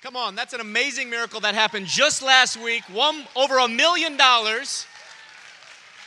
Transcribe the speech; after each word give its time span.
Come 0.00 0.14
on, 0.14 0.36
that's 0.36 0.52
an 0.52 0.60
amazing 0.60 1.10
miracle 1.10 1.40
that 1.40 1.54
happened 1.54 1.86
just 1.86 2.22
last 2.22 2.56
week. 2.56 2.84
One 2.84 3.24
over 3.34 3.58
a 3.58 3.66
million 3.66 4.16
dollars 4.16 4.86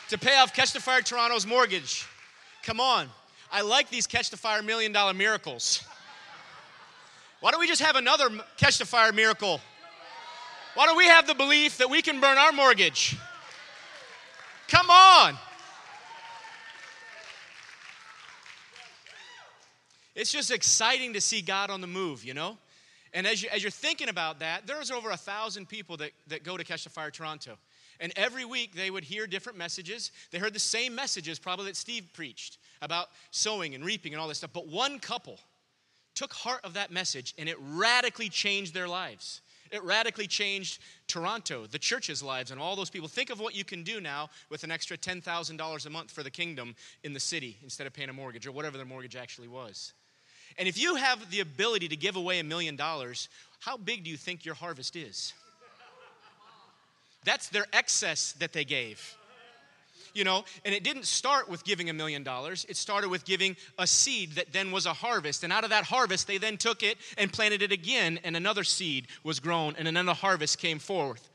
to 0.07 0.17
pay 0.17 0.37
off 0.37 0.53
Catch 0.53 0.71
the 0.71 0.79
Fire 0.79 1.01
Toronto's 1.01 1.45
mortgage. 1.45 2.07
Come 2.63 2.79
on. 2.79 3.09
I 3.51 3.61
like 3.61 3.89
these 3.89 4.07
Catch 4.07 4.29
the 4.29 4.37
Fire 4.37 4.63
million 4.63 4.93
dollar 4.93 5.13
miracles. 5.13 5.83
Why 7.41 7.51
don't 7.51 7.59
we 7.59 7.67
just 7.67 7.81
have 7.81 7.97
another 7.97 8.29
Catch 8.55 8.77
the 8.77 8.85
Fire 8.85 9.11
miracle? 9.11 9.59
Why 10.75 10.85
don't 10.85 10.97
we 10.97 11.07
have 11.07 11.27
the 11.27 11.35
belief 11.35 11.77
that 11.79 11.89
we 11.89 12.01
can 12.01 12.21
burn 12.21 12.37
our 12.37 12.53
mortgage? 12.53 13.17
Come 14.69 14.89
on. 14.89 15.35
It's 20.15 20.31
just 20.31 20.49
exciting 20.49 21.11
to 21.13 21.19
see 21.19 21.41
God 21.41 21.69
on 21.69 21.81
the 21.81 21.87
move, 21.87 22.23
you 22.23 22.33
know? 22.33 22.57
And 23.13 23.27
as, 23.27 23.43
you, 23.43 23.49
as 23.51 23.61
you're 23.61 23.71
thinking 23.71 24.09
about 24.09 24.39
that, 24.39 24.65
there's 24.67 24.89
over 24.89 25.09
a 25.09 25.17
thousand 25.17 25.67
people 25.67 25.97
that, 25.97 26.11
that 26.27 26.43
go 26.43 26.55
to 26.55 26.63
Catch 26.63 26.85
the 26.85 26.89
Fire 26.89 27.11
Toronto. 27.11 27.57
And 27.99 28.13
every 28.15 28.45
week 28.45 28.73
they 28.73 28.89
would 28.89 29.03
hear 29.03 29.27
different 29.27 29.57
messages. 29.57 30.11
They 30.31 30.39
heard 30.39 30.53
the 30.53 30.59
same 30.59 30.95
messages, 30.95 31.37
probably 31.37 31.65
that 31.65 31.75
Steve 31.75 32.09
preached 32.13 32.57
about 32.81 33.07
sowing 33.31 33.75
and 33.75 33.83
reaping 33.85 34.13
and 34.13 34.21
all 34.21 34.27
this 34.27 34.39
stuff. 34.39 34.51
But 34.53 34.67
one 34.67 34.99
couple 34.99 35.39
took 36.15 36.33
heart 36.33 36.61
of 36.63 36.73
that 36.73 36.91
message 36.91 37.33
and 37.37 37.47
it 37.47 37.57
radically 37.59 38.29
changed 38.29 38.73
their 38.73 38.87
lives. 38.87 39.41
It 39.71 39.83
radically 39.83 40.27
changed 40.27 40.81
Toronto, 41.07 41.65
the 41.65 41.79
church's 41.79 42.21
lives, 42.21 42.51
and 42.51 42.59
all 42.59 42.75
those 42.75 42.89
people. 42.89 43.07
Think 43.07 43.29
of 43.29 43.39
what 43.39 43.55
you 43.55 43.63
can 43.63 43.83
do 43.83 44.01
now 44.01 44.29
with 44.49 44.65
an 44.65 44.71
extra 44.71 44.97
$10,000 44.97 45.85
a 45.85 45.89
month 45.89 46.11
for 46.11 46.23
the 46.23 46.29
kingdom 46.29 46.75
in 47.03 47.13
the 47.13 47.19
city 47.19 47.57
instead 47.63 47.87
of 47.87 47.93
paying 47.93 48.09
a 48.09 48.13
mortgage 48.13 48.45
or 48.45 48.51
whatever 48.51 48.75
their 48.75 48.85
mortgage 48.85 49.15
actually 49.15 49.47
was. 49.47 49.93
And 50.57 50.67
if 50.67 50.77
you 50.77 50.95
have 50.95 51.29
the 51.31 51.39
ability 51.39 51.87
to 51.89 51.95
give 51.95 52.15
away 52.15 52.39
a 52.39 52.43
million 52.43 52.75
dollars, 52.75 53.29
how 53.59 53.77
big 53.77 54.03
do 54.03 54.09
you 54.09 54.17
think 54.17 54.45
your 54.45 54.55
harvest 54.55 54.95
is? 54.95 55.33
That's 57.23 57.49
their 57.49 57.65
excess 57.73 58.33
that 58.33 58.53
they 58.53 58.65
gave. 58.65 59.17
You 60.13 60.25
know, 60.25 60.43
and 60.65 60.75
it 60.75 60.83
didn't 60.83 61.05
start 61.05 61.47
with 61.47 61.63
giving 61.63 61.89
a 61.89 61.93
million 61.93 62.23
dollars. 62.23 62.65
It 62.67 62.75
started 62.75 63.09
with 63.09 63.23
giving 63.23 63.55
a 63.77 63.87
seed 63.87 64.33
that 64.33 64.51
then 64.51 64.71
was 64.71 64.85
a 64.85 64.93
harvest. 64.93 65.43
And 65.43 65.53
out 65.53 65.63
of 65.63 65.69
that 65.69 65.85
harvest, 65.85 66.27
they 66.27 66.37
then 66.37 66.57
took 66.57 66.83
it 66.83 66.97
and 67.17 67.31
planted 67.31 67.61
it 67.61 67.71
again, 67.71 68.19
and 68.25 68.35
another 68.35 68.65
seed 68.65 69.07
was 69.23 69.39
grown, 69.39 69.75
and 69.77 69.87
another 69.87 70.13
harvest 70.13 70.57
came 70.57 70.79
forth. 70.79 71.30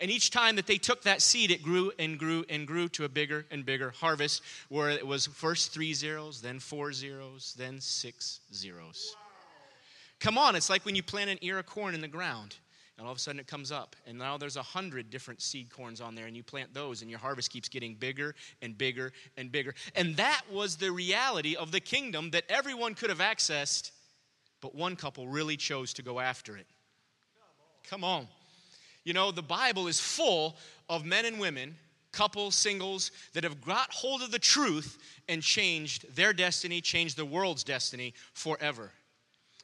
And 0.00 0.10
each 0.10 0.30
time 0.30 0.56
that 0.56 0.66
they 0.66 0.78
took 0.78 1.02
that 1.02 1.22
seed, 1.22 1.50
it 1.50 1.62
grew 1.62 1.92
and 1.98 2.18
grew 2.18 2.44
and 2.48 2.66
grew 2.66 2.88
to 2.90 3.04
a 3.04 3.08
bigger 3.08 3.46
and 3.50 3.64
bigger 3.64 3.90
harvest 3.90 4.42
where 4.68 4.90
it 4.90 5.06
was 5.06 5.26
first 5.26 5.72
three 5.72 5.94
zeros, 5.94 6.40
then 6.40 6.58
four 6.58 6.92
zeros, 6.92 7.54
then 7.56 7.80
six 7.80 8.40
zeros. 8.52 9.14
Come 10.20 10.38
on, 10.38 10.56
it's 10.56 10.70
like 10.70 10.84
when 10.84 10.94
you 10.94 11.02
plant 11.02 11.30
an 11.30 11.38
ear 11.42 11.58
of 11.58 11.66
corn 11.66 11.94
in 11.94 12.00
the 12.00 12.08
ground 12.08 12.56
and 12.96 13.06
all 13.06 13.12
of 13.12 13.18
a 13.18 13.20
sudden 13.20 13.40
it 13.40 13.46
comes 13.46 13.70
up 13.72 13.96
and 14.06 14.16
now 14.16 14.38
there's 14.38 14.56
a 14.56 14.62
hundred 14.62 15.10
different 15.10 15.42
seed 15.42 15.68
corns 15.70 16.00
on 16.00 16.14
there 16.14 16.26
and 16.26 16.36
you 16.36 16.42
plant 16.42 16.72
those 16.72 17.02
and 17.02 17.10
your 17.10 17.18
harvest 17.18 17.50
keeps 17.50 17.68
getting 17.68 17.94
bigger 17.94 18.34
and 18.62 18.78
bigger 18.78 19.12
and 19.36 19.52
bigger. 19.52 19.74
And 19.94 20.16
that 20.16 20.42
was 20.50 20.76
the 20.76 20.90
reality 20.90 21.56
of 21.56 21.72
the 21.72 21.80
kingdom 21.80 22.30
that 22.30 22.44
everyone 22.48 22.94
could 22.94 23.10
have 23.10 23.18
accessed 23.18 23.90
but 24.60 24.74
one 24.74 24.96
couple 24.96 25.28
really 25.28 25.58
chose 25.58 25.92
to 25.92 26.02
go 26.02 26.18
after 26.20 26.56
it. 26.56 26.66
Come 27.86 28.02
on 28.02 28.26
you 29.04 29.12
know, 29.12 29.30
the 29.30 29.42
Bible 29.42 29.86
is 29.86 30.00
full 30.00 30.56
of 30.88 31.04
men 31.04 31.24
and 31.24 31.38
women, 31.38 31.76
couples, 32.12 32.54
singles, 32.54 33.10
that 33.32 33.44
have 33.44 33.60
got 33.60 33.92
hold 33.92 34.22
of 34.22 34.30
the 34.30 34.38
truth 34.38 34.98
and 35.28 35.42
changed 35.42 36.14
their 36.16 36.32
destiny, 36.32 36.80
changed 36.80 37.16
the 37.16 37.24
world's 37.24 37.64
destiny 37.64 38.14
forever. 38.32 38.90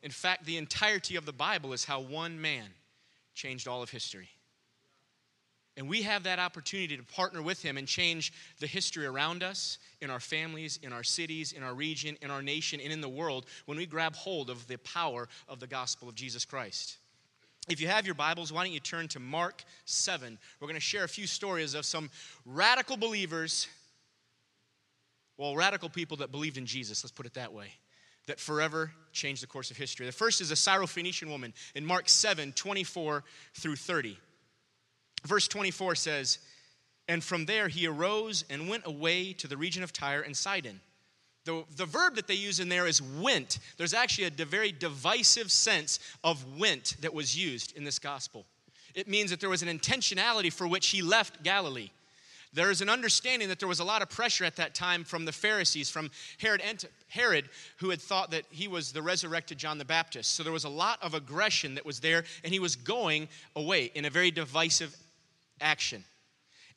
In 0.02 0.10
fact, 0.10 0.46
the 0.46 0.56
entirety 0.56 1.16
of 1.16 1.26
the 1.26 1.32
Bible 1.32 1.72
is 1.72 1.84
how 1.84 2.00
one 2.00 2.40
man 2.40 2.66
changed 3.34 3.68
all 3.68 3.82
of 3.82 3.90
history. 3.90 4.28
And 5.76 5.88
we 5.88 6.02
have 6.02 6.24
that 6.24 6.38
opportunity 6.38 6.96
to 6.96 7.02
partner 7.02 7.40
with 7.40 7.62
him 7.62 7.78
and 7.78 7.86
change 7.86 8.32
the 8.58 8.66
history 8.66 9.06
around 9.06 9.42
us, 9.42 9.78
in 10.00 10.10
our 10.10 10.20
families, 10.20 10.78
in 10.82 10.92
our 10.92 11.02
cities, 11.02 11.52
in 11.52 11.62
our 11.62 11.74
region, 11.74 12.18
in 12.20 12.30
our 12.30 12.42
nation, 12.42 12.80
and 12.80 12.92
in 12.92 13.00
the 13.00 13.08
world 13.08 13.46
when 13.66 13.78
we 13.78 13.86
grab 13.86 14.14
hold 14.14 14.50
of 14.50 14.66
the 14.66 14.76
power 14.78 15.28
of 15.48 15.60
the 15.60 15.66
gospel 15.66 16.08
of 16.08 16.14
Jesus 16.14 16.44
Christ. 16.44 16.98
If 17.70 17.80
you 17.80 17.86
have 17.86 18.04
your 18.04 18.16
Bibles, 18.16 18.52
why 18.52 18.64
don't 18.64 18.72
you 18.72 18.80
turn 18.80 19.06
to 19.08 19.20
Mark 19.20 19.62
7? 19.84 20.36
We're 20.58 20.66
going 20.66 20.74
to 20.74 20.80
share 20.80 21.04
a 21.04 21.08
few 21.08 21.28
stories 21.28 21.74
of 21.74 21.86
some 21.86 22.10
radical 22.44 22.96
believers, 22.96 23.68
well, 25.38 25.54
radical 25.54 25.88
people 25.88 26.16
that 26.16 26.32
believed 26.32 26.58
in 26.58 26.66
Jesus, 26.66 27.04
let's 27.04 27.12
put 27.12 27.26
it 27.26 27.34
that 27.34 27.52
way, 27.52 27.68
that 28.26 28.40
forever 28.40 28.90
changed 29.12 29.40
the 29.40 29.46
course 29.46 29.70
of 29.70 29.76
history. 29.76 30.04
The 30.04 30.10
first 30.10 30.40
is 30.40 30.50
a 30.50 30.54
Syrophoenician 30.54 31.28
woman 31.28 31.54
in 31.76 31.86
Mark 31.86 32.08
7 32.08 32.52
24 32.54 33.22
through 33.54 33.76
30. 33.76 34.18
Verse 35.24 35.46
24 35.46 35.94
says, 35.94 36.38
And 37.06 37.22
from 37.22 37.46
there 37.46 37.68
he 37.68 37.86
arose 37.86 38.44
and 38.50 38.68
went 38.68 38.84
away 38.84 39.32
to 39.34 39.46
the 39.46 39.56
region 39.56 39.84
of 39.84 39.92
Tyre 39.92 40.22
and 40.22 40.36
Sidon. 40.36 40.80
The, 41.44 41.64
the 41.76 41.86
verb 41.86 42.16
that 42.16 42.26
they 42.26 42.34
use 42.34 42.60
in 42.60 42.68
there 42.68 42.86
is 42.86 43.00
went. 43.00 43.58
There's 43.78 43.94
actually 43.94 44.24
a 44.24 44.44
very 44.44 44.72
divisive 44.72 45.50
sense 45.50 45.98
of 46.22 46.58
went 46.58 46.96
that 47.00 47.14
was 47.14 47.36
used 47.36 47.76
in 47.76 47.84
this 47.84 47.98
gospel. 47.98 48.44
It 48.94 49.08
means 49.08 49.30
that 49.30 49.40
there 49.40 49.48
was 49.48 49.62
an 49.62 49.68
intentionality 49.68 50.52
for 50.52 50.66
which 50.66 50.88
he 50.88 51.00
left 51.00 51.42
Galilee. 51.42 51.90
There 52.52 52.70
is 52.70 52.80
an 52.80 52.88
understanding 52.88 53.48
that 53.48 53.60
there 53.60 53.68
was 53.68 53.78
a 53.78 53.84
lot 53.84 54.02
of 54.02 54.10
pressure 54.10 54.44
at 54.44 54.56
that 54.56 54.74
time 54.74 55.04
from 55.04 55.24
the 55.24 55.32
Pharisees, 55.32 55.88
from 55.88 56.10
Herod, 56.38 56.62
Herod, 57.08 57.48
who 57.76 57.90
had 57.90 58.00
thought 58.00 58.32
that 58.32 58.44
he 58.50 58.66
was 58.66 58.90
the 58.90 59.02
resurrected 59.02 59.56
John 59.56 59.78
the 59.78 59.84
Baptist. 59.84 60.34
So 60.34 60.42
there 60.42 60.52
was 60.52 60.64
a 60.64 60.68
lot 60.68 60.98
of 61.00 61.14
aggression 61.14 61.76
that 61.76 61.86
was 61.86 62.00
there, 62.00 62.24
and 62.42 62.52
he 62.52 62.58
was 62.58 62.74
going 62.74 63.28
away 63.54 63.92
in 63.94 64.04
a 64.04 64.10
very 64.10 64.32
divisive 64.32 64.96
action 65.60 66.04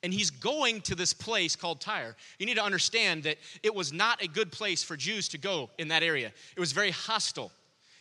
and 0.03 0.13
he's 0.13 0.29
going 0.29 0.81
to 0.81 0.95
this 0.95 1.13
place 1.13 1.55
called 1.55 1.79
Tyre. 1.79 2.15
You 2.37 2.45
need 2.45 2.57
to 2.57 2.63
understand 2.63 3.23
that 3.23 3.37
it 3.63 3.73
was 3.73 3.93
not 3.93 4.21
a 4.21 4.27
good 4.27 4.51
place 4.51 4.83
for 4.83 4.97
Jews 4.97 5.29
to 5.29 5.37
go 5.37 5.69
in 5.79 5.87
that 5.87 6.03
area. 6.03 6.31
It 6.55 6.59
was 6.59 6.73
very 6.73 6.91
hostile. 6.91 7.51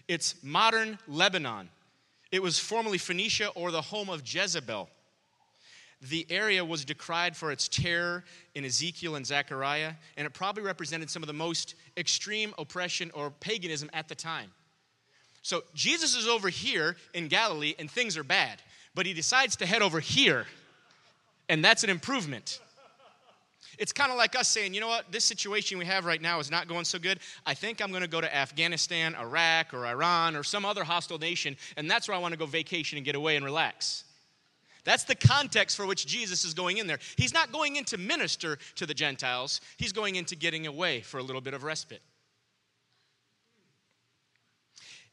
It's 0.08 0.34
modern 0.42 0.98
Lebanon. 1.06 1.70
It 2.32 2.42
was 2.42 2.58
formerly 2.58 2.98
Phoenicia 2.98 3.48
or 3.50 3.70
the 3.70 3.80
home 3.80 4.10
of 4.10 4.22
Jezebel. 4.26 4.90
The 6.10 6.26
area 6.28 6.64
was 6.64 6.84
decried 6.84 7.36
for 7.36 7.52
its 7.52 7.68
terror 7.68 8.24
in 8.56 8.64
Ezekiel 8.64 9.14
and 9.14 9.24
Zechariah, 9.24 9.92
and 10.16 10.26
it 10.26 10.34
probably 10.34 10.64
represented 10.64 11.08
some 11.08 11.22
of 11.22 11.28
the 11.28 11.32
most 11.32 11.76
extreme 11.96 12.52
oppression 12.58 13.12
or 13.14 13.30
paganism 13.30 13.88
at 13.92 14.08
the 14.08 14.16
time. 14.16 14.50
So 15.42 15.62
Jesus 15.74 16.16
is 16.16 16.26
over 16.26 16.48
here 16.48 16.96
in 17.14 17.28
Galilee, 17.28 17.74
and 17.78 17.88
things 17.88 18.16
are 18.16 18.24
bad, 18.24 18.60
but 18.96 19.06
he 19.06 19.12
decides 19.12 19.54
to 19.56 19.66
head 19.66 19.82
over 19.82 20.00
here 20.00 20.46
and 21.48 21.64
that's 21.64 21.84
an 21.84 21.90
improvement. 21.90 22.60
It's 23.78 23.92
kind 23.92 24.10
of 24.10 24.18
like 24.18 24.36
us 24.36 24.48
saying, 24.48 24.74
you 24.74 24.80
know 24.80 24.88
what, 24.88 25.10
this 25.10 25.24
situation 25.24 25.78
we 25.78 25.86
have 25.86 26.04
right 26.04 26.20
now 26.20 26.38
is 26.38 26.50
not 26.50 26.68
going 26.68 26.84
so 26.84 26.98
good. 26.98 27.20
I 27.46 27.54
think 27.54 27.80
I'm 27.80 27.90
going 27.90 28.02
to 28.02 28.08
go 28.08 28.20
to 28.20 28.34
Afghanistan, 28.34 29.14
Iraq, 29.14 29.72
or 29.72 29.86
Iran, 29.86 30.36
or 30.36 30.42
some 30.42 30.64
other 30.64 30.84
hostile 30.84 31.18
nation, 31.18 31.56
and 31.76 31.90
that's 31.90 32.06
where 32.06 32.16
I 32.16 32.20
want 32.20 32.32
to 32.32 32.38
go 32.38 32.46
vacation 32.46 32.98
and 32.98 33.04
get 33.04 33.14
away 33.14 33.36
and 33.36 33.44
relax. 33.44 34.04
That's 34.84 35.04
the 35.04 35.14
context 35.14 35.76
for 35.76 35.86
which 35.86 36.06
Jesus 36.06 36.44
is 36.44 36.54
going 36.54 36.78
in 36.78 36.86
there. 36.86 36.98
He's 37.16 37.32
not 37.32 37.52
going 37.52 37.76
in 37.76 37.84
to 37.84 37.98
minister 37.98 38.58
to 38.76 38.86
the 38.86 38.94
Gentiles, 38.94 39.60
he's 39.78 39.92
going 39.92 40.16
into 40.16 40.36
getting 40.36 40.66
away 40.66 41.00
for 41.00 41.18
a 41.18 41.22
little 41.22 41.40
bit 41.40 41.54
of 41.54 41.64
respite. 41.64 42.02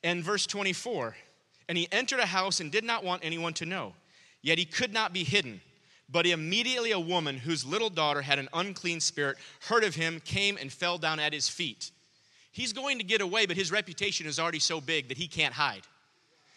And 0.03 0.23
verse 0.23 0.45
24, 0.45 1.15
and 1.67 1.77
he 1.77 1.87
entered 1.91 2.19
a 2.19 2.25
house 2.25 2.59
and 2.59 2.71
did 2.71 2.83
not 2.83 3.03
want 3.03 3.23
anyone 3.23 3.53
to 3.53 3.65
know, 3.65 3.93
yet 4.41 4.57
he 4.57 4.65
could 4.65 4.93
not 4.93 5.13
be 5.13 5.23
hidden. 5.23 5.61
But 6.11 6.25
immediately 6.25 6.91
a 6.91 6.99
woman 6.99 7.37
whose 7.37 7.65
little 7.65 7.89
daughter 7.89 8.21
had 8.21 8.39
an 8.39 8.49
unclean 8.53 8.99
spirit 8.99 9.37
heard 9.67 9.83
of 9.83 9.95
him, 9.95 10.19
came 10.25 10.57
and 10.57 10.71
fell 10.71 10.97
down 10.97 11.19
at 11.19 11.33
his 11.33 11.47
feet. 11.47 11.91
He's 12.51 12.73
going 12.73 12.97
to 12.97 13.03
get 13.03 13.21
away, 13.21 13.45
but 13.45 13.57
his 13.57 13.71
reputation 13.71 14.25
is 14.25 14.39
already 14.39 14.59
so 14.59 14.81
big 14.81 15.09
that 15.09 15.17
he 15.17 15.27
can't 15.27 15.53
hide. 15.53 15.83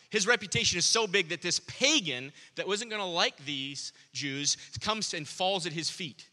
His 0.09 0.27
reputation 0.27 0.79
is 0.79 0.85
so 0.85 1.07
big 1.07 1.31
that 1.31 1.43
this 1.43 1.61
pagan 1.61 2.33
that 2.57 2.67
wasn't 2.67 2.91
going 2.91 3.03
to 3.03 3.09
like 3.09 3.45
these 3.45 3.93
Jews 4.13 4.57
comes 4.81 5.15
and 5.15 5.27
falls 5.27 5.67
at 5.67 5.73
his 5.73 5.91
feet. 5.91 6.27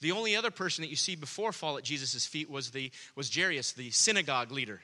The 0.00 0.12
only 0.12 0.36
other 0.36 0.50
person 0.50 0.82
that 0.82 0.88
you 0.88 0.96
see 0.96 1.16
before 1.16 1.52
fall 1.52 1.78
at 1.78 1.84
Jesus' 1.84 2.26
feet 2.26 2.50
was, 2.50 2.70
the, 2.70 2.90
was 3.16 3.34
Jairus, 3.34 3.72
the 3.72 3.90
synagogue 3.90 4.50
leader. 4.52 4.82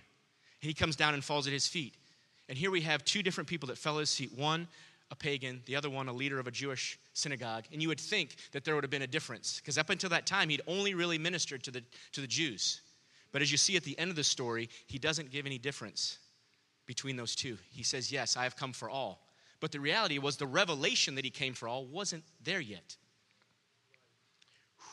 He 0.60 0.72
comes 0.72 0.96
down 0.96 1.14
and 1.14 1.22
falls 1.22 1.46
at 1.46 1.52
his 1.52 1.68
feet. 1.68 1.94
And 2.48 2.56
here 2.56 2.70
we 2.70 2.80
have 2.82 3.04
two 3.04 3.22
different 3.22 3.48
people 3.48 3.68
that 3.68 3.78
fell 3.78 3.96
at 3.96 4.00
his 4.00 4.14
feet. 4.14 4.32
One 4.36 4.66
a 5.10 5.16
pagan, 5.16 5.60
the 5.66 5.74
other 5.74 5.90
one 5.90 6.08
a 6.08 6.12
leader 6.12 6.38
of 6.38 6.46
a 6.46 6.50
Jewish 6.50 6.98
synagogue. 7.14 7.64
And 7.72 7.82
you 7.82 7.88
would 7.88 8.00
think 8.00 8.36
that 8.52 8.64
there 8.64 8.74
would 8.74 8.84
have 8.84 8.90
been 8.90 9.02
a 9.02 9.06
difference, 9.06 9.60
because 9.60 9.78
up 9.78 9.90
until 9.90 10.10
that 10.10 10.26
time, 10.26 10.48
he'd 10.48 10.62
only 10.66 10.94
really 10.94 11.18
ministered 11.18 11.64
to 11.64 11.70
the, 11.70 11.82
to 12.12 12.20
the 12.20 12.26
Jews. 12.26 12.80
But 13.32 13.42
as 13.42 13.50
you 13.50 13.58
see 13.58 13.76
at 13.76 13.84
the 13.84 13.98
end 13.98 14.10
of 14.10 14.16
the 14.16 14.24
story, 14.24 14.68
he 14.86 14.98
doesn't 14.98 15.30
give 15.30 15.46
any 15.46 15.58
difference 15.58 16.18
between 16.86 17.16
those 17.16 17.34
two. 17.34 17.58
He 17.70 17.82
says, 17.82 18.10
Yes, 18.10 18.36
I 18.36 18.44
have 18.44 18.56
come 18.56 18.72
for 18.72 18.90
all. 18.90 19.26
But 19.60 19.72
the 19.72 19.80
reality 19.80 20.18
was 20.18 20.36
the 20.36 20.46
revelation 20.46 21.14
that 21.16 21.24
he 21.24 21.30
came 21.30 21.54
for 21.54 21.68
all 21.68 21.84
wasn't 21.84 22.24
there 22.42 22.60
yet. 22.60 22.96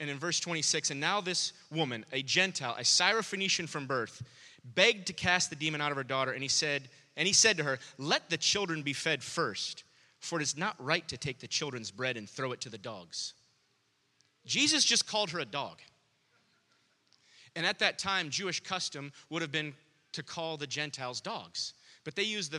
And 0.00 0.10
in 0.10 0.18
verse 0.18 0.40
26, 0.40 0.90
and 0.90 1.00
now 1.00 1.20
this 1.20 1.52
woman, 1.70 2.04
a 2.12 2.22
Gentile, 2.22 2.74
a 2.78 2.82
Syrophoenician 2.82 3.68
from 3.68 3.86
birth, 3.86 4.22
begged 4.64 5.06
to 5.06 5.12
cast 5.12 5.50
the 5.50 5.56
demon 5.56 5.80
out 5.80 5.92
of 5.92 5.96
her 5.96 6.04
daughter, 6.04 6.32
and 6.32 6.42
he 6.42 6.48
said, 6.48 6.88
and 7.16 7.26
he 7.26 7.32
said 7.32 7.56
to 7.58 7.64
her, 7.64 7.78
Let 7.98 8.30
the 8.30 8.36
children 8.36 8.82
be 8.82 8.92
fed 8.92 9.22
first, 9.22 9.84
for 10.18 10.40
it 10.40 10.42
is 10.42 10.56
not 10.56 10.74
right 10.78 11.06
to 11.08 11.16
take 11.16 11.40
the 11.40 11.46
children's 11.46 11.90
bread 11.90 12.16
and 12.16 12.28
throw 12.28 12.52
it 12.52 12.60
to 12.62 12.70
the 12.70 12.78
dogs. 12.78 13.34
Jesus 14.46 14.84
just 14.84 15.06
called 15.06 15.30
her 15.30 15.38
a 15.38 15.44
dog. 15.44 15.78
And 17.56 17.64
at 17.64 17.78
that 17.78 17.98
time, 17.98 18.30
Jewish 18.30 18.60
custom 18.60 19.12
would 19.30 19.42
have 19.42 19.52
been 19.52 19.74
to 20.12 20.22
call 20.22 20.56
the 20.56 20.66
Gentiles 20.66 21.20
dogs. 21.20 21.74
But 22.04 22.16
they 22.16 22.24
used 22.24 22.52
the, 22.52 22.58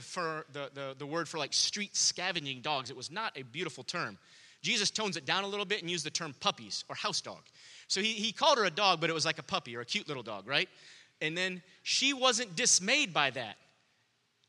the, 0.52 0.70
the, 0.74 0.96
the 0.98 1.06
word 1.06 1.28
for 1.28 1.38
like 1.38 1.54
street 1.54 1.96
scavenging 1.96 2.62
dogs. 2.62 2.90
It 2.90 2.98
was 2.98 3.12
not 3.12 3.38
a 3.38 3.44
beautiful 3.44 3.84
term. 3.84 4.18
Jesus 4.62 4.90
tones 4.90 5.16
it 5.16 5.26
down 5.26 5.44
a 5.44 5.48
little 5.48 5.66
bit 5.66 5.82
and 5.82 5.92
used 5.92 6.06
the 6.06 6.10
term 6.10 6.34
puppies 6.40 6.84
or 6.90 6.96
house 6.96 7.22
dog. 7.22 7.44
So 7.88 8.02
he, 8.02 8.14
he 8.14 8.32
called 8.32 8.58
her 8.58 8.66
a 8.66 8.72
dog, 8.72 9.00
but 9.00 9.10
it 9.10 9.14
was 9.14 9.26
like 9.26 9.38
a 9.38 9.44
puppy 9.44 9.76
or 9.78 9.82
a 9.82 9.86
cute 9.86 10.08
little 10.08 10.24
dog, 10.24 10.48
right? 10.48 10.68
And 11.22 11.38
then 11.38 11.62
she 11.84 12.14
wasn't 12.14 12.56
dismayed 12.56 13.14
by 13.14 13.30
that. 13.32 13.58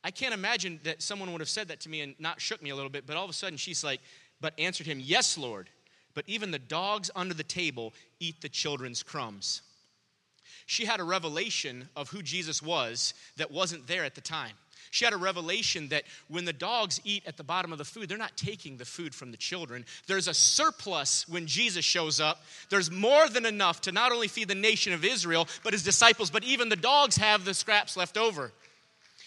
I 0.06 0.12
can't 0.12 0.32
imagine 0.32 0.78
that 0.84 1.02
someone 1.02 1.32
would 1.32 1.40
have 1.40 1.48
said 1.48 1.66
that 1.66 1.80
to 1.80 1.88
me 1.88 2.00
and 2.00 2.14
not 2.20 2.40
shook 2.40 2.62
me 2.62 2.70
a 2.70 2.76
little 2.76 2.90
bit, 2.90 3.08
but 3.08 3.16
all 3.16 3.24
of 3.24 3.30
a 3.30 3.32
sudden 3.32 3.56
she's 3.56 3.82
like, 3.82 4.00
but 4.40 4.54
answered 4.56 4.86
him, 4.86 5.00
Yes, 5.00 5.36
Lord. 5.36 5.68
But 6.14 6.28
even 6.28 6.52
the 6.52 6.60
dogs 6.60 7.10
under 7.16 7.34
the 7.34 7.42
table 7.42 7.92
eat 8.20 8.40
the 8.40 8.48
children's 8.48 9.02
crumbs. 9.02 9.62
She 10.64 10.84
had 10.84 11.00
a 11.00 11.04
revelation 11.04 11.88
of 11.96 12.08
who 12.08 12.22
Jesus 12.22 12.62
was 12.62 13.14
that 13.36 13.50
wasn't 13.50 13.88
there 13.88 14.04
at 14.04 14.14
the 14.14 14.20
time. 14.20 14.52
She 14.92 15.04
had 15.04 15.12
a 15.12 15.16
revelation 15.16 15.88
that 15.88 16.04
when 16.28 16.44
the 16.44 16.52
dogs 16.52 17.00
eat 17.02 17.24
at 17.26 17.36
the 17.36 17.42
bottom 17.42 17.72
of 17.72 17.78
the 17.78 17.84
food, 17.84 18.08
they're 18.08 18.16
not 18.16 18.36
taking 18.36 18.76
the 18.76 18.84
food 18.84 19.12
from 19.12 19.32
the 19.32 19.36
children. 19.36 19.84
There's 20.06 20.28
a 20.28 20.34
surplus 20.34 21.28
when 21.28 21.48
Jesus 21.48 21.84
shows 21.84 22.20
up. 22.20 22.44
There's 22.70 22.92
more 22.92 23.28
than 23.28 23.44
enough 23.44 23.80
to 23.82 23.92
not 23.92 24.12
only 24.12 24.28
feed 24.28 24.46
the 24.46 24.54
nation 24.54 24.92
of 24.92 25.04
Israel, 25.04 25.48
but 25.64 25.72
his 25.72 25.82
disciples, 25.82 26.30
but 26.30 26.44
even 26.44 26.68
the 26.68 26.76
dogs 26.76 27.16
have 27.16 27.44
the 27.44 27.54
scraps 27.54 27.96
left 27.96 28.16
over. 28.16 28.52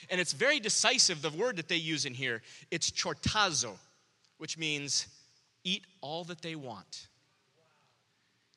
And 0.10 0.20
it's 0.20 0.34
very 0.34 0.60
decisive, 0.60 1.22
the 1.22 1.30
word 1.30 1.58
that 1.58 1.68
they 1.68 1.76
use 1.76 2.06
in 2.06 2.14
here. 2.14 2.42
It's 2.72 2.90
chortazo, 2.90 3.74
which 4.38 4.58
means 4.58 5.08
eat 5.64 5.86
all 6.02 6.24
that 6.26 6.42
they 6.42 6.56
want. 6.56 7.08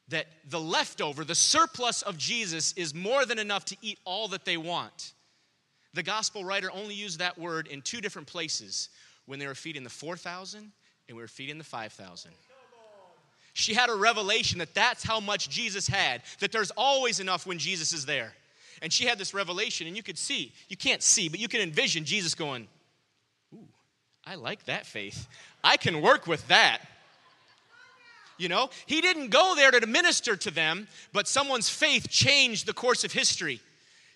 That 0.08 0.26
the 0.48 0.60
leftover, 0.60 1.24
the 1.24 1.34
surplus 1.34 2.02
of 2.02 2.16
Jesus, 2.16 2.72
is 2.74 2.94
more 2.94 3.24
than 3.24 3.38
enough 3.38 3.64
to 3.66 3.76
eat 3.82 3.98
all 4.04 4.28
that 4.28 4.44
they 4.44 4.56
want. 4.56 5.12
The 5.94 6.02
gospel 6.02 6.44
writer 6.44 6.70
only 6.72 6.94
used 6.94 7.18
that 7.18 7.38
word 7.38 7.66
in 7.66 7.82
two 7.82 8.00
different 8.00 8.28
places 8.28 8.88
when 9.26 9.38
they 9.38 9.46
were 9.46 9.54
feeding 9.54 9.84
the 9.84 9.90
4,000 9.90 10.72
and 11.08 11.16
we 11.16 11.22
were 11.22 11.28
feeding 11.28 11.58
the 11.58 11.64
5,000. 11.64 12.30
She 13.54 13.74
had 13.74 13.90
a 13.90 13.94
revelation 13.94 14.58
that 14.60 14.74
that's 14.74 15.02
how 15.02 15.20
much 15.20 15.50
Jesus 15.50 15.86
had, 15.86 16.22
that 16.40 16.52
there's 16.52 16.70
always 16.70 17.20
enough 17.20 17.46
when 17.46 17.58
Jesus 17.58 17.92
is 17.92 18.06
there. 18.06 18.32
And 18.82 18.92
she 18.92 19.06
had 19.06 19.16
this 19.16 19.32
revelation, 19.32 19.86
and 19.86 19.96
you 19.96 20.02
could 20.02 20.18
see, 20.18 20.52
you 20.68 20.76
can't 20.76 21.02
see, 21.02 21.28
but 21.28 21.38
you 21.38 21.46
can 21.46 21.60
envision 21.60 22.04
Jesus 22.04 22.34
going, 22.34 22.66
Ooh, 23.54 23.68
I 24.26 24.34
like 24.34 24.64
that 24.64 24.86
faith. 24.86 25.28
I 25.62 25.76
can 25.76 26.02
work 26.02 26.26
with 26.26 26.46
that. 26.48 26.80
You 28.38 28.48
know, 28.48 28.70
he 28.86 29.00
didn't 29.00 29.30
go 29.30 29.54
there 29.54 29.70
to 29.70 29.86
minister 29.86 30.34
to 30.34 30.50
them, 30.50 30.88
but 31.12 31.28
someone's 31.28 31.68
faith 31.68 32.08
changed 32.10 32.66
the 32.66 32.72
course 32.72 33.04
of 33.04 33.12
history. 33.12 33.60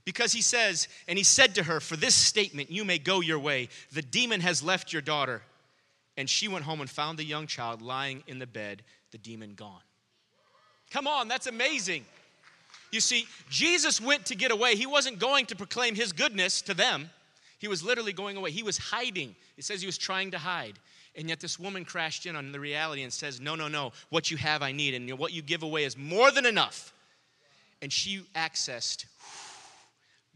Because 0.05 0.33
he 0.33 0.43
says, 0.43 0.89
and 1.07 1.17
he 1.17 1.25
said 1.25 1.55
to 1.57 1.62
her, 1.65 1.79
For 1.79 1.97
this 1.97 2.15
statement, 2.15 2.71
you 2.71 2.85
may 2.85 2.99
go 2.99 3.21
your 3.21 3.39
way. 3.39 3.69
The 3.93 4.03
demon 4.03 4.41
has 4.41 4.62
left 4.62 4.93
your 4.93 5.03
daughter. 5.03 5.43
And 6.17 6.29
she 6.29 6.49
went 6.49 6.65
home 6.65 6.81
and 6.81 6.91
found 6.91 7.19
the 7.19 7.25
young 7.25 7.47
child 7.47 7.83
lying 7.83 8.25
in 8.27 8.39
the 8.39 8.47
bed, 8.47 8.83
the 9.12 9.19
demon 9.19 9.55
gone. 9.55 9.83
Come 10.91 11.07
on, 11.07 11.29
that's 11.29 11.47
amazing. 11.47 12.05
You 12.91 13.00
see, 13.00 13.27
Jesus 13.50 14.00
went 14.00 14.27
to 14.27 14.35
get 14.35 14.50
away. 14.50 14.77
He 14.77 14.87
wasn't 14.87 15.19
going 15.19 15.47
to 15.47 15.56
proclaim 15.56 15.94
his 15.94 16.12
goodness 16.12 16.62
to 16.62 16.75
them, 16.75 17.11
he 17.59 17.69
was 17.69 17.83
literally 17.83 18.12
going 18.12 18.37
away. 18.37 18.50
He 18.50 18.62
was 18.62 18.77
hiding. 18.77 19.35
It 19.56 19.65
says 19.65 19.81
he 19.81 19.87
was 19.87 19.97
trying 19.97 20.31
to 20.33 20.38
hide. 20.38 20.79
And 21.15 21.29
yet, 21.31 21.41
this 21.41 21.59
woman 21.59 21.87
crashed 21.87 22.27
in 22.27 22.37
on 22.37 22.53
the 22.53 22.61
reality 22.61 23.03
and 23.03 23.11
says, 23.11 23.41
No, 23.41 23.55
no, 23.55 23.69
no. 23.69 23.93
What 24.11 24.31
you 24.31 24.37
have, 24.37 24.62
I 24.62 24.73
need. 24.73 24.93
And 24.93 25.19
what 25.19 25.33
you 25.33 25.41
give 25.41 25.62
away 25.62 25.85
is 25.85 25.97
more 25.97 26.31
than 26.31 26.44
enough. 26.44 26.93
And 27.81 27.91
she 27.91 28.21
accessed 28.35 29.06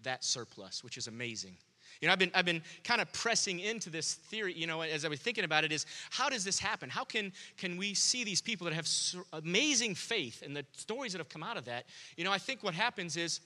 that 0.03 0.25
surplus, 0.25 0.83
which 0.83 0.97
is 0.97 1.07
amazing. 1.07 1.57
You 2.01 2.09
know, 2.09 2.13
I've 2.13 2.19
been, 2.19 2.31
I've 2.35 2.47
been 2.47 2.63
kind 2.83 3.01
of 3.01 3.13
pressing 3.13 3.61
into 3.61 3.91
this 3.91 4.15
theory, 4.15 4.55
you 4.55 4.67
know, 4.67 4.81
as 4.81 5.05
I 5.05 5.09
was 5.09 5.21
thinking 5.21 5.45
about 5.45 5.65
it, 5.65 5.73
is 5.73 5.85
how 6.11 6.31
does 6.31 6.45
this 6.45 6.59
happen? 6.59 6.89
How 6.89 7.05
can, 7.05 7.33
can 7.59 7.77
we 7.77 7.93
see 7.93 8.25
these 8.25 8.41
people 8.41 8.65
that 8.65 8.75
have 8.75 8.89
amazing 9.33 9.95
faith 9.95 10.43
and 10.43 10.57
the 10.57 10.65
stories 10.73 11.13
that 11.13 11.19
have 11.19 11.29
come 11.29 11.43
out 11.43 11.59
of 11.59 11.67
that? 11.67 11.85
You 12.17 12.25
know, 12.25 12.33
I 12.33 12.39
think 12.39 12.63
what 12.63 12.73
happens 12.73 13.19
is, 13.19 13.41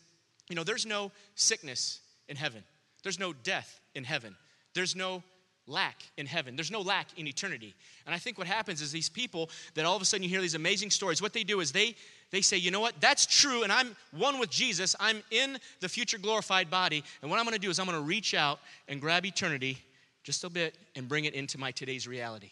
you 0.48 0.54
know, 0.54 0.62
there's 0.62 0.86
no 0.86 1.10
sickness 1.34 2.00
in 2.28 2.36
heaven, 2.36 2.62
there's 3.02 3.18
no 3.18 3.32
death 3.32 3.80
in 3.94 4.04
heaven, 4.04 4.36
there's 4.72 4.94
no 4.94 5.24
lack 5.66 6.02
in 6.16 6.26
heaven. 6.26 6.56
There's 6.56 6.70
no 6.70 6.80
lack 6.80 7.06
in 7.16 7.26
eternity. 7.26 7.74
And 8.06 8.14
I 8.14 8.18
think 8.18 8.36
what 8.36 8.46
happens 8.46 8.82
is 8.82 8.92
these 8.92 9.08
people 9.08 9.50
that 9.74 9.84
all 9.84 9.96
of 9.96 10.02
a 10.02 10.04
sudden 10.04 10.22
you 10.22 10.28
hear 10.28 10.40
these 10.40 10.54
amazing 10.54 10.90
stories, 10.90 11.22
what 11.22 11.32
they 11.32 11.44
do 11.44 11.60
is 11.60 11.72
they 11.72 11.94
they 12.30 12.40
say, 12.40 12.56
you 12.56 12.72
know 12.72 12.80
what, 12.80 13.00
that's 13.00 13.26
true, 13.26 13.62
and 13.62 13.70
I'm 13.70 13.94
one 14.10 14.40
with 14.40 14.50
Jesus. 14.50 14.96
I'm 14.98 15.22
in 15.30 15.56
the 15.78 15.88
future 15.88 16.18
glorified 16.18 16.68
body. 16.68 17.04
And 17.22 17.30
what 17.30 17.38
I'm 17.38 17.44
going 17.44 17.54
to 17.54 17.60
do 17.60 17.70
is 17.70 17.78
I'm 17.78 17.86
going 17.86 17.96
to 17.96 18.04
reach 18.04 18.34
out 18.34 18.58
and 18.88 19.00
grab 19.00 19.24
eternity 19.24 19.78
just 20.24 20.42
a 20.42 20.50
bit 20.50 20.76
and 20.96 21.08
bring 21.08 21.26
it 21.26 21.34
into 21.34 21.58
my 21.58 21.70
today's 21.70 22.08
reality. 22.08 22.50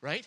Right? 0.00 0.24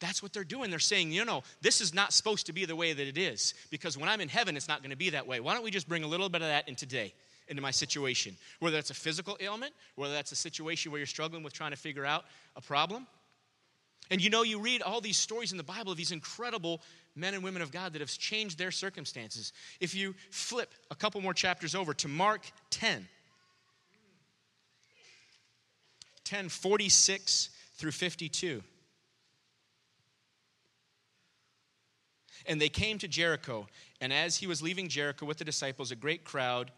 That's 0.00 0.22
what 0.22 0.34
they're 0.34 0.44
doing. 0.44 0.68
They're 0.68 0.78
saying, 0.78 1.10
you 1.10 1.24
know, 1.24 1.44
this 1.62 1.80
is 1.80 1.94
not 1.94 2.12
supposed 2.12 2.44
to 2.46 2.52
be 2.52 2.66
the 2.66 2.76
way 2.76 2.92
that 2.92 3.06
it 3.06 3.16
is 3.16 3.54
because 3.70 3.96
when 3.96 4.08
I'm 4.08 4.20
in 4.20 4.28
heaven, 4.28 4.54
it's 4.54 4.68
not 4.68 4.82
going 4.82 4.90
to 4.90 4.96
be 4.96 5.10
that 5.10 5.26
way. 5.26 5.40
Why 5.40 5.54
don't 5.54 5.64
we 5.64 5.70
just 5.70 5.88
bring 5.88 6.04
a 6.04 6.06
little 6.06 6.28
bit 6.28 6.42
of 6.42 6.48
that 6.48 6.68
in 6.68 6.74
today? 6.74 7.14
Into 7.48 7.62
my 7.62 7.70
situation. 7.70 8.36
Whether 8.60 8.76
that's 8.76 8.90
a 8.90 8.94
physical 8.94 9.36
ailment, 9.40 9.72
whether 9.96 10.14
that's 10.14 10.32
a 10.32 10.36
situation 10.36 10.92
where 10.92 10.98
you're 10.98 11.06
struggling 11.06 11.42
with 11.42 11.52
trying 11.52 11.70
to 11.72 11.76
figure 11.76 12.04
out 12.04 12.24
a 12.56 12.60
problem, 12.60 13.06
and 14.10 14.22
you 14.22 14.30
know, 14.30 14.42
you 14.42 14.58
read 14.58 14.82
all 14.82 15.00
these 15.00 15.18
stories 15.18 15.52
in 15.52 15.58
the 15.58 15.64
Bible 15.64 15.92
of 15.92 15.98
these 15.98 16.12
incredible 16.12 16.80
men 17.14 17.34
and 17.34 17.42
women 17.42 17.60
of 17.60 17.70
God 17.70 17.92
that 17.92 18.00
have 18.00 18.10
changed 18.10 18.58
their 18.58 18.70
circumstances. 18.70 19.52
If 19.80 19.94
you 19.94 20.14
flip 20.30 20.72
a 20.90 20.94
couple 20.94 21.20
more 21.20 21.34
chapters 21.34 21.74
over 21.74 21.92
to 21.94 22.08
Mark 22.08 22.50
10, 22.70 23.06
10 26.24 26.48
46 26.48 27.50
through 27.76 27.92
52. 27.92 28.62
And 32.46 32.60
they 32.60 32.70
came 32.70 32.96
to 32.98 33.08
Jericho, 33.08 33.66
and 34.00 34.10
as 34.10 34.36
he 34.36 34.46
was 34.46 34.62
leaving 34.62 34.88
Jericho 34.88 35.26
with 35.26 35.36
the 35.36 35.44
disciples, 35.44 35.90
a 35.90 35.96
great 35.96 36.24
crowd, 36.24 36.70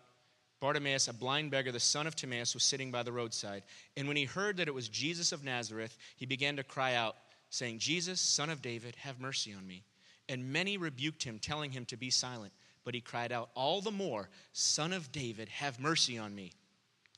Bartimaeus, 0.61 1.09
a 1.09 1.15
blind 1.15 1.51
beggar, 1.51 1.73
the 1.73 1.81
son 1.81 2.07
of 2.07 2.15
Timaeus, 2.15 2.53
was 2.53 2.63
sitting 2.63 2.91
by 2.91 3.03
the 3.03 3.13
roadside. 3.13 3.63
And 3.97 4.07
when 4.07 4.17
he 4.17 4.25
heard 4.25 4.59
that 4.59 4.69
it 4.69 4.75
was 4.75 4.89
Jesus 4.89 5.33
of 5.33 5.43
Nazareth, 5.43 5.97
he 6.17 6.27
began 6.27 6.57
to 6.57 6.63
cry 6.63 6.95
out, 6.95 7.17
saying, 7.49 7.79
Jesus, 7.79 8.21
son 8.21 8.51
of 8.51 8.61
David, 8.61 8.95
have 8.97 9.19
mercy 9.19 9.55
on 9.55 9.67
me. 9.67 9.85
And 10.29 10.53
many 10.53 10.77
rebuked 10.77 11.23
him, 11.23 11.39
telling 11.39 11.73
him 11.73 11.87
to 11.87 11.97
be 11.97 12.11
silent. 12.11 12.53
But 12.85 12.95
he 12.95 13.01
cried 13.01 13.33
out 13.33 13.51
all 13.55 13.81
the 13.81 13.91
more, 13.91 14.29
Son 14.53 14.93
of 14.93 15.11
David, 15.13 15.49
have 15.49 15.81
mercy 15.81 16.19
on 16.19 16.35
me. 16.35 16.53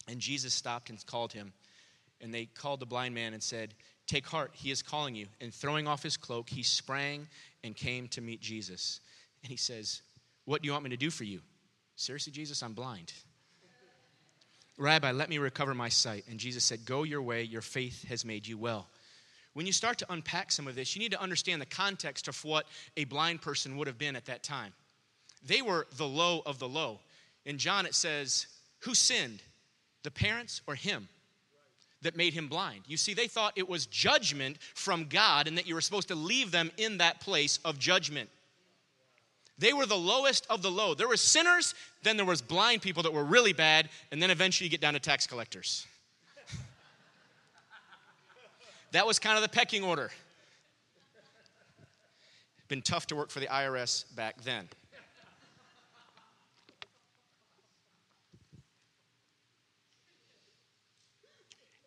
And 0.09 0.21
Jesus 0.21 0.55
stopped 0.55 0.91
and 0.91 1.05
called 1.07 1.33
him. 1.33 1.53
And 2.21 2.33
they 2.33 2.47
called 2.47 2.81
the 2.81 2.87
blind 2.87 3.15
man 3.15 3.35
and 3.35 3.43
said, 3.43 3.75
Take 4.07 4.27
heart, 4.27 4.51
he 4.55 4.71
is 4.71 4.83
calling 4.83 5.15
you. 5.15 5.27
And 5.41 5.53
throwing 5.53 5.87
off 5.87 6.03
his 6.03 6.17
cloak, 6.17 6.49
he 6.49 6.63
sprang 6.63 7.29
and 7.63 7.77
came 7.77 8.09
to 8.09 8.21
meet 8.21 8.41
Jesus. 8.41 9.01
And 9.43 9.51
he 9.51 9.57
says, 9.57 10.03
What 10.45 10.63
do 10.63 10.67
you 10.67 10.73
want 10.73 10.85
me 10.85 10.91
to 10.91 10.97
do 10.97 11.11
for 11.11 11.25
you? 11.25 11.41
Seriously, 11.97 12.33
Jesus, 12.33 12.63
I'm 12.63 12.73
blind. 12.73 13.13
Rabbi, 14.79 15.11
let 15.13 15.29
me 15.29 15.39
recover 15.39 15.75
my 15.75 15.89
sight. 15.89 16.25
And 16.29 16.39
Jesus 16.39 16.65
said, 16.65 16.85
Go 16.85 17.03
your 17.03 17.23
way, 17.23 17.43
your 17.43 17.61
faith 17.61 18.05
has 18.09 18.25
made 18.25 18.47
you 18.47 18.57
well. 18.57 18.89
When 19.55 19.67
you 19.67 19.73
start 19.73 19.99
to 19.99 20.13
unpack 20.13 20.51
some 20.51 20.67
of 20.67 20.75
this, 20.75 20.97
you 20.97 21.01
need 21.01 21.13
to 21.13 21.21
understand 21.21 21.61
the 21.61 21.67
context 21.67 22.27
of 22.27 22.43
what 22.45 22.67
a 22.97 23.05
blind 23.05 23.43
person 23.43 23.77
would 23.77 23.87
have 23.87 23.99
been 23.99 24.17
at 24.17 24.25
that 24.27 24.43
time. 24.43 24.73
They 25.45 25.61
were 25.61 25.87
the 25.97 26.07
low 26.07 26.43
of 26.47 26.59
the 26.59 26.69
low. 26.69 27.01
In 27.45 27.59
John, 27.59 27.85
it 27.85 27.95
says, 27.95 28.47
Who 28.81 28.95
sinned, 28.95 29.43
the 30.03 30.11
parents 30.11 30.63
or 30.67 30.75
him? 30.75 31.09
that 32.03 32.17
made 32.17 32.35
him 32.35 32.49
blind. 32.49 32.83
You 32.87 32.97
see, 32.97 33.15
they 33.15 33.29
thought 33.29 33.53
it 33.57 33.69
was 33.69 33.87
judgment 33.87 34.59
from 34.75 35.07
God 35.07 35.49
and 35.49 35.57
that 35.57 35.67
you 35.67 35.75
were 35.75 35.81
supposed 35.81 36.09
to 36.09 36.15
leave 36.15 36.51
them 36.51 36.71
in 36.77 36.99
that 36.99 37.21
place 37.21 37.59
of 37.65 37.79
judgment. 37.79 38.29
They 39.63 39.73
were 39.73 39.87
the 39.87 39.97
lowest 39.97 40.45
of 40.51 40.61
the 40.61 40.73
low. 40.73 40.93
There 40.93 41.07
were 41.07 41.17
sinners, 41.17 41.77
then 42.03 42.17
there 42.17 42.27
was 42.27 42.43
blind 42.43 42.83
people 42.83 43.05
that 43.05 43.13
were 43.13 43.23
really 43.23 43.53
bad, 43.53 43.91
and 44.11 44.21
then 44.21 44.29
eventually 44.29 44.67
you 44.67 44.73
get 44.73 44.81
down 44.81 44.95
to 44.95 44.99
tax 44.99 45.25
collectors. 45.25 45.87
that 48.91 49.07
was 49.07 49.21
kind 49.21 49.37
of 49.37 49.43
the 49.43 49.49
pecking 49.49 49.85
order. 49.85 50.11
Been 52.67 52.83
tough 52.83 53.07
to 53.07 53.15
work 53.15 53.31
for 53.31 53.39
the 53.39 53.47
IRS 53.47 54.05
back 54.17 54.43
then. 54.43 54.69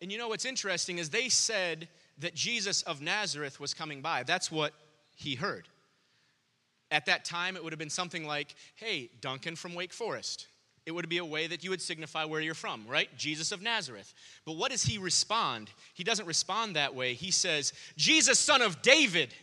And 0.00 0.10
you 0.10 0.16
know 0.16 0.28
what's 0.28 0.46
interesting 0.46 0.96
is 0.96 1.10
they 1.10 1.28
said 1.28 1.88
that 2.20 2.34
Jesus 2.34 2.80
of 2.84 3.02
Nazareth 3.02 3.60
was 3.60 3.74
coming 3.74 4.00
by. 4.00 4.22
That's 4.22 4.50
what 4.50 4.72
he 5.14 5.34
heard. 5.34 5.68
At 6.90 7.06
that 7.06 7.24
time, 7.24 7.56
it 7.56 7.64
would 7.64 7.72
have 7.72 7.78
been 7.78 7.90
something 7.90 8.26
like, 8.26 8.54
hey, 8.76 9.10
Duncan 9.20 9.56
from 9.56 9.74
Wake 9.74 9.92
Forest. 9.92 10.46
it 10.86 10.92
would 10.92 11.08
be 11.08 11.18
a 11.18 11.24
way 11.24 11.48
that 11.48 11.64
you 11.64 11.70
would 11.70 11.82
signify 11.82 12.24
where 12.24 12.40
you're 12.40 12.54
from, 12.54 12.84
right? 12.86 13.08
Jesus 13.18 13.50
of 13.50 13.60
Nazareth. 13.60 14.14
But 14.44 14.52
what 14.52 14.70
does 14.70 14.84
he 14.84 14.98
respond? 14.98 15.68
He 15.94 16.04
doesn't 16.04 16.26
respond 16.26 16.76
that 16.76 16.94
way. 16.94 17.14
He 17.14 17.32
says, 17.32 17.72
Jesus, 17.96 18.38
son 18.38 18.62
of 18.62 18.82
David. 18.82 19.34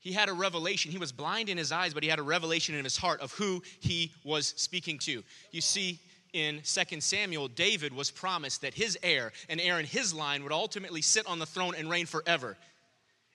He 0.00 0.12
had 0.12 0.28
a 0.28 0.32
revelation. 0.32 0.90
He 0.90 0.98
was 0.98 1.12
blind 1.12 1.48
in 1.48 1.56
his 1.56 1.70
eyes, 1.70 1.94
but 1.94 2.02
he 2.02 2.08
had 2.08 2.18
a 2.18 2.24
revelation 2.24 2.74
in 2.74 2.82
his 2.82 2.96
heart 2.96 3.20
of 3.20 3.32
who 3.32 3.62
he 3.78 4.12
was 4.24 4.54
speaking 4.56 4.98
to. 5.00 5.22
You 5.52 5.60
see, 5.60 6.00
in 6.32 6.62
2 6.64 7.00
Samuel, 7.00 7.48
David 7.48 7.92
was 7.92 8.10
promised 8.10 8.62
that 8.62 8.74
his 8.74 8.98
heir, 9.02 9.32
an 9.48 9.60
heir 9.60 9.78
in 9.78 9.86
his 9.86 10.12
line, 10.12 10.42
would 10.42 10.52
ultimately 10.52 11.02
sit 11.02 11.26
on 11.26 11.38
the 11.38 11.46
throne 11.46 11.74
and 11.76 11.88
reign 11.88 12.06
forever. 12.06 12.56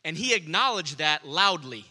And 0.04 0.18
he 0.18 0.34
acknowledged 0.34 0.98
that 0.98 1.26
loudly. 1.26 1.86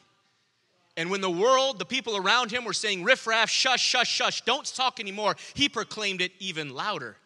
And 0.97 1.11
when 1.11 1.23
the 1.23 1.31
world, 1.31 1.79
the 1.79 1.87
people 1.87 2.17
around 2.17 2.51
him 2.51 2.65
were 2.65 2.75
saying, 2.75 3.03
riffraff, 3.03 3.49
shush, 3.49 3.83
shush, 3.83 4.09
shush, 4.09 4.43
don't 4.43 4.67
talk 4.75 5.01
anymore, 5.01 5.37
he 5.55 5.69
proclaimed 5.69 6.21
it 6.21 6.33
even 6.39 6.75
louder. 6.75 7.17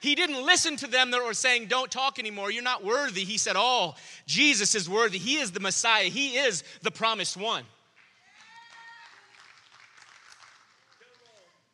He 0.00 0.14
didn't 0.14 0.44
listen 0.44 0.76
to 0.76 0.86
them 0.86 1.10
that 1.10 1.24
were 1.24 1.34
saying, 1.34 1.66
Don't 1.66 1.90
talk 1.90 2.18
anymore. 2.18 2.50
You're 2.50 2.62
not 2.62 2.84
worthy. 2.84 3.24
He 3.24 3.38
said, 3.38 3.56
Oh, 3.56 3.94
Jesus 4.26 4.74
is 4.74 4.88
worthy. 4.88 5.18
He 5.18 5.36
is 5.36 5.50
the 5.50 5.58
Messiah. 5.58 6.04
He 6.04 6.36
is 6.36 6.62
the 6.82 6.90
promised 6.90 7.36
one. 7.36 7.64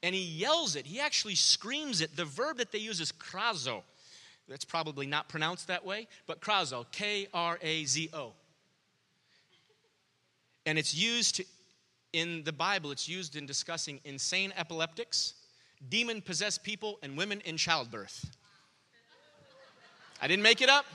And 0.02 0.14
he 0.14 0.22
yells 0.22 0.76
it. 0.76 0.86
He 0.86 0.98
actually 0.98 1.34
screams 1.34 2.00
it. 2.00 2.16
The 2.16 2.24
verb 2.24 2.58
that 2.58 2.72
they 2.72 2.78
use 2.78 3.00
is 3.00 3.12
krazo. 3.12 3.82
That's 4.48 4.64
probably 4.64 5.06
not 5.06 5.28
pronounced 5.28 5.68
that 5.68 5.84
way, 5.84 6.08
but 6.26 6.40
krazo, 6.40 6.86
K 6.90 7.28
R 7.34 7.58
A 7.60 7.84
Z 7.84 8.10
O. 8.12 8.32
And 10.66 10.78
it's 10.78 10.94
used 10.94 11.42
in 12.12 12.44
the 12.44 12.52
Bible, 12.52 12.90
it's 12.90 13.08
used 13.08 13.36
in 13.36 13.46
discussing 13.46 14.00
insane 14.04 14.52
epileptics, 14.56 15.34
demon 15.88 16.20
possessed 16.20 16.62
people, 16.62 16.98
and 17.02 17.16
women 17.16 17.40
in 17.44 17.56
childbirth. 17.56 18.30
I 20.20 20.28
didn't 20.28 20.42
make 20.42 20.60
it 20.60 20.68
up. 20.68 20.86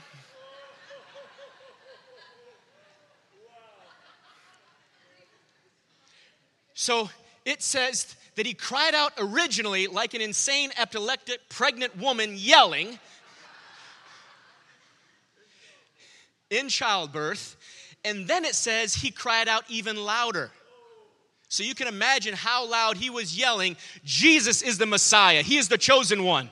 So 6.74 7.10
it 7.44 7.60
says 7.60 8.14
that 8.36 8.46
he 8.46 8.54
cried 8.54 8.94
out 8.94 9.12
originally 9.18 9.88
like 9.88 10.14
an 10.14 10.20
insane 10.20 10.70
epileptic 10.78 11.48
pregnant 11.48 11.98
woman 11.98 12.34
yelling 12.36 12.98
in 16.48 16.68
childbirth 16.68 17.56
and 18.04 18.26
then 18.26 18.44
it 18.44 18.54
says 18.54 18.94
he 18.94 19.10
cried 19.10 19.48
out 19.48 19.64
even 19.68 19.96
louder. 19.96 20.50
So 21.48 21.62
you 21.62 21.74
can 21.74 21.88
imagine 21.88 22.34
how 22.34 22.68
loud 22.68 22.96
he 22.96 23.10
was 23.10 23.36
yelling, 23.36 23.76
Jesus 24.04 24.60
is 24.62 24.78
the 24.78 24.86
Messiah, 24.86 25.42
he 25.42 25.56
is 25.56 25.68
the 25.68 25.78
chosen 25.78 26.24
one. 26.24 26.50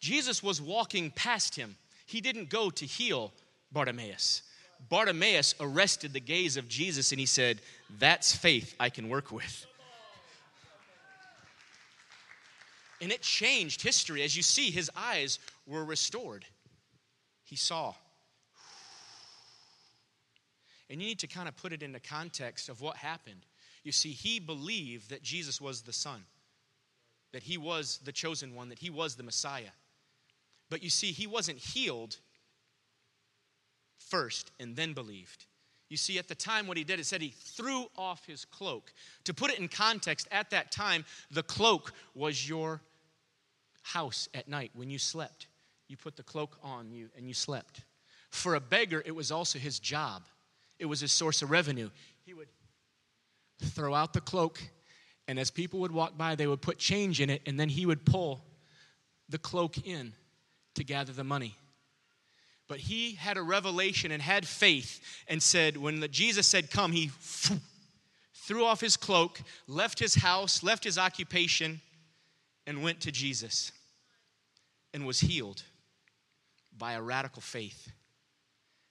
Jesus 0.00 0.42
was 0.42 0.60
walking 0.60 1.10
past 1.10 1.56
him. 1.56 1.76
He 2.06 2.20
didn't 2.20 2.50
go 2.50 2.70
to 2.70 2.84
heal 2.84 3.32
Bartimaeus. 3.72 4.42
Bartimaeus 4.88 5.54
arrested 5.60 6.12
the 6.12 6.20
gaze 6.20 6.56
of 6.56 6.68
Jesus 6.68 7.10
and 7.10 7.18
he 7.18 7.26
said, 7.26 7.60
That's 7.98 8.34
faith 8.34 8.74
I 8.78 8.90
can 8.90 9.08
work 9.08 9.32
with. 9.32 9.66
And 13.00 13.10
it 13.12 13.22
changed 13.22 13.82
history. 13.82 14.22
As 14.22 14.36
you 14.36 14.42
see, 14.42 14.70
his 14.70 14.90
eyes 14.96 15.38
were 15.66 15.84
restored. 15.84 16.44
He 17.44 17.56
saw. 17.56 17.94
And 20.90 21.00
you 21.00 21.08
need 21.08 21.18
to 21.20 21.26
kind 21.26 21.48
of 21.48 21.56
put 21.56 21.72
it 21.72 21.82
into 21.82 22.00
context 22.00 22.68
of 22.68 22.80
what 22.80 22.96
happened. 22.96 23.46
You 23.82 23.92
see, 23.92 24.10
he 24.10 24.38
believed 24.38 25.10
that 25.10 25.22
Jesus 25.22 25.60
was 25.60 25.82
the 25.82 25.92
Son, 25.92 26.24
that 27.32 27.42
he 27.42 27.56
was 27.56 28.00
the 28.04 28.12
chosen 28.12 28.54
one, 28.54 28.68
that 28.68 28.78
he 28.78 28.90
was 28.90 29.14
the 29.14 29.22
Messiah. 29.22 29.72
But 30.70 30.82
you 30.82 30.90
see, 30.90 31.12
he 31.12 31.26
wasn't 31.26 31.58
healed 31.58 32.16
first 33.98 34.50
and 34.60 34.76
then 34.76 34.92
believed. 34.92 35.46
You 35.88 35.96
see, 35.96 36.18
at 36.18 36.28
the 36.28 36.34
time, 36.34 36.66
what 36.66 36.76
he 36.76 36.84
did, 36.84 36.98
it 36.98 37.06
said 37.06 37.20
he 37.20 37.34
threw 37.36 37.86
off 37.96 38.24
his 38.26 38.44
cloak. 38.44 38.92
To 39.24 39.34
put 39.34 39.50
it 39.52 39.58
in 39.58 39.68
context, 39.68 40.26
at 40.30 40.50
that 40.50 40.72
time, 40.72 41.04
the 41.30 41.42
cloak 41.42 41.92
was 42.14 42.48
your 42.48 42.80
house 43.82 44.28
at 44.34 44.48
night 44.48 44.70
when 44.74 44.90
you 44.90 44.98
slept. 44.98 45.46
You 45.88 45.96
put 45.96 46.16
the 46.16 46.22
cloak 46.22 46.58
on 46.62 46.90
you 46.90 47.10
and 47.16 47.28
you 47.28 47.34
slept. 47.34 47.82
For 48.30 48.54
a 48.54 48.60
beggar, 48.60 49.02
it 49.04 49.14
was 49.14 49.30
also 49.30 49.58
his 49.58 49.78
job 49.78 50.24
it 50.78 50.86
was 50.86 51.00
his 51.00 51.12
source 51.12 51.42
of 51.42 51.50
revenue. 51.50 51.90
He 52.24 52.34
would 52.34 52.48
throw 53.62 53.94
out 53.94 54.12
the 54.12 54.20
cloak, 54.20 54.60
and 55.28 55.38
as 55.38 55.50
people 55.50 55.80
would 55.80 55.92
walk 55.92 56.16
by, 56.18 56.34
they 56.34 56.46
would 56.46 56.62
put 56.62 56.78
change 56.78 57.20
in 57.20 57.30
it, 57.30 57.42
and 57.46 57.58
then 57.58 57.68
he 57.68 57.86
would 57.86 58.04
pull 58.04 58.44
the 59.28 59.38
cloak 59.38 59.86
in 59.86 60.12
to 60.74 60.84
gather 60.84 61.12
the 61.12 61.24
money. 61.24 61.56
But 62.66 62.78
he 62.78 63.12
had 63.12 63.36
a 63.36 63.42
revelation 63.42 64.10
and 64.10 64.22
had 64.22 64.46
faith 64.46 65.00
and 65.28 65.42
said, 65.42 65.76
when 65.76 66.00
the, 66.00 66.08
Jesus 66.08 66.46
said, 66.46 66.70
Come, 66.70 66.92
he 66.92 67.10
threw 68.34 68.64
off 68.64 68.80
his 68.80 68.96
cloak, 68.96 69.40
left 69.66 69.98
his 69.98 70.14
house, 70.14 70.62
left 70.62 70.84
his 70.84 70.98
occupation, 70.98 71.80
and 72.66 72.82
went 72.82 73.00
to 73.02 73.12
Jesus 73.12 73.70
and 74.94 75.06
was 75.06 75.20
healed 75.20 75.62
by 76.76 76.94
a 76.94 77.02
radical 77.02 77.42
faith 77.42 77.90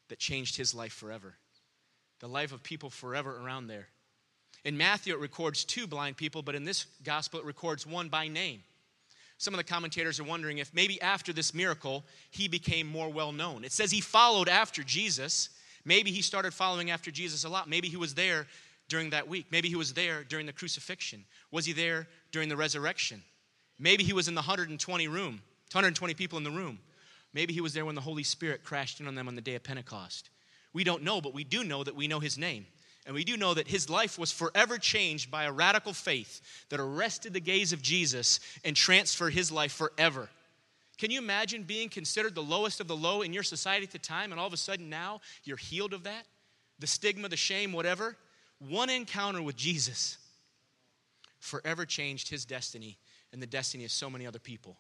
that 0.10 0.20
changed 0.20 0.56
his 0.56 0.75
life 0.75 0.94
forever 0.94 1.36
the 2.24 2.30
life 2.30 2.53
of 2.53 2.63
people 2.63 2.89
forever 2.89 3.38
around 3.44 3.68
there. 3.68 3.89
In 4.63 4.77
Matthew, 4.77 5.13
it 5.13 5.20
records 5.20 5.65
two 5.65 5.86
blind 5.86 6.15
people, 6.15 6.42
but 6.42 6.56
in 6.56 6.63
this 6.63 6.86
gospel, 7.03 7.42
it 7.42 7.46
records 7.46 7.86
one 7.86 8.08
by 8.08 8.30
name. 8.30 8.63
Some 9.38 9.53
of 9.53 9.58
the 9.58 9.65
commentators 9.65 10.22
are 10.22 10.24
wondering 10.24 10.60
if 10.60 10.74
maybe 10.74 11.01
after 11.01 11.34
this 11.34 11.53
miracle, 11.53 12.06
he 12.32 12.48
became 12.48 12.88
more 12.88 13.10
well 13.10 13.34
known. 13.34 13.65
It 13.65 13.74
says 13.74 13.92
he 13.92 14.00
followed 14.00 14.48
after 14.48 14.84
Jesus. 14.84 15.50
Maybe 15.84 16.12
he 16.12 16.22
started 16.22 16.53
following 16.53 16.92
after 16.92 17.12
Jesus 17.12 17.44
a 17.44 17.50
lot. 17.50 17.68
Maybe 17.68 17.89
he 17.89 17.98
was 17.98 18.13
there 18.13 18.48
during 18.88 19.10
that 19.10 19.27
week. 19.27 19.48
Maybe 19.51 19.68
he 19.68 19.75
was 19.75 19.94
there 19.94 20.24
during 20.24 20.46
the 20.46 20.53
crucifixion. 20.53 21.25
Was 21.51 21.65
he 21.65 21.74
there 21.74 22.08
during 22.32 22.48
the 22.48 22.56
resurrection? 22.56 23.22
Maybe 23.80 24.06
he 24.06 24.13
was 24.13 24.30
in 24.30 24.34
the 24.34 24.39
120 24.39 25.10
room, 25.10 25.42
120 25.74 26.13
people 26.13 26.38
in 26.38 26.46
the 26.46 26.51
room. 26.51 26.80
Maybe 27.34 27.53
he 27.53 27.60
was 27.60 27.74
there 27.74 27.86
when 27.86 27.96
the 27.96 28.01
Holy 28.01 28.24
Spirit 28.24 28.63
crashed 28.63 29.01
in 29.01 29.10
on 29.10 29.15
them 29.15 29.27
on 29.27 29.36
the 29.36 29.42
day 29.42 29.56
of 29.56 29.63
Pentecost. 29.63 30.30
We 30.74 30.84
don't 30.84 31.03
know, 31.03 31.22
but 31.22 31.34
we 31.34 31.44
do 31.44 31.63
know 31.63 31.84
that 31.84 31.96
we 31.96 32.08
know 32.08 32.20
his 32.20 32.38
name. 32.38 32.65
And 33.06 33.13
we 33.13 33.24
do 33.24 33.36
know 33.36 33.53
that 33.53 33.68
his 33.68 33.89
life 33.89 34.18
was 34.18 34.32
forever 34.32 34.77
changed 34.77 35.30
by 35.30 35.44
a 35.44 35.51
radical 35.51 35.94
faith 35.94 36.42
that 36.70 36.80
arrested 36.80 37.34
the 37.34 37.42
gaze 37.42 37.74
of 37.74 37.82
Jesus 37.82 38.39
and 38.63 38.75
transferred 38.75 39.34
his 39.34 39.51
life 39.51 39.74
forever. 39.74 40.30
Can 40.98 41.12
you 41.12 41.20
imagine 41.20 41.63
being 41.63 41.89
considered 41.89 42.34
the 42.34 42.42
lowest 42.42 42.80
of 42.80 42.88
the 42.88 42.96
low 42.96 43.22
in 43.22 43.34
your 43.34 43.44
society 43.44 43.86
at 43.86 43.92
the 43.92 44.00
time, 44.00 44.32
and 44.32 44.39
all 44.39 44.48
of 44.48 44.53
a 44.53 44.58
sudden 44.58 44.89
now 44.89 45.20
you're 45.44 45.58
healed 45.58 45.94
of 45.94 46.03
that? 46.03 46.25
The 46.80 46.88
stigma, 46.88 47.27
the 47.27 47.36
shame, 47.36 47.74
whatever? 47.74 48.15
One 48.60 48.89
encounter 48.89 49.42
with 49.42 49.58
Jesus 49.58 50.18
forever 51.39 51.86
changed 51.86 52.30
his 52.30 52.46
destiny 52.46 52.98
and 53.34 53.42
the 53.42 53.48
destiny 53.48 53.84
of 53.84 53.92
so 53.92 54.10
many 54.10 54.25
other 54.25 54.39
people. 54.39 54.77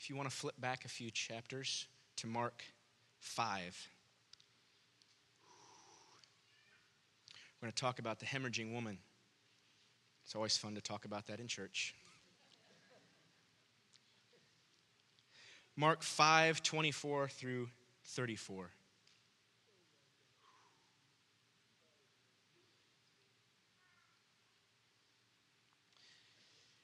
you 0.11 0.17
want 0.17 0.29
to 0.29 0.35
flip 0.35 0.55
back 0.59 0.83
a 0.83 0.89
few 0.89 1.09
chapters 1.09 1.87
to 2.17 2.27
Mark 2.27 2.65
5, 3.19 3.89
we're 7.61 7.65
going 7.65 7.71
to 7.71 7.81
talk 7.81 7.97
about 7.97 8.19
the 8.19 8.25
hemorrhaging 8.25 8.73
woman. 8.73 8.97
It's 10.25 10.35
always 10.35 10.57
fun 10.57 10.75
to 10.75 10.81
talk 10.81 11.05
about 11.05 11.27
that 11.27 11.39
in 11.39 11.47
church. 11.47 11.95
Mark 15.77 16.03
5 16.03 16.61
24 16.61 17.29
through 17.29 17.69
34. 18.03 18.69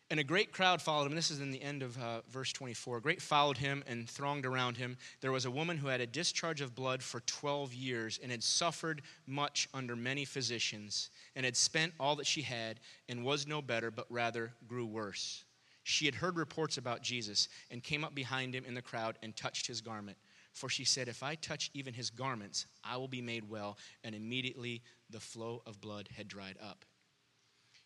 And 0.09 0.21
a 0.21 0.23
great 0.23 0.53
crowd 0.53 0.81
followed 0.81 1.07
him. 1.07 1.15
This 1.15 1.31
is 1.31 1.41
in 1.41 1.51
the 1.51 1.61
end 1.61 1.83
of 1.83 2.01
uh, 2.01 2.21
verse 2.29 2.53
24. 2.53 2.97
A 2.97 3.01
great 3.01 3.21
followed 3.21 3.57
him 3.57 3.83
and 3.85 4.09
thronged 4.09 4.45
around 4.45 4.77
him. 4.77 4.97
There 5.19 5.33
was 5.33 5.43
a 5.43 5.51
woman 5.51 5.77
who 5.77 5.87
had 5.87 5.99
a 5.99 6.07
discharge 6.07 6.61
of 6.61 6.73
blood 6.73 7.03
for 7.03 7.19
12 7.21 7.73
years 7.73 8.17
and 8.23 8.31
had 8.31 8.41
suffered 8.41 9.01
much 9.25 9.67
under 9.73 9.97
many 9.97 10.23
physicians 10.23 11.09
and 11.35 11.43
had 11.43 11.57
spent 11.57 11.93
all 11.99 12.15
that 12.15 12.25
she 12.25 12.41
had 12.41 12.79
and 13.09 13.25
was 13.25 13.47
no 13.47 13.61
better, 13.61 13.91
but 13.91 14.05
rather 14.09 14.53
grew 14.65 14.85
worse. 14.85 15.43
She 15.83 16.05
had 16.05 16.15
heard 16.15 16.37
reports 16.37 16.77
about 16.77 17.01
Jesus 17.01 17.49
and 17.69 17.83
came 17.83 18.05
up 18.05 18.15
behind 18.15 18.55
him 18.55 18.63
in 18.65 18.75
the 18.75 18.81
crowd 18.81 19.17
and 19.21 19.35
touched 19.35 19.67
his 19.67 19.81
garment. 19.81 20.17
For 20.53 20.69
she 20.69 20.85
said, 20.85 21.09
If 21.09 21.21
I 21.21 21.35
touch 21.35 21.69
even 21.73 21.93
his 21.93 22.09
garments, 22.09 22.65
I 22.81 22.95
will 22.95 23.07
be 23.09 23.21
made 23.21 23.49
well. 23.49 23.77
And 24.05 24.15
immediately 24.15 24.83
the 25.09 25.19
flow 25.19 25.61
of 25.65 25.81
blood 25.81 26.07
had 26.15 26.29
dried 26.29 26.57
up 26.63 26.85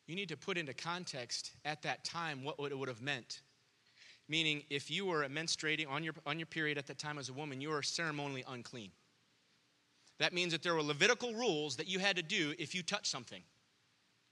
you 0.07 0.15
need 0.15 0.29
to 0.29 0.37
put 0.37 0.57
into 0.57 0.73
context 0.73 1.51
at 1.63 1.81
that 1.83 2.03
time 2.03 2.43
what 2.43 2.71
it 2.71 2.77
would 2.77 2.89
have 2.89 3.01
meant. 3.01 3.41
meaning 4.27 4.63
if 4.69 4.89
you 4.89 5.05
were 5.05 5.23
menstruating 5.25 5.89
on 5.89 6.03
your, 6.03 6.13
on 6.25 6.39
your 6.39 6.45
period 6.45 6.77
at 6.77 6.87
that 6.87 6.97
time 6.97 7.19
as 7.19 7.29
a 7.29 7.33
woman, 7.33 7.59
you 7.59 7.69
were 7.69 7.83
ceremonially 7.83 8.43
unclean. 8.47 8.91
That 10.19 10.33
means 10.33 10.53
that 10.53 10.63
there 10.63 10.73
were 10.73 10.81
Levitical 10.83 11.33
rules 11.33 11.75
that 11.77 11.87
you 11.87 11.99
had 11.99 12.15
to 12.15 12.23
do 12.23 12.53
if 12.57 12.73
you 12.73 12.83
touched 12.83 13.07
something, 13.07 13.41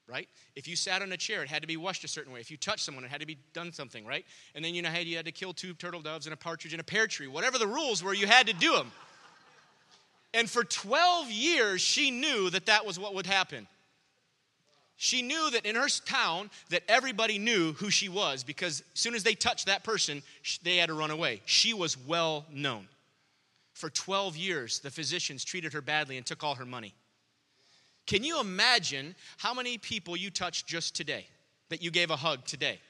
right? 0.07 0.29
If 0.55 0.67
you 0.67 0.75
sat 0.75 1.01
on 1.01 1.11
a 1.11 1.17
chair, 1.17 1.43
it 1.43 1.49
had 1.49 1.61
to 1.63 1.67
be 1.67 1.77
washed 1.77 2.03
a 2.03 2.07
certain 2.07 2.31
way. 2.31 2.39
If 2.39 2.49
you 2.49 2.57
touched 2.57 2.85
someone, 2.85 3.03
it 3.03 3.09
had 3.09 3.21
to 3.21 3.27
be 3.27 3.37
done 3.53 3.73
something, 3.73 4.05
right? 4.05 4.25
And 4.55 4.63
then 4.63 4.73
you 4.75 4.81
know 4.81 4.89
how 4.89 4.99
you 4.99 5.17
had 5.17 5.25
to 5.25 5.31
kill 5.31 5.53
two 5.53 5.73
turtle 5.73 6.01
doves 6.01 6.27
and 6.27 6.33
a 6.33 6.37
partridge 6.37 6.73
and 6.73 6.79
a 6.79 6.83
pear 6.83 7.07
tree. 7.07 7.27
Whatever 7.27 7.57
the 7.57 7.67
rules 7.67 8.03
were, 8.03 8.13
you 8.13 8.27
had 8.27 8.47
to 8.47 8.53
do 8.53 8.73
them. 8.73 8.91
And 10.33 10.49
for 10.49 10.63
12 10.63 11.31
years, 11.31 11.81
she 11.81 12.11
knew 12.11 12.49
that 12.51 12.67
that 12.67 12.85
was 12.85 12.99
what 12.99 13.15
would 13.15 13.25
happen. 13.25 13.67
She 15.01 15.21
knew 15.21 15.49
that 15.51 15.65
in 15.65 15.77
her 15.77 15.87
town 15.87 16.51
that 16.71 16.83
everybody 16.89 17.39
knew 17.39 17.71
who 17.71 17.89
she 17.89 18.09
was 18.09 18.43
because 18.43 18.81
as 18.93 18.99
soon 18.99 19.15
as 19.15 19.23
they 19.23 19.33
touched 19.33 19.67
that 19.67 19.85
person, 19.85 20.21
they 20.61 20.75
had 20.75 20.87
to 20.87 20.93
run 20.93 21.09
away. 21.09 21.41
She 21.45 21.73
was 21.73 21.97
well 21.97 22.45
known. 22.51 22.85
For 23.71 23.89
12 23.89 24.35
years, 24.35 24.79
the 24.79 24.91
physicians 24.91 25.45
treated 25.45 25.71
her 25.71 25.81
badly 25.81 26.17
and 26.17 26.25
took 26.25 26.43
all 26.43 26.55
her 26.55 26.65
money. 26.65 26.93
Can 28.07 28.25
you 28.25 28.41
imagine 28.41 29.15
how 29.37 29.53
many 29.53 29.77
people 29.77 30.17
you 30.17 30.29
touched 30.29 30.67
just 30.67 30.95
today, 30.95 31.27
that 31.69 31.81
you 31.81 31.91
gave 31.91 32.11
a 32.11 32.17
hug 32.17 32.43
today? 32.43 32.81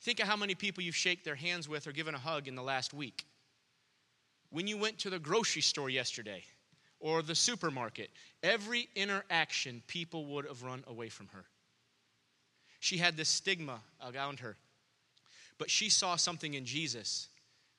Think 0.00 0.18
of 0.18 0.26
how 0.26 0.36
many 0.36 0.56
people 0.56 0.82
you've 0.82 0.96
shaked 0.96 1.24
their 1.24 1.36
hands 1.36 1.68
with 1.68 1.86
or 1.86 1.92
given 1.92 2.16
a 2.16 2.18
hug 2.18 2.48
in 2.48 2.56
the 2.56 2.62
last 2.64 2.92
week. 2.92 3.24
When 4.50 4.66
you 4.66 4.76
went 4.76 4.98
to 4.98 5.10
the 5.10 5.20
grocery 5.20 5.62
store 5.62 5.88
yesterday, 5.88 6.42
or 7.04 7.20
the 7.20 7.34
supermarket, 7.34 8.08
every 8.42 8.88
interaction, 8.96 9.82
people 9.86 10.24
would 10.24 10.46
have 10.46 10.62
run 10.62 10.82
away 10.86 11.10
from 11.10 11.28
her. 11.28 11.44
She 12.80 12.96
had 12.96 13.14
this 13.14 13.28
stigma 13.28 13.80
around 14.02 14.40
her. 14.40 14.56
But 15.58 15.70
she 15.70 15.90
saw 15.90 16.16
something 16.16 16.54
in 16.54 16.64
Jesus 16.64 17.28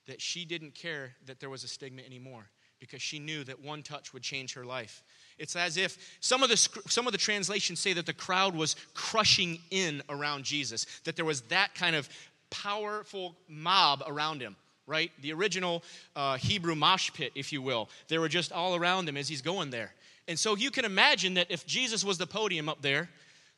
that 0.05 0.21
she 0.21 0.45
didn't 0.45 0.75
care 0.75 1.15
that 1.25 1.39
there 1.39 1.49
was 1.49 1.63
a 1.63 1.67
stigma 1.67 2.03
anymore 2.03 2.45
because 2.79 3.01
she 3.01 3.17
knew 3.17 3.43
that 3.45 3.59
one 3.59 3.81
touch 3.81 4.13
would 4.13 4.21
change 4.21 4.53
her 4.53 4.63
life. 4.63 5.03
It's 5.39 5.55
as 5.55 5.75
if 5.75 5.97
some 6.19 6.43
of 6.43 6.49
the 6.49 6.57
some 6.87 7.07
of 7.07 7.11
the 7.11 7.17
translations 7.17 7.79
say 7.79 7.93
that 7.93 8.05
the 8.05 8.13
crowd 8.13 8.55
was 8.55 8.75
crushing 8.93 9.57
in 9.71 10.03
around 10.07 10.43
Jesus, 10.43 10.85
that 11.03 11.15
there 11.15 11.25
was 11.25 11.41
that 11.43 11.73
kind 11.73 11.95
of 11.95 12.07
powerful 12.51 13.35
mob 13.47 14.03
around 14.05 14.39
him 14.39 14.55
right? 14.87 15.11
The 15.21 15.33
original 15.33 15.83
uh, 16.15 16.37
Hebrew 16.37 16.75
mosh 16.75 17.11
pit, 17.13 17.31
if 17.35 17.51
you 17.51 17.61
will. 17.61 17.89
They 18.07 18.17
were 18.17 18.29
just 18.29 18.51
all 18.51 18.75
around 18.75 19.09
him 19.09 19.17
as 19.17 19.27
he's 19.27 19.41
going 19.41 19.69
there. 19.69 19.93
And 20.27 20.37
so 20.37 20.55
you 20.55 20.71
can 20.71 20.85
imagine 20.85 21.35
that 21.35 21.47
if 21.49 21.65
Jesus 21.65 22.03
was 22.03 22.17
the 22.17 22.27
podium 22.27 22.69
up 22.69 22.81
there, 22.81 23.09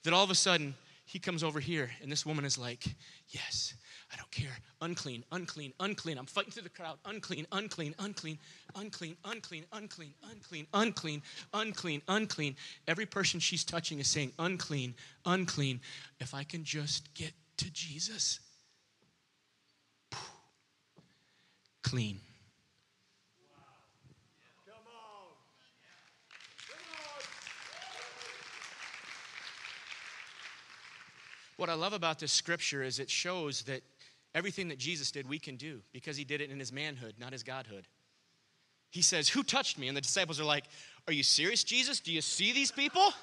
that 0.04 0.14
all 0.14 0.24
of 0.24 0.30
a 0.30 0.36
sudden 0.36 0.76
he 1.06 1.20
comes 1.20 1.44
over 1.44 1.60
here 1.60 1.90
and 2.02 2.12
this 2.12 2.26
woman 2.26 2.46
is 2.46 2.58
like, 2.58 2.84
Yes, 3.30 3.74
I 4.12 4.16
don't 4.16 4.32
care. 4.32 4.58
Unclean, 4.82 5.24
unclean, 5.32 5.74
unclean. 5.80 6.18
I'm 6.18 6.26
fighting 6.26 6.52
through 6.52 6.64
the 6.64 6.70
crowd. 6.70 6.98
Unclean, 7.06 7.46
unclean, 7.52 7.94
unclean, 8.00 8.38
unclean, 8.76 9.18
unclean, 9.26 9.66
unclean, 9.74 10.14
unclean, 10.32 10.62
unclean, 10.72 11.22
unclean, 11.54 12.02
unclean. 12.08 12.56
Every 12.88 13.06
person 13.06 13.40
she's 13.40 13.66
touching 13.66 14.00
is 14.00 14.08
saying, 14.08 14.32
Unclean, 14.40 14.96
unclean. 15.26 15.82
If 16.20 16.34
I 16.34 16.44
can 16.44 16.64
just 16.64 17.14
get 17.16 17.34
to 17.58 17.72
Jesus, 17.72 18.40
clean. 21.88 22.20
What 31.56 31.70
I 31.70 31.74
love 31.74 31.94
about 31.94 32.20
this 32.20 32.32
scripture 32.32 32.84
is 32.84 33.00
it 33.00 33.10
shows 33.10 33.64
that 33.64 33.82
everything 34.36 34.68
that 34.68 34.78
Jesus 34.78 35.12
did, 35.12 35.28
we 35.28 35.40
can 35.40 35.56
do 35.56 35.80
because 35.92 36.18
he 36.18 36.24
did 36.24 36.42
it 36.42 36.52
in 36.52 36.60
his 36.60 36.72
manhood, 36.74 37.16
not 37.18 37.32
his 37.32 37.42
godhood. 37.42 37.88
He 38.92 39.02
says, 39.02 39.30
Who 39.30 39.42
touched 39.42 39.80
me? 39.80 39.88
And 39.88 39.96
the 39.96 40.02
disciples 40.02 40.40
are 40.42 40.46
like, 40.46 40.66
Are 41.08 41.14
you 41.14 41.24
serious, 41.24 41.64
Jesus? 41.64 42.02
Do 42.02 42.12
you 42.12 42.22
see 42.22 42.52
these 42.52 42.70
people? 42.72 43.14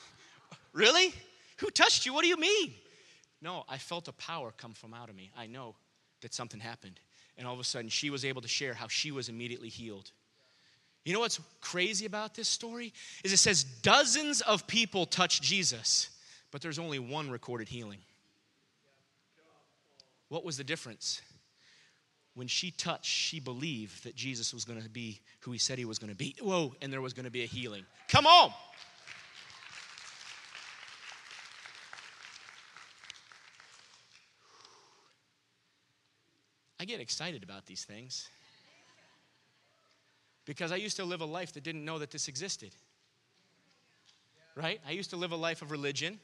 really? 0.72 1.12
Who 1.58 1.68
touched 1.68 2.06
you? 2.06 2.14
What 2.14 2.22
do 2.22 2.28
you 2.28 2.38
mean? 2.38 2.72
No, 3.42 3.64
I 3.68 3.76
felt 3.76 4.08
a 4.08 4.12
power 4.14 4.52
come 4.56 4.72
from 4.72 4.94
out 4.94 5.10
of 5.10 5.14
me. 5.14 5.30
I 5.36 5.46
know 5.46 5.76
that 6.22 6.34
something 6.34 6.60
happened 6.60 6.98
and 7.38 7.46
all 7.46 7.54
of 7.54 7.60
a 7.60 7.64
sudden 7.64 7.88
she 7.88 8.10
was 8.10 8.24
able 8.24 8.42
to 8.42 8.48
share 8.48 8.74
how 8.74 8.88
she 8.88 9.10
was 9.10 9.28
immediately 9.28 9.68
healed. 9.68 10.10
You 11.04 11.12
know 11.12 11.20
what's 11.20 11.38
crazy 11.60 12.04
about 12.04 12.34
this 12.34 12.48
story? 12.48 12.92
Is 13.22 13.32
it 13.32 13.36
says 13.36 13.62
dozens 13.62 14.40
of 14.40 14.66
people 14.66 15.06
touched 15.06 15.42
Jesus, 15.42 16.10
but 16.50 16.60
there's 16.60 16.80
only 16.80 16.98
one 16.98 17.30
recorded 17.30 17.68
healing. 17.68 17.98
What 20.28 20.44
was 20.44 20.56
the 20.56 20.64
difference? 20.64 21.22
When 22.34 22.48
she 22.48 22.70
touched, 22.72 23.06
she 23.06 23.40
believed 23.40 24.04
that 24.04 24.14
Jesus 24.16 24.52
was 24.52 24.64
going 24.64 24.82
to 24.82 24.88
be 24.90 25.20
who 25.40 25.52
he 25.52 25.58
said 25.58 25.78
he 25.78 25.84
was 25.84 25.98
going 25.98 26.10
to 26.10 26.16
be. 26.16 26.34
Whoa, 26.42 26.74
and 26.82 26.92
there 26.92 27.00
was 27.00 27.12
going 27.12 27.24
to 27.24 27.30
be 27.30 27.44
a 27.44 27.46
healing. 27.46 27.84
Come 28.08 28.26
on. 28.26 28.52
Get 36.86 37.00
excited 37.00 37.42
about 37.42 37.66
these 37.66 37.84
things 37.84 38.28
because 40.46 40.72
I 40.72 40.76
used 40.76 40.96
to 40.96 41.04
live 41.04 41.20
a 41.20 41.26
life 41.26 41.52
that 41.54 41.64
didn't 41.64 41.84
know 41.84 41.98
that 41.98 42.10
this 42.10 42.28
existed. 42.28 42.70
Right? 44.54 44.80
I 44.88 44.92
used 44.92 45.10
to 45.10 45.16
live 45.16 45.32
a 45.32 45.36
life 45.36 45.60
of 45.60 45.70
religion. 45.70 46.18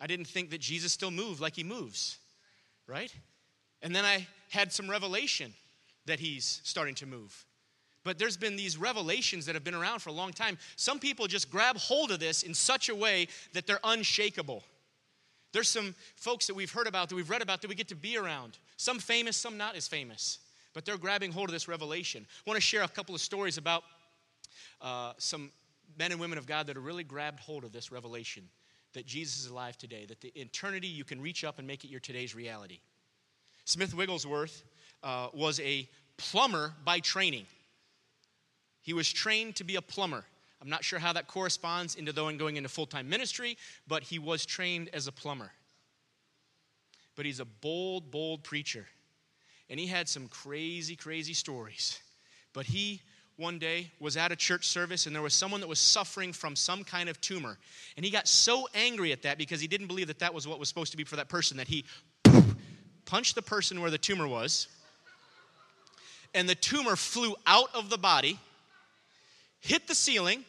I 0.00 0.08
didn't 0.08 0.26
think 0.26 0.50
that 0.50 0.60
Jesus 0.60 0.92
still 0.92 1.12
moved 1.12 1.40
like 1.40 1.54
he 1.54 1.62
moves. 1.62 2.18
Right? 2.88 3.14
And 3.82 3.94
then 3.94 4.04
I 4.04 4.26
had 4.50 4.72
some 4.72 4.90
revelation 4.90 5.52
that 6.06 6.18
he's 6.18 6.60
starting 6.64 6.94
to 6.96 7.06
move. 7.06 7.44
But 8.04 8.18
there's 8.18 8.36
been 8.36 8.56
these 8.56 8.76
revelations 8.76 9.46
that 9.46 9.54
have 9.54 9.62
been 9.62 9.74
around 9.74 10.00
for 10.00 10.08
a 10.08 10.12
long 10.12 10.32
time. 10.32 10.58
Some 10.74 10.98
people 10.98 11.28
just 11.28 11.50
grab 11.50 11.76
hold 11.76 12.10
of 12.10 12.18
this 12.18 12.42
in 12.42 12.54
such 12.54 12.88
a 12.88 12.94
way 12.94 13.28
that 13.52 13.66
they're 13.66 13.78
unshakable. 13.84 14.64
There's 15.52 15.68
some 15.68 15.94
folks 16.16 16.46
that 16.46 16.54
we've 16.54 16.70
heard 16.70 16.86
about, 16.86 17.08
that 17.08 17.14
we've 17.14 17.28
read 17.30 17.42
about, 17.42 17.60
that 17.62 17.68
we 17.68 17.74
get 17.74 17.88
to 17.88 17.94
be 17.94 18.16
around. 18.16 18.58
Some 18.76 18.98
famous, 18.98 19.36
some 19.36 19.56
not 19.56 19.76
as 19.76 19.86
famous. 19.86 20.38
But 20.74 20.84
they're 20.84 20.96
grabbing 20.96 21.32
hold 21.32 21.48
of 21.48 21.52
this 21.52 21.68
revelation. 21.68 22.26
I 22.28 22.50
want 22.50 22.56
to 22.56 22.62
share 22.62 22.82
a 22.82 22.88
couple 22.88 23.14
of 23.14 23.20
stories 23.20 23.58
about 23.58 23.82
uh, 24.80 25.12
some 25.18 25.50
men 25.98 26.12
and 26.12 26.20
women 26.20 26.38
of 26.38 26.46
God 26.46 26.66
that 26.66 26.76
have 26.76 26.84
really 26.84 27.04
grabbed 27.04 27.40
hold 27.40 27.64
of 27.64 27.72
this 27.72 27.92
revelation 27.92 28.48
that 28.94 29.06
Jesus 29.06 29.40
is 29.40 29.46
alive 29.46 29.76
today, 29.78 30.04
that 30.06 30.20
the 30.20 30.32
eternity 30.34 30.86
you 30.86 31.04
can 31.04 31.20
reach 31.20 31.44
up 31.44 31.58
and 31.58 31.66
make 31.66 31.84
it 31.84 31.88
your 31.88 32.00
today's 32.00 32.34
reality. 32.34 32.80
Smith 33.64 33.94
Wigglesworth 33.94 34.64
uh, 35.02 35.28
was 35.32 35.60
a 35.60 35.88
plumber 36.16 36.74
by 36.84 37.00
training. 37.00 37.46
He 38.82 38.92
was 38.92 39.10
trained 39.10 39.56
to 39.56 39.64
be 39.64 39.76
a 39.76 39.82
plumber. 39.82 40.24
I'm 40.62 40.68
not 40.68 40.84
sure 40.84 41.00
how 41.00 41.12
that 41.14 41.26
corresponds 41.26 41.96
into 41.96 42.12
though 42.12 42.30
going 42.36 42.56
into 42.56 42.68
full 42.68 42.86
time 42.86 43.08
ministry, 43.08 43.58
but 43.88 44.04
he 44.04 44.20
was 44.20 44.46
trained 44.46 44.90
as 44.92 45.08
a 45.08 45.12
plumber. 45.12 45.50
But 47.16 47.26
he's 47.26 47.40
a 47.40 47.44
bold, 47.44 48.12
bold 48.12 48.44
preacher. 48.44 48.86
And 49.68 49.80
he 49.80 49.88
had 49.88 50.08
some 50.08 50.28
crazy, 50.28 50.94
crazy 50.94 51.34
stories. 51.34 51.98
But 52.52 52.66
he 52.66 53.02
one 53.36 53.58
day 53.58 53.90
was 53.98 54.16
at 54.16 54.30
a 54.30 54.36
church 54.36 54.68
service 54.68 55.06
and 55.06 55.14
there 55.14 55.22
was 55.22 55.34
someone 55.34 55.60
that 55.62 55.66
was 55.66 55.80
suffering 55.80 56.32
from 56.32 56.54
some 56.54 56.84
kind 56.84 57.08
of 57.08 57.20
tumor. 57.20 57.58
And 57.96 58.04
he 58.04 58.12
got 58.12 58.28
so 58.28 58.68
angry 58.72 59.10
at 59.10 59.22
that 59.22 59.38
because 59.38 59.60
he 59.60 59.66
didn't 59.66 59.88
believe 59.88 60.06
that 60.06 60.20
that 60.20 60.32
was 60.32 60.46
what 60.46 60.60
was 60.60 60.68
supposed 60.68 60.92
to 60.92 60.96
be 60.96 61.04
for 61.04 61.16
that 61.16 61.28
person 61.28 61.56
that 61.56 61.66
he 61.66 61.84
punched 63.04 63.34
the 63.34 63.42
person 63.42 63.80
where 63.80 63.90
the 63.90 63.98
tumor 63.98 64.28
was. 64.28 64.68
And 66.34 66.48
the 66.48 66.54
tumor 66.54 66.94
flew 66.94 67.34
out 67.46 67.68
of 67.74 67.90
the 67.90 67.98
body, 67.98 68.38
hit 69.60 69.88
the 69.88 69.94
ceiling, 69.94 70.44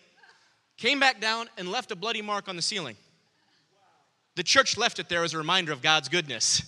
came 0.78 1.00
back 1.00 1.22
down 1.22 1.50
and 1.58 1.70
left 1.70 1.92
a 1.92 1.96
bloody 1.96 2.22
mark 2.22 2.48
on 2.48 2.56
the 2.56 2.62
ceiling. 2.62 2.96
The 4.36 4.44
church 4.44 4.78
left 4.78 5.00
it 5.00 5.10
there 5.10 5.24
as 5.24 5.34
a 5.34 5.38
reminder 5.38 5.72
of 5.72 5.82
God's 5.82 6.10
goodness. 6.10 6.64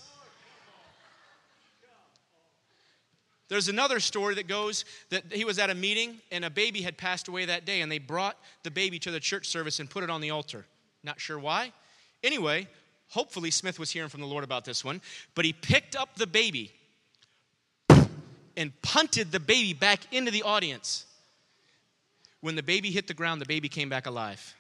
There's 3.48 3.70
another 3.70 4.00
story 4.00 4.36
that 4.36 4.48
goes 4.48 4.86
that 5.10 5.32
he 5.32 5.46
was 5.46 5.60
at 5.60 5.70
a 5.70 5.76
meeting 5.76 6.18
and 6.32 6.44
a 6.44 6.50
baby 6.50 6.82
had 6.82 6.98
passed 6.98 7.28
away 7.28 7.46
that 7.46 7.66
day, 7.66 7.82
and 7.82 7.92
they 7.92 8.00
brought 8.00 8.38
the 8.64 8.72
baby 8.72 8.98
to 9.00 9.12
the 9.12 9.20
church 9.20 9.48
service 9.48 9.80
and 9.80 9.90
put 9.90 10.04
it 10.04 10.10
on 10.10 10.22
the 10.22 10.32
altar. 10.32 10.66
Not 11.04 11.20
sure 11.20 11.38
why. 11.38 11.72
Anyway, 12.24 12.68
hopefully 13.10 13.52
Smith 13.52 13.78
was 13.78 13.92
hearing 13.92 14.10
from 14.10 14.22
the 14.22 14.28
Lord 14.28 14.44
about 14.44 14.66
this 14.66 14.84
one, 14.84 15.00
but 15.36 15.46
he 15.46 15.54
picked 15.54 15.96
up 15.96 16.16
the 16.16 16.26
baby 16.26 16.72
and 18.58 18.72
punted 18.82 19.32
the 19.32 19.40
baby 19.40 19.74
back 19.74 20.12
into 20.12 20.32
the 20.32 20.42
audience. 20.42 21.05
When 22.46 22.56
the 22.56 22.62
baby 22.62 22.92
hit 22.92 23.08
the 23.08 23.16
ground, 23.16 23.42
the 23.42 23.48
baby 23.48 23.68
came 23.70 23.90
back 23.90 24.06
alive. 24.06 24.54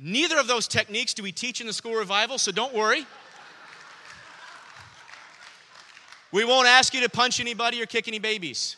Neither 0.00 0.36
of 0.36 0.48
those 0.48 0.66
techniques 0.66 1.14
do 1.14 1.22
we 1.22 1.30
teach 1.30 1.60
in 1.60 1.68
the 1.68 1.72
school 1.72 1.94
revival, 1.94 2.36
so 2.38 2.50
don't 2.50 2.74
worry. 2.74 3.06
We 6.32 6.44
won't 6.44 6.66
ask 6.66 6.92
you 6.92 7.02
to 7.02 7.08
punch 7.08 7.38
anybody 7.38 7.80
or 7.80 7.86
kick 7.86 8.08
any 8.08 8.18
babies. 8.18 8.74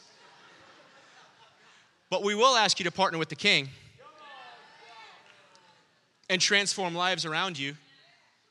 But 2.10 2.22
we 2.22 2.34
will 2.34 2.54
ask 2.54 2.78
you 2.78 2.84
to 2.84 2.92
partner 2.92 3.18
with 3.18 3.30
the 3.30 3.36
king 3.36 3.70
and 6.28 6.42
transform 6.42 6.94
lives 6.94 7.24
around 7.24 7.58
you 7.58 7.74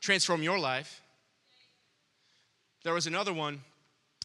transform 0.00 0.42
your 0.42 0.58
life. 0.58 1.00
There 2.82 2.92
was 2.92 3.06
another 3.06 3.32
one. 3.32 3.60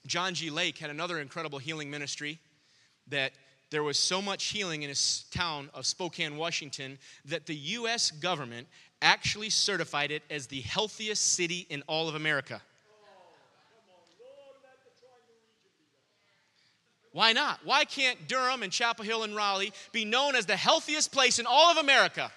John 0.08 0.34
G. 0.34 0.50
Lake 0.50 0.78
had 0.78 0.90
another 0.90 1.20
incredible 1.20 1.60
healing 1.60 1.90
ministry 1.90 2.40
that 3.08 3.32
there 3.70 3.84
was 3.84 3.98
so 3.98 4.22
much 4.22 4.46
healing 4.46 4.84
in 4.84 4.90
his 4.90 5.26
town 5.32 5.70
of 5.74 5.86
Spokane, 5.86 6.38
Washington, 6.38 6.98
that 7.26 7.46
the 7.46 7.56
U.S. 7.56 8.12
government 8.12 8.68
actually 9.02 9.50
certified 9.50 10.12
it 10.12 10.24
as 10.30 10.48
the 10.48 10.62
healthiest 10.62 11.34
city 11.34 11.66
in 11.70 11.82
all 11.88 12.10
of 12.10 12.16
America. 12.16 12.62
Why 17.14 17.34
not? 17.34 17.60
Why 17.66 17.84
can't 17.84 18.28
Durham 18.28 18.64
and 18.64 18.72
Chapel 18.72 19.04
Hill 19.04 19.24
and 19.24 19.36
Raleigh 19.36 19.74
be 19.92 20.06
known 20.06 20.36
as 20.36 20.46
the 20.46 20.56
healthiest 20.56 21.12
place 21.12 21.40
in 21.40 21.46
all 21.46 21.72
of 21.72 21.78
America? 21.78 22.32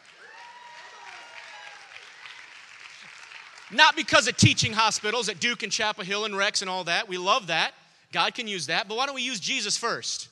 Not 3.75 3.97
because 3.97 4.29
of 4.29 4.37
teaching 4.37 4.73
hospitals 4.73 5.29
at 5.29 5.41
Duke 5.41 5.65
and 5.65 5.73
Chapel 5.73 6.05
Hill 6.05 6.25
and 6.25 6.37
Rex 6.37 6.61
and 6.63 6.71
all 6.71 6.85
that. 6.85 7.09
We 7.09 7.19
love 7.19 7.49
that. 7.49 7.73
God 8.13 8.33
can 8.33 8.47
use 8.47 8.69
that. 8.69 8.87
But 8.87 8.97
why 8.97 9.07
don't 9.07 9.17
we 9.17 9.23
use 9.23 9.41
Jesus 9.41 9.77
first? 9.77 10.29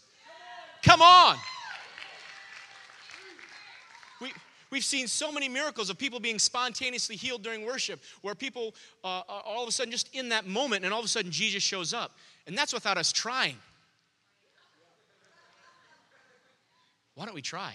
Come 0.85 1.03
on. 1.03 1.37
We, 4.21 4.33
we've 4.71 4.85
seen 4.85 5.09
so 5.09 5.33
many 5.33 5.49
miracles 5.49 5.91
of 5.91 5.99
people 5.99 6.21
being 6.21 6.39
spontaneously 6.39 7.17
healed 7.17 7.43
during 7.43 7.67
worship, 7.67 8.01
where 8.21 8.37
people 8.37 8.77
uh, 9.03 9.23
are 9.29 9.43
all 9.45 9.65
of 9.65 9.69
a 9.69 9.73
sudden 9.73 9.91
just 9.91 10.15
in 10.15 10.29
that 10.29 10.47
moment, 10.47 10.85
and 10.85 10.95
all 10.95 11.01
of 11.01 11.07
a 11.07 11.09
sudden 11.09 11.33
Jesus 11.33 11.65
shows 11.65 11.93
up. 11.93 12.13
And 12.47 12.57
that's 12.57 12.73
without 12.73 12.97
us 12.97 13.11
trying. 13.11 13.57
Why 17.17 17.25
don't 17.25 17.35
we 17.35 17.43
try? 17.43 17.75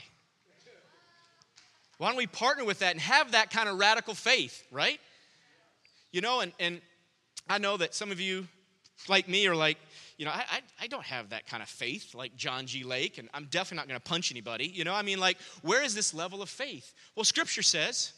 Why 1.98 2.08
don't 2.08 2.18
we 2.18 2.28
partner 2.28 2.64
with 2.64 2.80
that 2.80 2.92
and 2.92 3.02
have 3.02 3.34
that 3.34 3.50
kind 3.50 3.68
of 3.68 3.78
radical 3.78 4.14
faith, 4.14 4.64
right? 4.72 5.00
You 6.18 6.22
know, 6.22 6.40
and, 6.40 6.52
and 6.60 6.82
I 7.48 7.60
know 7.60 7.78
that 7.78 7.94
some 7.94 8.10
of 8.12 8.20
you, 8.20 8.48
like 9.08 9.30
me, 9.30 9.46
are 9.46 9.56
like, 9.56 9.78
you 10.18 10.26
know, 10.26 10.32
I, 10.32 10.44
I, 10.50 10.60
I, 10.82 10.88
don't 10.88 11.06
have 11.06 11.30
that 11.30 11.46
kind 11.46 11.62
of 11.62 11.70
faith 11.70 12.16
like 12.16 12.36
John 12.36 12.66
G. 12.66 12.84
Lake, 12.84 13.20
and 13.20 13.30
I'm 13.36 13.46
definitely 13.52 13.78
not 13.84 13.88
going 13.88 14.00
to 14.00 14.04
punch 14.04 14.32
anybody. 14.32 14.66
You 14.66 14.84
know, 14.84 14.96
I 14.96 15.04
mean, 15.04 15.20
like, 15.20 15.38
where 15.62 15.84
is 15.84 15.94
this 15.94 16.16
level 16.16 16.42
of 16.42 16.50
faith? 16.50 16.92
Well, 17.16 17.24
Scripture 17.24 17.62
says, 17.62 18.14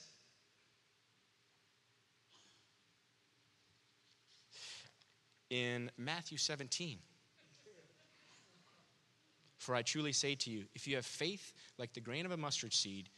in 5.49 5.91
Matthew 5.97 6.38
17, 6.38 6.99
For 9.57 9.75
I 9.75 9.81
truly 9.81 10.13
say 10.13 10.35
to 10.35 10.49
you, 10.49 10.63
if 10.73 10.88
you 10.88 10.95
have 10.95 11.05
faith 11.05 11.51
like 11.77 11.91
the 11.91 11.99
grain 11.99 12.25
of 12.25 12.31
a 12.31 12.38
mustard 12.38 12.73
seed, 12.73 13.09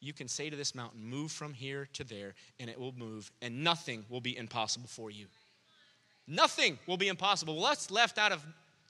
you 0.00 0.12
can 0.12 0.28
say 0.28 0.48
to 0.50 0.56
this 0.56 0.74
mountain, 0.74 1.04
Move 1.04 1.32
from 1.32 1.52
here 1.52 1.88
to 1.94 2.04
there, 2.04 2.34
and 2.60 2.70
it 2.70 2.78
will 2.78 2.94
move, 2.96 3.30
and 3.42 3.64
nothing 3.64 4.04
will 4.08 4.20
be 4.20 4.36
impossible 4.36 4.88
for 4.88 5.10
you. 5.10 5.26
Nothing 6.26 6.78
will 6.86 6.96
be 6.96 7.08
impossible. 7.08 7.56
What's 7.56 7.90
left 7.90 8.18
out 8.18 8.32
of 8.32 8.44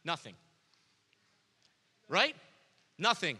nothing? 0.04 0.34
Right? 2.08 2.34
Nothing. 2.98 3.38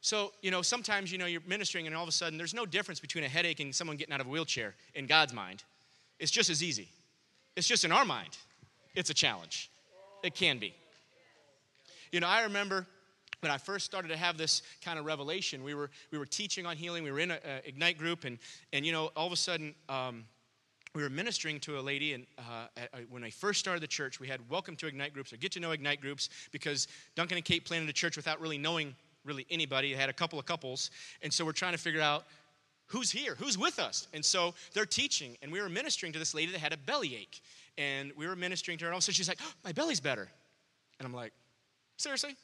So, 0.00 0.32
you 0.40 0.50
know, 0.50 0.62
sometimes, 0.62 1.10
you 1.10 1.18
know, 1.18 1.26
you're 1.26 1.42
ministering, 1.46 1.86
and 1.86 1.94
all 1.94 2.02
of 2.02 2.08
a 2.08 2.12
sudden, 2.12 2.38
there's 2.38 2.54
no 2.54 2.64
difference 2.64 3.00
between 3.00 3.24
a 3.24 3.28
headache 3.28 3.60
and 3.60 3.74
someone 3.74 3.96
getting 3.96 4.14
out 4.14 4.20
of 4.20 4.26
a 4.26 4.30
wheelchair 4.30 4.74
in 4.94 5.06
God's 5.06 5.32
mind. 5.32 5.64
It's 6.18 6.30
just 6.30 6.48
as 6.48 6.62
easy. 6.62 6.88
It's 7.56 7.66
just 7.66 7.84
in 7.84 7.92
our 7.92 8.04
mind, 8.04 8.36
it's 8.94 9.10
a 9.10 9.14
challenge. 9.14 9.70
It 10.22 10.34
can 10.34 10.58
be. 10.58 10.74
You 12.12 12.20
know, 12.20 12.28
I 12.28 12.44
remember 12.44 12.86
when 13.40 13.52
I 13.52 13.58
first 13.58 13.84
started 13.84 14.08
to 14.08 14.16
have 14.16 14.38
this 14.38 14.62
kind 14.82 14.98
of 14.98 15.04
revelation, 15.04 15.62
we 15.62 15.74
were, 15.74 15.90
we 16.10 16.18
were 16.18 16.26
teaching 16.26 16.66
on 16.66 16.76
healing. 16.76 17.04
We 17.04 17.12
were 17.12 17.20
in 17.20 17.30
an 17.30 17.40
Ignite 17.64 17.98
group, 17.98 18.24
and, 18.24 18.38
and, 18.72 18.84
you 18.86 18.92
know, 18.92 19.10
all 19.16 19.26
of 19.26 19.32
a 19.32 19.36
sudden, 19.36 19.74
um, 19.88 20.24
we 20.94 21.02
were 21.02 21.10
ministering 21.10 21.60
to 21.60 21.78
a 21.78 21.82
lady, 21.82 22.14
and 22.14 22.26
uh, 22.38 22.68
when 23.10 23.22
I 23.22 23.28
first 23.28 23.60
started 23.60 23.82
the 23.82 23.86
church, 23.86 24.18
we 24.18 24.28
had 24.28 24.40
welcome 24.48 24.76
to 24.76 24.86
Ignite 24.86 25.12
groups 25.12 25.30
or 25.30 25.36
get 25.36 25.52
to 25.52 25.60
know 25.60 25.72
Ignite 25.72 26.00
groups 26.00 26.30
because 26.52 26.88
Duncan 27.14 27.36
and 27.36 27.44
Kate 27.44 27.66
planted 27.66 27.88
a 27.90 27.92
church 27.92 28.16
without 28.16 28.40
really 28.40 28.56
knowing 28.56 28.94
really 29.22 29.46
anybody. 29.50 29.92
They 29.92 30.00
had 30.00 30.08
a 30.08 30.14
couple 30.14 30.38
of 30.38 30.46
couples, 30.46 30.90
and 31.20 31.30
so 31.30 31.44
we're 31.44 31.52
trying 31.52 31.72
to 31.72 31.78
figure 31.78 32.00
out 32.00 32.24
who's 32.86 33.10
here, 33.10 33.34
who's 33.34 33.58
with 33.58 33.78
us. 33.78 34.08
And 34.14 34.24
so 34.24 34.54
they're 34.72 34.86
teaching, 34.86 35.36
and 35.42 35.52
we 35.52 35.60
were 35.60 35.68
ministering 35.68 36.14
to 36.14 36.18
this 36.18 36.32
lady 36.32 36.52
that 36.52 36.60
had 36.60 36.72
a 36.72 36.78
bellyache, 36.78 37.42
and 37.76 38.10
we 38.16 38.26
were 38.26 38.36
ministering 38.36 38.78
to 38.78 38.86
her, 38.86 38.88
and 38.88 38.94
all 38.94 38.98
of 38.98 39.02
a 39.02 39.04
sudden 39.04 39.14
she's 39.14 39.28
like, 39.28 39.40
oh, 39.42 39.52
"My 39.64 39.72
belly's 39.72 40.00
better," 40.00 40.30
and 40.98 41.06
I'm 41.06 41.12
like, 41.12 41.34
"Seriously?" 41.98 42.36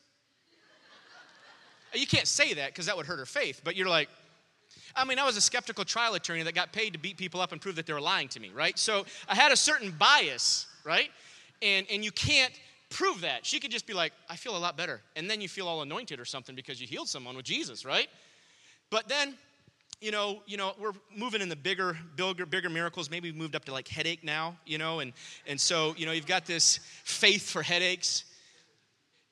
You 1.95 2.07
can't 2.07 2.27
say 2.27 2.55
that 2.55 2.69
because 2.69 2.87
that 2.87 2.97
would 2.97 3.07
hurt 3.07 3.19
her 3.19 3.27
faith, 3.27 3.61
but 3.65 3.77
you're 3.77 3.89
like, 3.89 4.09
I 4.95 5.05
mean, 5.05 5.19
I 5.19 5.25
was 5.25 5.37
a 5.37 5.41
skeptical 5.41 5.85
trial 5.85 6.15
attorney 6.15 6.43
that 6.43 6.55
got 6.55 6.73
paid 6.73 6.93
to 6.93 6.99
beat 6.99 7.17
people 7.17 7.41
up 7.41 7.53
and 7.53 7.61
prove 7.61 7.77
that 7.77 7.87
they 7.87 7.93
were 7.93 8.01
lying 8.01 8.29
to 8.29 8.41
me, 8.41 8.51
right? 8.55 8.79
So 8.79 9.07
I 9.29 9.35
had 9.35 9.53
a 9.53 9.57
certain 9.57 9.91
bias, 9.91 10.67
right? 10.85 11.11
And, 11.63 11.87
and 11.91 12.05
you 12.05 12.13
can't 12.13 12.53
prove 12.91 13.23
that. 13.23 13.47
She 13.47 13.59
could 13.59 13.71
just 13.71 13.87
be 13.87 13.95
like, 13.95 14.13
I 14.29 14.37
feel 14.37 14.57
a 14.57 14.59
lot 14.59 14.77
better. 14.77 15.01
And 15.17 15.31
then 15.31 15.41
you 15.41 15.49
feel 15.49 15.67
all 15.67 15.83
anointed 15.83 16.21
or 16.21 16.25
something 16.25 16.55
because 16.55 16.81
you 16.81 16.87
healed 16.87 17.09
someone 17.09 17.37
with 17.37 17.47
Jesus, 17.47 17.85
right? 17.85 18.09
But 18.91 19.09
then, 19.09 19.35
you 20.01 20.11
know, 20.11 20.43
you 20.47 20.57
know, 20.57 20.75
we're 20.79 20.93
moving 21.17 21.41
in 21.41 21.49
the 21.49 21.57
bigger, 21.57 21.97
bigger, 22.17 22.45
bigger 22.45 22.69
miracles. 22.69 23.11
Maybe 23.11 23.31
we 23.31 23.39
moved 23.39 23.57
up 23.57 23.65
to 23.67 23.73
like 23.73 23.89
headache 23.89 24.23
now, 24.23 24.57
you 24.67 24.77
know, 24.77 25.01
and 25.01 25.13
and 25.47 25.61
so 25.61 25.95
you 25.97 26.07
know, 26.07 26.13
you've 26.13 26.27
got 26.27 26.45
this 26.45 26.81
faith 27.05 27.49
for 27.49 27.63
headaches. 27.63 28.25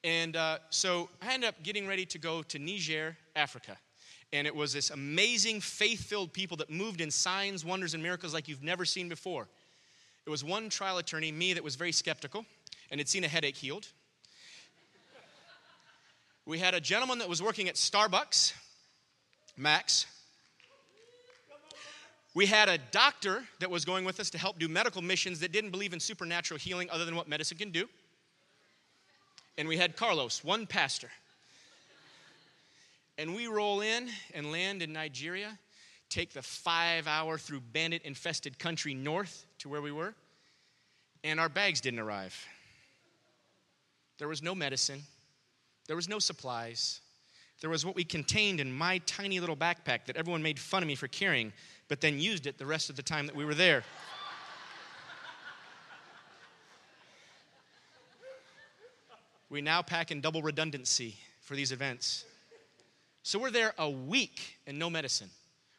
And 0.02 0.36
uh, 0.36 0.58
so 0.70 1.08
I 1.20 1.34
ended 1.34 1.48
up 1.48 1.62
getting 1.62 1.86
ready 1.86 2.06
to 2.06 2.18
go 2.18 2.42
to 2.44 2.58
Niger, 2.58 3.16
Africa. 3.36 3.76
And 4.32 4.46
it 4.46 4.54
was 4.54 4.72
this 4.72 4.90
amazing, 4.90 5.60
faith 5.60 6.04
filled 6.04 6.32
people 6.32 6.56
that 6.58 6.70
moved 6.70 7.00
in 7.00 7.10
signs, 7.10 7.64
wonders, 7.64 7.94
and 7.94 8.02
miracles 8.02 8.32
like 8.32 8.48
you've 8.48 8.62
never 8.62 8.84
seen 8.84 9.08
before. 9.08 9.48
It 10.24 10.30
was 10.30 10.44
one 10.44 10.68
trial 10.68 10.98
attorney, 10.98 11.32
me, 11.32 11.52
that 11.54 11.64
was 11.64 11.74
very 11.74 11.92
skeptical 11.92 12.46
and 12.90 13.00
had 13.00 13.08
seen 13.08 13.24
a 13.24 13.28
headache 13.28 13.56
healed. 13.56 13.88
We 16.46 16.58
had 16.58 16.74
a 16.74 16.80
gentleman 16.80 17.18
that 17.18 17.28
was 17.28 17.42
working 17.42 17.68
at 17.68 17.74
Starbucks, 17.74 18.54
Max. 19.56 20.06
We 22.34 22.46
had 22.46 22.68
a 22.68 22.78
doctor 22.78 23.44
that 23.58 23.70
was 23.70 23.84
going 23.84 24.04
with 24.04 24.20
us 24.20 24.30
to 24.30 24.38
help 24.38 24.58
do 24.58 24.68
medical 24.68 25.02
missions 25.02 25.40
that 25.40 25.52
didn't 25.52 25.70
believe 25.70 25.92
in 25.92 26.00
supernatural 26.00 26.58
healing 26.58 26.88
other 26.90 27.04
than 27.04 27.16
what 27.16 27.28
medicine 27.28 27.58
can 27.58 27.70
do. 27.70 27.88
And 29.58 29.68
we 29.68 29.76
had 29.76 29.96
Carlos, 29.96 30.42
one 30.42 30.66
pastor. 30.66 31.10
And 33.18 33.34
we 33.34 33.46
roll 33.46 33.80
in 33.82 34.08
and 34.34 34.50
land 34.50 34.82
in 34.82 34.92
Nigeria, 34.92 35.58
take 36.08 36.32
the 36.32 36.42
five 36.42 37.06
hour 37.06 37.36
through 37.36 37.60
bandit 37.60 38.02
infested 38.02 38.58
country 38.58 38.94
north 38.94 39.44
to 39.58 39.68
where 39.68 39.82
we 39.82 39.92
were, 39.92 40.14
and 41.22 41.38
our 41.38 41.50
bags 41.50 41.80
didn't 41.80 42.00
arrive. 42.00 42.34
There 44.18 44.28
was 44.28 44.42
no 44.42 44.54
medicine, 44.54 45.02
there 45.86 45.96
was 45.96 46.08
no 46.08 46.18
supplies. 46.18 47.00
There 47.60 47.68
was 47.68 47.84
what 47.84 47.94
we 47.94 48.04
contained 48.04 48.58
in 48.58 48.72
my 48.72 48.98
tiny 49.04 49.38
little 49.38 49.56
backpack 49.56 50.06
that 50.06 50.16
everyone 50.16 50.42
made 50.42 50.58
fun 50.58 50.82
of 50.82 50.86
me 50.86 50.94
for 50.94 51.08
carrying, 51.08 51.52
but 51.88 52.00
then 52.00 52.18
used 52.18 52.46
it 52.46 52.56
the 52.56 52.64
rest 52.64 52.88
of 52.88 52.96
the 52.96 53.02
time 53.02 53.26
that 53.26 53.36
we 53.36 53.44
were 53.44 53.54
there. 53.54 53.84
We 59.50 59.60
now 59.60 59.82
pack 59.82 60.12
in 60.12 60.20
double 60.20 60.42
redundancy 60.42 61.16
for 61.42 61.56
these 61.56 61.72
events. 61.72 62.24
So 63.22 63.38
we're 63.38 63.50
there 63.50 63.74
a 63.78 63.90
week 63.90 64.58
and 64.66 64.78
no 64.78 64.88
medicine. 64.88 65.28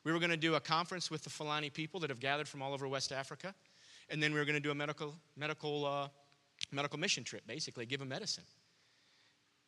We 0.03 0.11
were 0.11 0.19
going 0.19 0.31
to 0.31 0.37
do 0.37 0.55
a 0.55 0.59
conference 0.59 1.09
with 1.09 1.23
the 1.23 1.29
Fulani 1.29 1.69
people 1.69 1.99
that 2.01 2.09
have 2.09 2.19
gathered 2.19 2.47
from 2.47 2.61
all 2.61 2.73
over 2.73 2.87
West 2.87 3.11
Africa, 3.11 3.55
and 4.09 4.21
then 4.21 4.33
we 4.33 4.39
were 4.39 4.45
going 4.45 4.55
to 4.55 4.61
do 4.61 4.71
a 4.71 4.75
medical 4.75 5.15
medical 5.37 5.85
uh, 5.85 6.07
medical 6.71 6.99
mission 6.99 7.23
trip, 7.23 7.47
basically 7.47 7.85
give 7.85 7.99
them 7.99 8.09
medicine. 8.09 8.43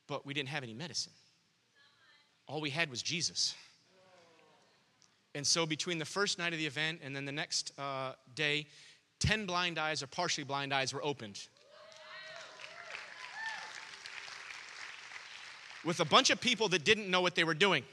But 0.07 0.25
we 0.25 0.33
didn't 0.33 0.49
have 0.49 0.63
any 0.63 0.73
medicine. 0.73 1.13
All 2.47 2.59
we 2.59 2.69
had 2.69 2.89
was 2.89 3.01
Jesus. 3.01 3.55
And 5.33 5.47
so 5.47 5.65
between 5.65 5.97
the 5.97 6.05
first 6.05 6.37
night 6.37 6.53
of 6.53 6.59
the 6.59 6.65
event 6.65 6.99
and 7.03 7.15
then 7.15 7.25
the 7.25 7.31
next 7.31 7.71
uh, 7.79 8.13
day, 8.35 8.67
ten 9.19 9.45
blind 9.45 9.79
eyes 9.79 10.03
or 10.03 10.07
partially 10.07 10.43
blind 10.43 10.73
eyes 10.73 10.93
were 10.93 11.03
opened 11.03 11.39
with 15.85 15.99
a 15.99 16.05
bunch 16.05 16.29
of 16.29 16.39
people 16.39 16.69
that 16.69 16.83
didn't 16.83 17.09
know 17.09 17.21
what 17.21 17.35
they 17.35 17.43
were 17.43 17.53
doing, 17.53 17.83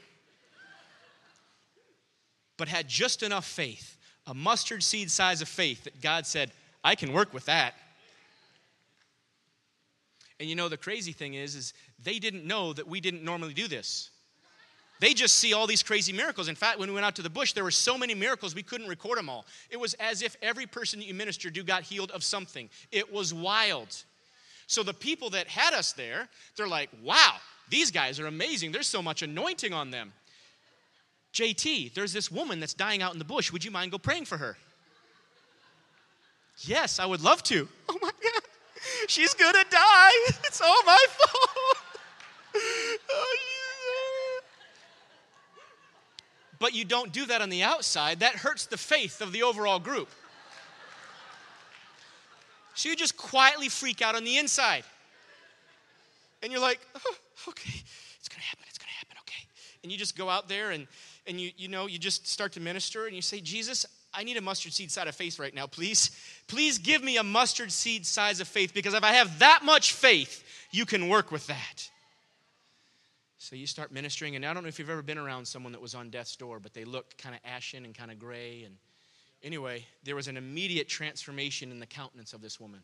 but 2.57 2.67
had 2.67 2.87
just 2.87 3.23
enough 3.23 3.45
faith, 3.45 3.97
a 4.27 4.33
mustard 4.33 4.83
seed 4.83 5.09
size 5.09 5.41
of 5.41 5.47
faith, 5.47 5.83
that 5.85 6.01
God 6.01 6.25
said, 6.25 6.51
I 6.83 6.95
can 6.95 7.11
work 7.13 7.33
with 7.33 7.45
that. 7.45 7.73
And 10.39 10.49
you 10.49 10.55
know, 10.55 10.69
the 10.69 10.77
crazy 10.77 11.11
thing 11.11 11.35
is, 11.35 11.55
is 11.55 11.73
they 12.03 12.17
didn't 12.17 12.45
know 12.45 12.73
that 12.73 12.87
we 12.87 12.99
didn't 12.99 13.23
normally 13.23 13.53
do 13.53 13.67
this. 13.67 14.09
They 14.99 15.15
just 15.15 15.37
see 15.37 15.53
all 15.53 15.65
these 15.65 15.81
crazy 15.81 16.13
miracles. 16.13 16.47
In 16.47 16.55
fact, 16.55 16.77
when 16.77 16.87
we 16.87 16.93
went 16.93 17.07
out 17.07 17.15
to 17.15 17.23
the 17.23 17.29
bush, 17.29 17.53
there 17.53 17.63
were 17.63 17.71
so 17.71 17.97
many 17.97 18.13
miracles 18.13 18.53
we 18.53 18.61
couldn't 18.61 18.87
record 18.87 19.17
them 19.17 19.29
all. 19.29 19.47
It 19.71 19.79
was 19.79 19.95
as 19.95 20.21
if 20.21 20.35
every 20.43 20.67
person 20.67 20.99
that 20.99 21.07
you 21.07 21.15
ministered 21.15 21.55
to 21.55 21.63
got 21.63 21.81
healed 21.81 22.11
of 22.11 22.23
something. 22.23 22.69
It 22.91 23.11
was 23.11 23.33
wild. 23.33 23.95
So 24.67 24.83
the 24.83 24.93
people 24.93 25.31
that 25.31 25.47
had 25.47 25.73
us 25.73 25.93
there, 25.93 26.29
they're 26.55 26.67
like, 26.67 26.89
wow, 27.03 27.35
these 27.71 27.89
guys 27.89 28.19
are 28.19 28.27
amazing. 28.27 28.71
There's 28.71 28.85
so 28.85 29.01
much 29.01 29.23
anointing 29.23 29.73
on 29.73 29.89
them. 29.91 30.13
JT, 31.33 31.93
there's 31.93 32.11
this 32.11 32.29
woman 32.29 32.59
that's 32.59 32.73
dying 32.73 33.01
out 33.01 33.13
in 33.13 33.19
the 33.19 33.25
bush. 33.25 33.51
Would 33.51 33.63
you 33.63 33.71
mind 33.71 33.91
go 33.91 33.97
praying 33.97 34.25
for 34.25 34.37
her? 34.37 34.57
Yes, 36.59 36.99
I 36.99 37.05
would 37.05 37.21
love 37.21 37.41
to. 37.43 37.67
Oh 37.89 37.97
my 38.01 38.09
God. 38.09 38.41
She's 39.07 39.33
gonna 39.33 39.63
die. 39.69 40.11
It's 40.45 40.61
all 40.61 40.83
my 40.83 41.05
fault. 41.09 41.77
Oh, 43.09 43.37
but 46.59 46.75
you 46.75 46.85
don't 46.85 47.11
do 47.11 47.25
that 47.25 47.41
on 47.41 47.49
the 47.49 47.63
outside. 47.63 48.19
That 48.19 48.35
hurts 48.35 48.65
the 48.65 48.77
faith 48.77 49.21
of 49.21 49.31
the 49.31 49.43
overall 49.43 49.79
group. 49.79 50.09
So 52.75 52.89
you 52.89 52.95
just 52.95 53.17
quietly 53.17 53.69
freak 53.69 54.01
out 54.01 54.15
on 54.15 54.25
the 54.25 54.37
inside. 54.37 54.83
And 56.43 56.51
you're 56.51 56.61
like, 56.61 56.79
oh, 56.95 57.15
okay, 57.47 57.81
it's 58.19 58.29
gonna 58.29 58.43
happen, 58.43 58.65
it's 58.67 58.77
gonna 58.77 58.91
happen, 58.91 59.17
okay. 59.21 59.45
And 59.83 59.91
you 59.91 59.97
just 59.97 60.17
go 60.17 60.29
out 60.29 60.47
there 60.47 60.71
and 60.71 60.87
and 61.27 61.39
you 61.39 61.51
you 61.57 61.67
know, 61.67 61.87
you 61.87 61.99
just 61.99 62.27
start 62.27 62.53
to 62.53 62.59
minister 62.59 63.05
and 63.05 63.15
you 63.15 63.21
say, 63.21 63.39
Jesus, 63.39 63.85
I 64.13 64.23
need 64.23 64.37
a 64.37 64.41
mustard 64.41 64.73
seed 64.73 64.91
size 64.91 65.07
of 65.07 65.15
faith 65.15 65.39
right 65.39 65.53
now, 65.53 65.67
please. 65.67 66.11
Please 66.47 66.77
give 66.77 67.03
me 67.03 67.17
a 67.17 67.23
mustard 67.23 67.71
seed 67.71 68.05
size 68.05 68.39
of 68.39 68.47
faith 68.47 68.73
because 68.73 68.93
if 68.93 69.03
I 69.03 69.13
have 69.13 69.39
that 69.39 69.61
much 69.63 69.93
faith, 69.93 70.43
you 70.71 70.85
can 70.85 71.07
work 71.07 71.31
with 71.31 71.47
that. 71.47 71.89
So 73.37 73.55
you 73.55 73.65
start 73.65 73.91
ministering, 73.91 74.35
and 74.35 74.45
I 74.45 74.53
don't 74.53 74.61
know 74.61 74.69
if 74.69 74.77
you've 74.77 74.89
ever 74.89 75.01
been 75.01 75.17
around 75.17 75.47
someone 75.47 75.71
that 75.71 75.81
was 75.81 75.95
on 75.95 76.09
death's 76.09 76.35
door, 76.35 76.59
but 76.59 76.73
they 76.73 76.85
looked 76.85 77.17
kind 77.17 77.33
of 77.33 77.41
ashen 77.43 77.85
and 77.85 77.95
kind 77.95 78.11
of 78.11 78.19
gray. 78.19 78.63
And 78.65 78.77
anyway, 79.41 79.85
there 80.03 80.15
was 80.15 80.27
an 80.27 80.37
immediate 80.37 80.87
transformation 80.87 81.71
in 81.71 81.79
the 81.79 81.87
countenance 81.87 82.33
of 82.33 82.41
this 82.41 82.59
woman. 82.59 82.81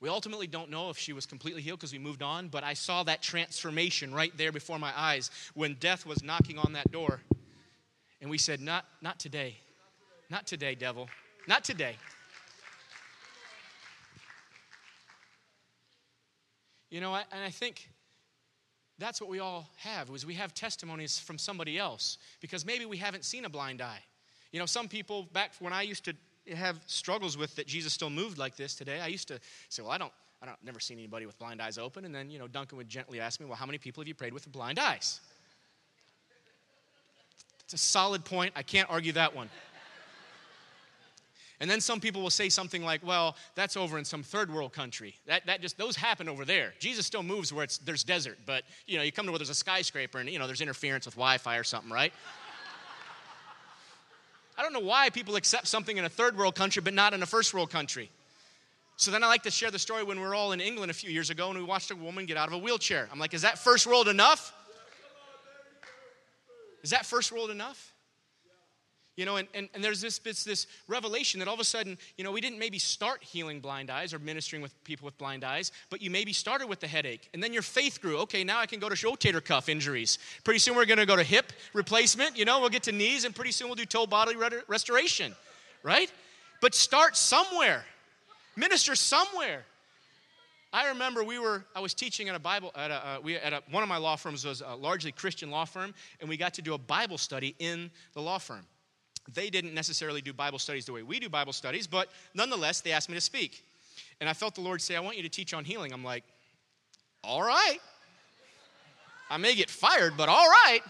We 0.00 0.08
ultimately 0.08 0.46
don't 0.46 0.70
know 0.70 0.90
if 0.90 0.98
she 0.98 1.12
was 1.12 1.26
completely 1.26 1.60
healed 1.60 1.80
because 1.80 1.92
we 1.92 1.98
moved 1.98 2.22
on, 2.22 2.48
but 2.48 2.62
I 2.62 2.74
saw 2.74 3.02
that 3.04 3.20
transformation 3.20 4.14
right 4.14 4.36
there 4.36 4.52
before 4.52 4.78
my 4.78 4.92
eyes 4.96 5.30
when 5.54 5.74
death 5.74 6.06
was 6.06 6.22
knocking 6.22 6.58
on 6.58 6.74
that 6.74 6.90
door. 6.92 7.20
And 8.20 8.30
we 8.30 8.38
said, 8.38 8.60
Not, 8.60 8.84
not 9.02 9.18
today. 9.18 9.56
Not 10.30 10.46
today, 10.46 10.74
devil. 10.74 11.08
Not 11.48 11.64
today. 11.64 11.96
You 16.90 17.00
know, 17.00 17.14
and 17.14 17.44
I 17.44 17.50
think 17.50 17.88
that's 18.98 19.20
what 19.20 19.28
we 19.28 19.40
all 19.40 19.68
have 19.76 20.10
is 20.10 20.24
we 20.24 20.34
have 20.34 20.54
testimonies 20.54 21.18
from 21.18 21.38
somebody 21.38 21.78
else 21.78 22.18
because 22.40 22.64
maybe 22.64 22.86
we 22.86 22.96
haven't 22.96 23.24
seen 23.24 23.44
a 23.44 23.48
blind 23.48 23.82
eye. 23.82 24.02
You 24.52 24.58
know, 24.58 24.66
some 24.66 24.88
people 24.88 25.28
back 25.32 25.52
when 25.60 25.72
I 25.72 25.82
used 25.82 26.04
to 26.06 26.14
have 26.54 26.80
struggles 26.86 27.36
with 27.36 27.54
that 27.56 27.66
Jesus 27.66 27.92
still 27.92 28.10
moved 28.10 28.38
like 28.38 28.56
this 28.56 28.74
today, 28.74 29.00
I 29.00 29.08
used 29.08 29.28
to 29.28 29.40
say, 29.68 29.82
well, 29.82 29.90
I 29.90 29.98
don't, 29.98 30.12
I 30.42 30.46
don't, 30.46 30.56
never 30.64 30.80
seen 30.80 30.98
anybody 30.98 31.26
with 31.26 31.38
blind 31.38 31.60
eyes 31.60 31.78
open. 31.78 32.04
And 32.04 32.14
then, 32.14 32.30
you 32.30 32.38
know, 32.38 32.48
Duncan 32.48 32.78
would 32.78 32.88
gently 32.88 33.20
ask 33.20 33.40
me, 33.40 33.46
well, 33.46 33.56
how 33.56 33.66
many 33.66 33.78
people 33.78 34.02
have 34.02 34.08
you 34.08 34.14
prayed 34.14 34.32
with 34.32 34.50
blind 34.52 34.78
eyes? 34.78 35.20
It's 37.64 37.74
a 37.74 37.78
solid 37.78 38.24
point. 38.24 38.52
I 38.56 38.62
can't 38.62 38.88
argue 38.88 39.12
that 39.12 39.34
one. 39.34 39.50
And 41.60 41.68
then 41.68 41.80
some 41.80 41.98
people 41.98 42.22
will 42.22 42.30
say 42.30 42.48
something 42.48 42.84
like, 42.84 43.04
well, 43.04 43.36
that's 43.56 43.76
over 43.76 43.98
in 43.98 44.04
some 44.04 44.22
third 44.22 44.52
world 44.52 44.72
country. 44.72 45.16
That, 45.26 45.44
that 45.46 45.60
just, 45.60 45.76
those 45.76 45.96
happen 45.96 46.28
over 46.28 46.44
there. 46.44 46.72
Jesus 46.78 47.04
still 47.04 47.24
moves 47.24 47.52
where 47.52 47.64
it's, 47.64 47.78
there's 47.78 48.04
desert, 48.04 48.38
but, 48.46 48.62
you 48.86 48.96
know, 48.96 49.02
you 49.02 49.10
come 49.10 49.26
to 49.26 49.32
where 49.32 49.40
there's 49.40 49.50
a 49.50 49.54
skyscraper 49.54 50.18
and, 50.18 50.30
you 50.30 50.38
know, 50.38 50.46
there's 50.46 50.60
interference 50.60 51.04
with 51.04 51.16
Wi-Fi 51.16 51.56
or 51.56 51.64
something, 51.64 51.90
right? 51.90 52.12
I 54.58 54.62
don't 54.62 54.72
know 54.72 54.80
why 54.80 55.08
people 55.10 55.36
accept 55.36 55.68
something 55.68 55.96
in 55.96 56.04
a 56.04 56.08
third 56.08 56.36
world 56.36 56.56
country 56.56 56.82
but 56.82 56.92
not 56.92 57.14
in 57.14 57.22
a 57.22 57.26
first 57.26 57.54
world 57.54 57.70
country. 57.70 58.10
So 58.96 59.12
then 59.12 59.22
I 59.22 59.28
like 59.28 59.44
to 59.44 59.50
share 59.52 59.70
the 59.70 59.78
story 59.78 60.02
when 60.02 60.18
we 60.18 60.26
were 60.26 60.34
all 60.34 60.50
in 60.50 60.60
England 60.60 60.90
a 60.90 60.94
few 60.94 61.10
years 61.10 61.30
ago 61.30 61.48
and 61.48 61.56
we 61.56 61.64
watched 61.64 61.92
a 61.92 61.96
woman 61.96 62.26
get 62.26 62.36
out 62.36 62.48
of 62.48 62.54
a 62.54 62.58
wheelchair. 62.58 63.08
I'm 63.12 63.20
like, 63.20 63.32
is 63.32 63.42
that 63.42 63.58
first 63.58 63.86
world 63.86 64.08
enough? 64.08 64.52
Is 66.82 66.90
that 66.90 67.06
first 67.06 67.30
world 67.30 67.50
enough? 67.50 67.92
You 69.18 69.24
know, 69.24 69.34
and, 69.34 69.48
and, 69.52 69.68
and 69.74 69.82
there's 69.82 70.00
this, 70.00 70.18
this, 70.20 70.44
this 70.44 70.68
revelation 70.86 71.40
that 71.40 71.48
all 71.48 71.54
of 71.54 71.58
a 71.58 71.64
sudden, 71.64 71.98
you 72.16 72.22
know, 72.22 72.30
we 72.30 72.40
didn't 72.40 72.60
maybe 72.60 72.78
start 72.78 73.24
healing 73.24 73.58
blind 73.58 73.90
eyes 73.90 74.14
or 74.14 74.20
ministering 74.20 74.62
with 74.62 74.72
people 74.84 75.06
with 75.06 75.18
blind 75.18 75.42
eyes, 75.42 75.72
but 75.90 76.00
you 76.00 76.08
maybe 76.08 76.32
started 76.32 76.68
with 76.68 76.78
the 76.78 76.86
headache. 76.86 77.28
And 77.34 77.42
then 77.42 77.52
your 77.52 77.62
faith 77.62 78.00
grew. 78.00 78.18
Okay, 78.18 78.44
now 78.44 78.60
I 78.60 78.66
can 78.66 78.78
go 78.78 78.88
to 78.88 78.94
rotator 78.94 79.44
cuff 79.44 79.68
injuries. 79.68 80.20
Pretty 80.44 80.60
soon 80.60 80.76
we're 80.76 80.86
going 80.86 81.00
to 81.00 81.04
go 81.04 81.16
to 81.16 81.24
hip 81.24 81.52
replacement. 81.72 82.38
You 82.38 82.44
know, 82.44 82.60
we'll 82.60 82.68
get 82.68 82.84
to 82.84 82.92
knees, 82.92 83.24
and 83.24 83.34
pretty 83.34 83.50
soon 83.50 83.66
we'll 83.66 83.74
do 83.74 83.86
toe 83.86 84.06
body 84.06 84.36
restoration, 84.68 85.34
right? 85.82 86.12
But 86.60 86.76
start 86.76 87.16
somewhere, 87.16 87.84
minister 88.54 88.94
somewhere. 88.94 89.64
I 90.72 90.90
remember 90.90 91.24
we 91.24 91.40
were, 91.40 91.64
I 91.74 91.80
was 91.80 91.92
teaching 91.92 92.28
at 92.28 92.36
a 92.36 92.38
Bible, 92.38 92.70
at, 92.76 92.92
a, 92.92 92.94
uh, 92.94 93.18
we, 93.20 93.34
at 93.34 93.52
a, 93.52 93.64
one 93.72 93.82
of 93.82 93.88
my 93.88 93.96
law 93.96 94.14
firms 94.14 94.44
was 94.44 94.62
a 94.64 94.76
largely 94.76 95.10
Christian 95.10 95.50
law 95.50 95.64
firm, 95.64 95.92
and 96.20 96.28
we 96.28 96.36
got 96.36 96.54
to 96.54 96.62
do 96.62 96.74
a 96.74 96.78
Bible 96.78 97.18
study 97.18 97.56
in 97.58 97.90
the 98.14 98.22
law 98.22 98.38
firm 98.38 98.64
they 99.34 99.50
didn't 99.50 99.74
necessarily 99.74 100.20
do 100.20 100.32
Bible 100.32 100.58
studies 100.58 100.84
the 100.86 100.92
way 100.92 101.02
we 101.02 101.20
do 101.20 101.28
Bible 101.28 101.52
studies, 101.52 101.86
but 101.86 102.08
nonetheless, 102.34 102.80
they 102.80 102.92
asked 102.92 103.08
me 103.08 103.14
to 103.14 103.20
speak. 103.20 103.64
And 104.20 104.28
I 104.28 104.32
felt 104.32 104.54
the 104.54 104.60
Lord 104.60 104.82
say, 104.82 104.96
I 104.96 105.00
want 105.00 105.16
you 105.16 105.22
to 105.22 105.28
teach 105.28 105.54
on 105.54 105.64
healing. 105.64 105.92
I'm 105.92 106.04
like, 106.04 106.24
all 107.22 107.42
right. 107.42 107.78
I 109.30 109.36
may 109.36 109.54
get 109.54 109.68
fired, 109.68 110.16
but 110.16 110.28
all 110.28 110.48
right. 110.48 110.80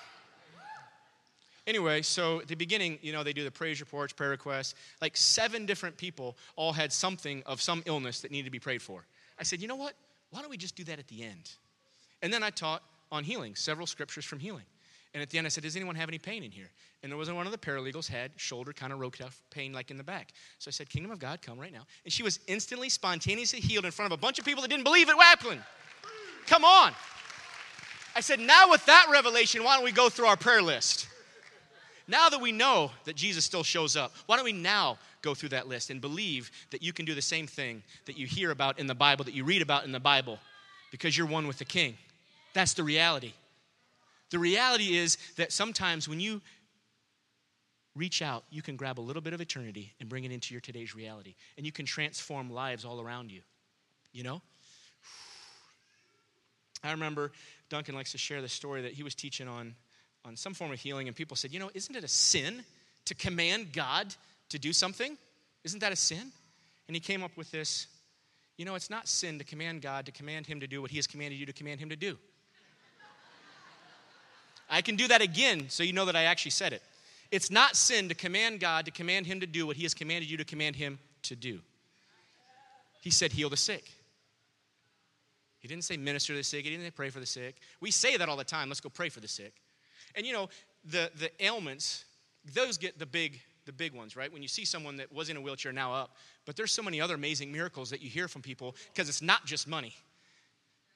Anyway, 1.66 2.00
so 2.00 2.40
at 2.40 2.48
the 2.48 2.54
beginning, 2.54 2.98
you 3.02 3.12
know, 3.12 3.22
they 3.22 3.34
do 3.34 3.44
the 3.44 3.50
praise 3.50 3.80
reports, 3.80 4.12
prayer 4.12 4.30
requests. 4.30 4.74
Like 5.02 5.16
seven 5.16 5.66
different 5.66 5.98
people 5.98 6.36
all 6.56 6.72
had 6.72 6.92
something 6.92 7.42
of 7.44 7.60
some 7.60 7.82
illness 7.84 8.20
that 8.20 8.30
needed 8.30 8.46
to 8.46 8.50
be 8.50 8.58
prayed 8.58 8.80
for. 8.80 9.04
I 9.38 9.42
said, 9.42 9.60
you 9.60 9.68
know 9.68 9.76
what? 9.76 9.92
Why 10.30 10.40
don't 10.40 10.50
we 10.50 10.56
just 10.56 10.76
do 10.76 10.84
that 10.84 10.98
at 10.98 11.08
the 11.08 11.24
end? 11.24 11.50
And 12.22 12.32
then 12.32 12.42
I 12.42 12.50
taught 12.50 12.82
on 13.12 13.22
healing, 13.22 13.54
several 13.54 13.86
scriptures 13.86 14.24
from 14.24 14.38
healing. 14.38 14.64
And 15.14 15.22
at 15.22 15.30
the 15.30 15.38
end, 15.38 15.46
I 15.46 15.50
said, 15.50 15.62
Does 15.62 15.76
anyone 15.76 15.94
have 15.94 16.08
any 16.08 16.18
pain 16.18 16.42
in 16.42 16.50
here? 16.50 16.70
And 17.02 17.10
there 17.10 17.16
wasn't 17.16 17.36
one 17.36 17.46
of 17.46 17.52
the 17.52 17.58
paralegals 17.58 18.08
had 18.08 18.32
shoulder 18.36 18.72
kind 18.72 18.92
of 18.92 18.98
roke 18.98 19.18
off 19.24 19.40
pain 19.50 19.72
like 19.72 19.90
in 19.90 19.96
the 19.96 20.04
back. 20.04 20.32
So 20.58 20.68
I 20.68 20.72
said, 20.72 20.88
Kingdom 20.88 21.12
of 21.12 21.18
God, 21.18 21.40
come 21.40 21.58
right 21.58 21.72
now. 21.72 21.86
And 22.04 22.12
she 22.12 22.22
was 22.22 22.40
instantly, 22.46 22.88
spontaneously 22.88 23.60
healed 23.60 23.84
in 23.84 23.90
front 23.90 24.12
of 24.12 24.18
a 24.18 24.20
bunch 24.20 24.38
of 24.38 24.44
people 24.44 24.62
that 24.62 24.68
didn't 24.68 24.84
believe 24.84 25.08
it 25.08 25.16
happened. 25.16 25.62
Come 26.46 26.64
on. 26.64 26.92
I 28.14 28.20
said, 28.20 28.40
Now 28.40 28.70
with 28.70 28.84
that 28.86 29.06
revelation, 29.10 29.64
why 29.64 29.76
don't 29.76 29.84
we 29.84 29.92
go 29.92 30.08
through 30.08 30.26
our 30.26 30.36
prayer 30.36 30.62
list? 30.62 31.08
Now 32.08 32.30
that 32.30 32.40
we 32.40 32.52
know 32.52 32.90
that 33.04 33.16
Jesus 33.16 33.44
still 33.44 33.62
shows 33.62 33.94
up, 33.94 34.14
why 34.26 34.36
don't 34.36 34.44
we 34.44 34.52
now 34.52 34.98
go 35.20 35.34
through 35.34 35.50
that 35.50 35.68
list 35.68 35.90
and 35.90 36.00
believe 36.00 36.50
that 36.70 36.82
you 36.82 36.92
can 36.92 37.04
do 37.04 37.14
the 37.14 37.22
same 37.22 37.46
thing 37.46 37.82
that 38.06 38.16
you 38.16 38.26
hear 38.26 38.50
about 38.50 38.78
in 38.78 38.86
the 38.86 38.94
Bible, 38.94 39.24
that 39.26 39.34
you 39.34 39.44
read 39.44 39.60
about 39.60 39.84
in 39.84 39.92
the 39.92 40.00
Bible, 40.00 40.38
because 40.90 41.16
you're 41.16 41.26
one 41.26 41.46
with 41.46 41.58
the 41.58 41.66
King? 41.66 41.98
That's 42.54 42.72
the 42.72 42.82
reality. 42.82 43.34
The 44.30 44.38
reality 44.38 44.96
is 44.96 45.16
that 45.36 45.52
sometimes 45.52 46.08
when 46.08 46.20
you 46.20 46.40
reach 47.94 48.22
out, 48.22 48.44
you 48.50 48.62
can 48.62 48.76
grab 48.76 48.98
a 48.98 49.02
little 49.02 49.22
bit 49.22 49.32
of 49.32 49.40
eternity 49.40 49.92
and 50.00 50.08
bring 50.08 50.24
it 50.24 50.32
into 50.32 50.54
your 50.54 50.60
today's 50.60 50.94
reality. 50.94 51.34
And 51.56 51.66
you 51.66 51.72
can 51.72 51.86
transform 51.86 52.50
lives 52.50 52.84
all 52.84 53.00
around 53.00 53.32
you. 53.32 53.40
You 54.12 54.22
know? 54.22 54.42
I 56.84 56.92
remember 56.92 57.32
Duncan 57.68 57.94
likes 57.94 58.12
to 58.12 58.18
share 58.18 58.40
the 58.40 58.48
story 58.48 58.82
that 58.82 58.92
he 58.92 59.02
was 59.02 59.14
teaching 59.14 59.48
on, 59.48 59.74
on 60.24 60.36
some 60.36 60.54
form 60.54 60.72
of 60.72 60.78
healing, 60.78 61.08
and 61.08 61.16
people 61.16 61.36
said, 61.36 61.52
You 61.52 61.58
know, 61.58 61.70
isn't 61.74 61.94
it 61.94 62.04
a 62.04 62.08
sin 62.08 62.64
to 63.06 63.14
command 63.14 63.72
God 63.72 64.14
to 64.50 64.58
do 64.58 64.72
something? 64.72 65.16
Isn't 65.64 65.80
that 65.80 65.92
a 65.92 65.96
sin? 65.96 66.30
And 66.86 66.94
he 66.94 67.00
came 67.00 67.22
up 67.22 67.36
with 67.36 67.50
this 67.50 67.88
you 68.58 68.64
know, 68.64 68.74
it's 68.74 68.90
not 68.90 69.06
sin 69.08 69.38
to 69.38 69.44
command 69.44 69.82
God 69.82 70.04
to 70.06 70.12
command 70.12 70.46
him 70.46 70.60
to 70.60 70.66
do 70.66 70.82
what 70.82 70.90
he 70.90 70.98
has 70.98 71.06
commanded 71.06 71.38
you 71.38 71.46
to 71.46 71.52
command 71.52 71.78
him 71.78 71.88
to 71.90 71.96
do. 71.96 72.18
I 74.68 74.82
can 74.82 74.96
do 74.96 75.08
that 75.08 75.22
again 75.22 75.68
so 75.68 75.82
you 75.82 75.92
know 75.92 76.04
that 76.04 76.16
I 76.16 76.24
actually 76.24 76.50
said 76.50 76.72
it. 76.72 76.82
It's 77.30 77.50
not 77.50 77.76
sin 77.76 78.08
to 78.08 78.14
command 78.14 78.60
God 78.60 78.84
to 78.86 78.90
command 78.90 79.26
Him 79.26 79.40
to 79.40 79.46
do 79.46 79.66
what 79.66 79.76
He 79.76 79.82
has 79.82 79.94
commanded 79.94 80.30
you 80.30 80.36
to 80.38 80.44
command 80.44 80.76
Him 80.76 80.98
to 81.22 81.36
do. 81.36 81.60
He 83.00 83.10
said, 83.10 83.32
heal 83.32 83.50
the 83.50 83.56
sick. 83.56 83.90
He 85.60 85.68
didn't 85.68 85.84
say 85.84 85.96
minister 85.96 86.32
to 86.32 86.36
the 86.38 86.44
sick. 86.44 86.64
He 86.64 86.70
didn't 86.70 86.84
say 86.84 86.90
pray 86.90 87.10
for 87.10 87.20
the 87.20 87.26
sick. 87.26 87.56
We 87.80 87.90
say 87.90 88.16
that 88.16 88.28
all 88.28 88.36
the 88.36 88.44
time. 88.44 88.68
Let's 88.68 88.80
go 88.80 88.88
pray 88.88 89.08
for 89.08 89.20
the 89.20 89.28
sick. 89.28 89.54
And 90.14 90.26
you 90.26 90.32
know, 90.32 90.48
the, 90.84 91.10
the 91.18 91.30
ailments, 91.44 92.04
those 92.54 92.78
get 92.78 92.98
the 92.98 93.06
big, 93.06 93.40
the 93.66 93.72
big 93.72 93.92
ones, 93.92 94.16
right? 94.16 94.32
When 94.32 94.42
you 94.42 94.48
see 94.48 94.64
someone 94.64 94.96
that 94.98 95.12
was 95.12 95.28
in 95.28 95.36
a 95.36 95.40
wheelchair 95.40 95.72
now 95.72 95.92
up. 95.92 96.16
But 96.46 96.56
there's 96.56 96.72
so 96.72 96.82
many 96.82 97.00
other 97.00 97.14
amazing 97.14 97.52
miracles 97.52 97.90
that 97.90 98.00
you 98.00 98.08
hear 98.08 98.28
from 98.28 98.42
people 98.42 98.76
because 98.92 99.08
it's 99.08 99.22
not 99.22 99.44
just 99.44 99.68
money. 99.68 99.94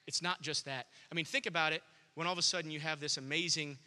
It's 0.07 0.23
not 0.23 0.41
just 0.43 0.65
that. 0.65 0.87
I 1.11 1.15
mean, 1.15 1.25
think 1.25 1.47
about 1.47 1.73
it 1.73 1.83
when 2.15 2.27
all 2.27 2.33
of 2.33 2.39
a 2.39 2.43
sudden 2.43 2.71
you 2.71 2.81
have 2.81 3.01
this 3.01 3.17
amazing 3.17 3.79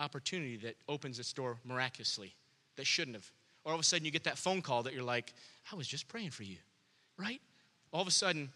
opportunity 0.00 0.56
that 0.58 0.76
opens 0.88 1.18
its 1.18 1.32
door 1.32 1.58
miraculously 1.64 2.34
that 2.76 2.86
shouldn't 2.86 3.16
have. 3.16 3.30
Or 3.64 3.72
all 3.72 3.78
of 3.78 3.80
a 3.80 3.84
sudden 3.84 4.04
you 4.04 4.10
get 4.10 4.24
that 4.24 4.38
phone 4.38 4.62
call 4.62 4.82
that 4.84 4.94
you're 4.94 5.02
like, 5.02 5.32
I 5.72 5.76
was 5.76 5.86
just 5.86 6.08
praying 6.08 6.30
for 6.30 6.42
you, 6.42 6.56
right? 7.18 7.40
All 7.92 8.00
of 8.00 8.08
a 8.08 8.12
sudden, 8.12 8.50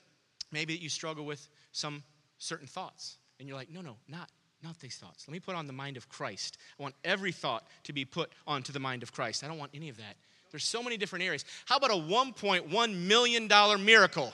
maybe 0.51 0.75
you 0.75 0.88
struggle 0.88 1.25
with 1.25 1.49
some 1.72 2.03
certain 2.38 2.66
thoughts. 2.66 3.18
And 3.38 3.49
you're 3.49 3.57
like, 3.57 3.70
no, 3.70 3.83
no, 3.83 3.96
not, 4.09 4.31
not 4.64 4.79
these 4.81 4.96
thoughts. 4.96 5.29
Let 5.29 5.33
me 5.33 5.40
put 5.40 5.55
on 5.55 5.66
the 5.66 5.72
mind 5.72 5.96
of 5.96 6.09
Christ. 6.09 6.59
I 6.79 6.83
want 6.83 6.94
every 7.05 7.33
thought 7.33 7.66
to 7.85 7.92
be 7.92 8.05
put 8.05 8.33
onto 8.46 8.72
the 8.72 8.81
mind 8.81 9.03
of 9.03 9.12
Christ. 9.12 9.44
I 9.44 9.49
don't 9.49 9.59
want 9.59 9.72
any 9.75 9.88
of 9.88 9.99
that. 9.99 10.16
There's 10.51 10.64
so 10.64 10.83
many 10.83 10.96
different 10.96 11.25
areas. 11.25 11.44
How 11.66 11.77
about 11.77 11.90
a 11.90 11.94
$1.1 11.94 12.94
million 12.94 13.85
miracle? 13.85 14.33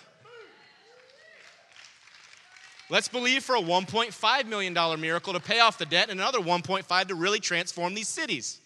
Let's 2.92 3.09
believe 3.09 3.42
for 3.42 3.57
a 3.57 3.61
$1.5 3.62 4.46
million 4.48 5.00
miracle 5.00 5.33
to 5.33 5.40
pay 5.40 5.61
off 5.61 5.78
the 5.78 5.87
debt 5.87 6.11
and 6.11 6.20
another 6.20 6.40
1.5 6.40 7.09
to 7.09 7.14
really 7.14 7.40
transform 7.40 7.94
these 7.94 8.07
cities. 8.07 8.61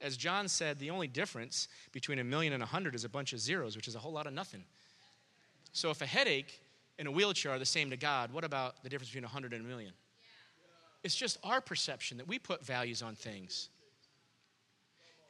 as 0.00 0.16
John 0.16 0.46
said, 0.46 0.78
the 0.78 0.90
only 0.90 1.08
difference 1.08 1.66
between 1.90 2.20
a 2.20 2.24
million 2.24 2.52
and 2.52 2.62
a 2.62 2.66
hundred 2.66 2.94
is 2.94 3.02
a 3.02 3.08
bunch 3.08 3.32
of 3.32 3.40
zeros, 3.40 3.74
which 3.74 3.88
is 3.88 3.96
a 3.96 3.98
whole 3.98 4.12
lot 4.12 4.28
of 4.28 4.32
nothing. 4.32 4.62
So 5.72 5.90
if 5.90 6.00
a 6.00 6.06
headache 6.06 6.60
and 7.00 7.08
a 7.08 7.10
wheelchair 7.10 7.50
are 7.50 7.58
the 7.58 7.66
same 7.66 7.90
to 7.90 7.96
God, 7.96 8.32
what 8.32 8.44
about 8.44 8.84
the 8.84 8.88
difference 8.88 9.08
between 9.08 9.24
a 9.24 9.28
hundred 9.28 9.52
and 9.52 9.64
a 9.64 9.68
million? 9.68 9.94
It's 11.02 11.16
just 11.16 11.38
our 11.42 11.60
perception 11.60 12.18
that 12.18 12.28
we 12.28 12.38
put 12.38 12.64
values 12.64 13.02
on 13.02 13.16
things. 13.16 13.70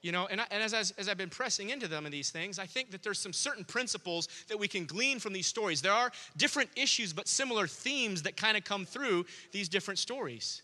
You 0.03 0.13
know, 0.13 0.27
and, 0.27 0.41
I, 0.41 0.45
and 0.51 0.63
as, 0.63 0.73
as, 0.75 0.93
as 0.93 1.09
I've 1.09 1.17
been 1.17 1.31
pressing 1.31 1.71
into 1.71 1.89
them 1.89 2.05
and 2.05 2.13
these 2.13 2.31
things, 2.31 2.59
I 2.59 2.67
think 2.67 2.91
that 2.93 3.03
there's 3.03 3.19
some 3.19 3.33
certain 3.33 3.65
principles 3.65 4.29
that 4.49 4.59
we 4.59 4.69
can 4.69 4.85
glean 4.85 5.19
from 5.19 5.33
these 5.33 5.47
stories. 5.47 5.83
There 5.83 5.93
are 5.93 6.13
different 6.37 6.71
issues, 6.77 7.13
but 7.13 7.27
similar 7.27 7.67
themes 7.67 8.23
that 8.23 8.37
kind 8.37 8.57
of 8.57 8.65
come 8.65 8.85
through 8.85 9.27
these 9.53 9.69
different 9.69 9.99
stories. 9.99 10.63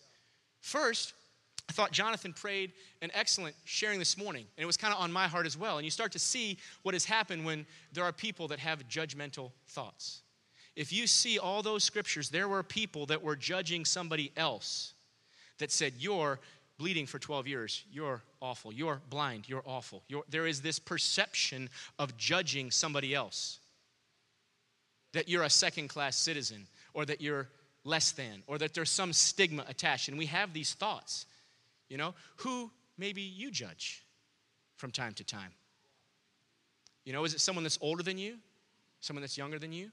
First, 0.61 1.15
I 1.69 1.73
thought 1.73 1.93
Jonathan 1.93 2.33
prayed 2.33 2.73
an 3.01 3.11
excellent 3.15 3.57
sharing 3.65 3.99
this 3.99 4.19
morning, 4.19 4.45
and 4.57 4.63
it 4.63 4.67
was 4.67 4.77
kind 4.77 4.93
of 4.93 5.01
on 5.01 5.13
my 5.13 5.27
heart 5.27 5.47
as 5.47 5.57
well. 5.57 5.79
And 5.79 5.85
you 5.85 5.91
start 5.91 6.13
to 6.13 6.19
see 6.19 6.59
what 6.83 6.95
has 6.95 7.05
happened 7.05 7.45
when 7.45 7.67
there 7.93 8.05
are 8.05 8.13
people 8.13 8.49
that 8.49 8.59
have 8.59 8.87
judgmental 8.89 9.53
thoughts. 9.69 10.23
If 10.77 10.93
you 10.93 11.07
see 11.07 11.39
all 11.39 11.63
those 11.63 11.85
scriptures, 11.85 12.31
there 12.31 12.49
were 12.49 12.63
people 12.63 13.07
that 13.07 13.23
were 13.23 13.37
judging 13.37 13.85
somebody 13.85 14.33
else 14.37 14.95
that 15.59 15.71
said, 15.71 15.95
You're 15.99 16.41
bleeding 16.79 17.07
for 17.07 17.19
12 17.19 17.47
years. 17.47 17.85
You're 17.93 18.23
awful. 18.41 18.73
You're 18.73 19.01
blind. 19.11 19.49
You're 19.49 19.63
awful. 19.67 20.03
You're, 20.09 20.25
there 20.29 20.47
is 20.47 20.61
this 20.61 20.79
perception 20.79 21.69
of 21.99 22.17
judging 22.17 22.71
somebody 22.71 23.15
else 23.15 23.59
that 25.13 25.29
you're 25.29 25.43
a 25.43 25.51
second 25.51 25.89
class 25.89 26.17
citizen 26.17 26.67
or 26.95 27.05
that 27.05 27.21
you're 27.21 27.49
less 27.85 28.13
than 28.13 28.43
or 28.47 28.59
that 28.59 28.75
there's 28.75 28.91
some 28.91 29.13
stigma 29.13 29.65
attached. 29.69 30.09
And 30.09 30.19
we 30.19 30.27
have 30.27 30.53
these 30.53 30.75
thoughts. 30.75 31.27
You 31.89 31.99
know, 31.99 32.15
who 32.37 32.71
maybe 32.97 33.21
you 33.21 33.51
judge 33.51 34.03
from 34.77 34.91
time 34.91 35.13
to 35.15 35.25
time? 35.25 35.53
You 37.05 37.13
know, 37.13 37.25
is 37.25 37.35
it 37.35 37.41
someone 37.41 37.65
that's 37.65 37.79
older 37.81 38.03
than 38.03 38.19
you? 38.19 38.37
Someone 39.01 39.21
that's 39.21 39.37
younger 39.37 39.59
than 39.59 39.73
you? 39.73 39.91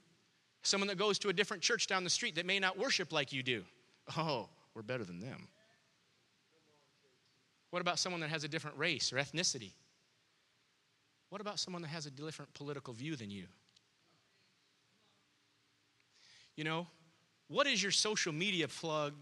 Someone 0.62 0.88
that 0.88 0.98
goes 0.98 1.18
to 1.20 1.28
a 1.28 1.32
different 1.32 1.62
church 1.62 1.86
down 1.86 2.04
the 2.04 2.10
street 2.10 2.34
that 2.36 2.46
may 2.46 2.58
not 2.58 2.78
worship 2.78 3.12
like 3.12 3.32
you 3.32 3.42
do? 3.42 3.64
Oh, 4.16 4.48
we're 4.74 4.82
better 4.82 5.04
than 5.04 5.20
them. 5.20 5.48
What 7.70 7.80
about 7.80 7.98
someone 7.98 8.20
that 8.20 8.30
has 8.30 8.44
a 8.44 8.48
different 8.48 8.78
race 8.78 9.12
or 9.12 9.16
ethnicity? 9.16 9.72
What 11.28 11.40
about 11.40 11.60
someone 11.60 11.82
that 11.82 11.88
has 11.88 12.06
a 12.06 12.10
different 12.10 12.52
political 12.54 12.92
view 12.92 13.16
than 13.16 13.30
you? 13.30 13.46
You 16.56 16.64
know, 16.64 16.88
what 17.48 17.66
is 17.66 17.82
your 17.82 17.92
social 17.92 18.32
media 18.32 18.68
plug 18.68 19.14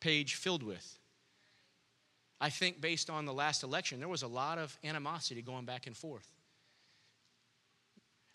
page 0.00 0.34
filled 0.34 0.62
with? 0.62 0.98
I 2.40 2.50
think 2.50 2.80
based 2.80 3.08
on 3.08 3.24
the 3.24 3.32
last 3.32 3.62
election, 3.62 4.00
there 4.00 4.08
was 4.08 4.22
a 4.22 4.28
lot 4.28 4.58
of 4.58 4.76
animosity 4.84 5.40
going 5.40 5.64
back 5.64 5.86
and 5.86 5.96
forth. 5.96 6.28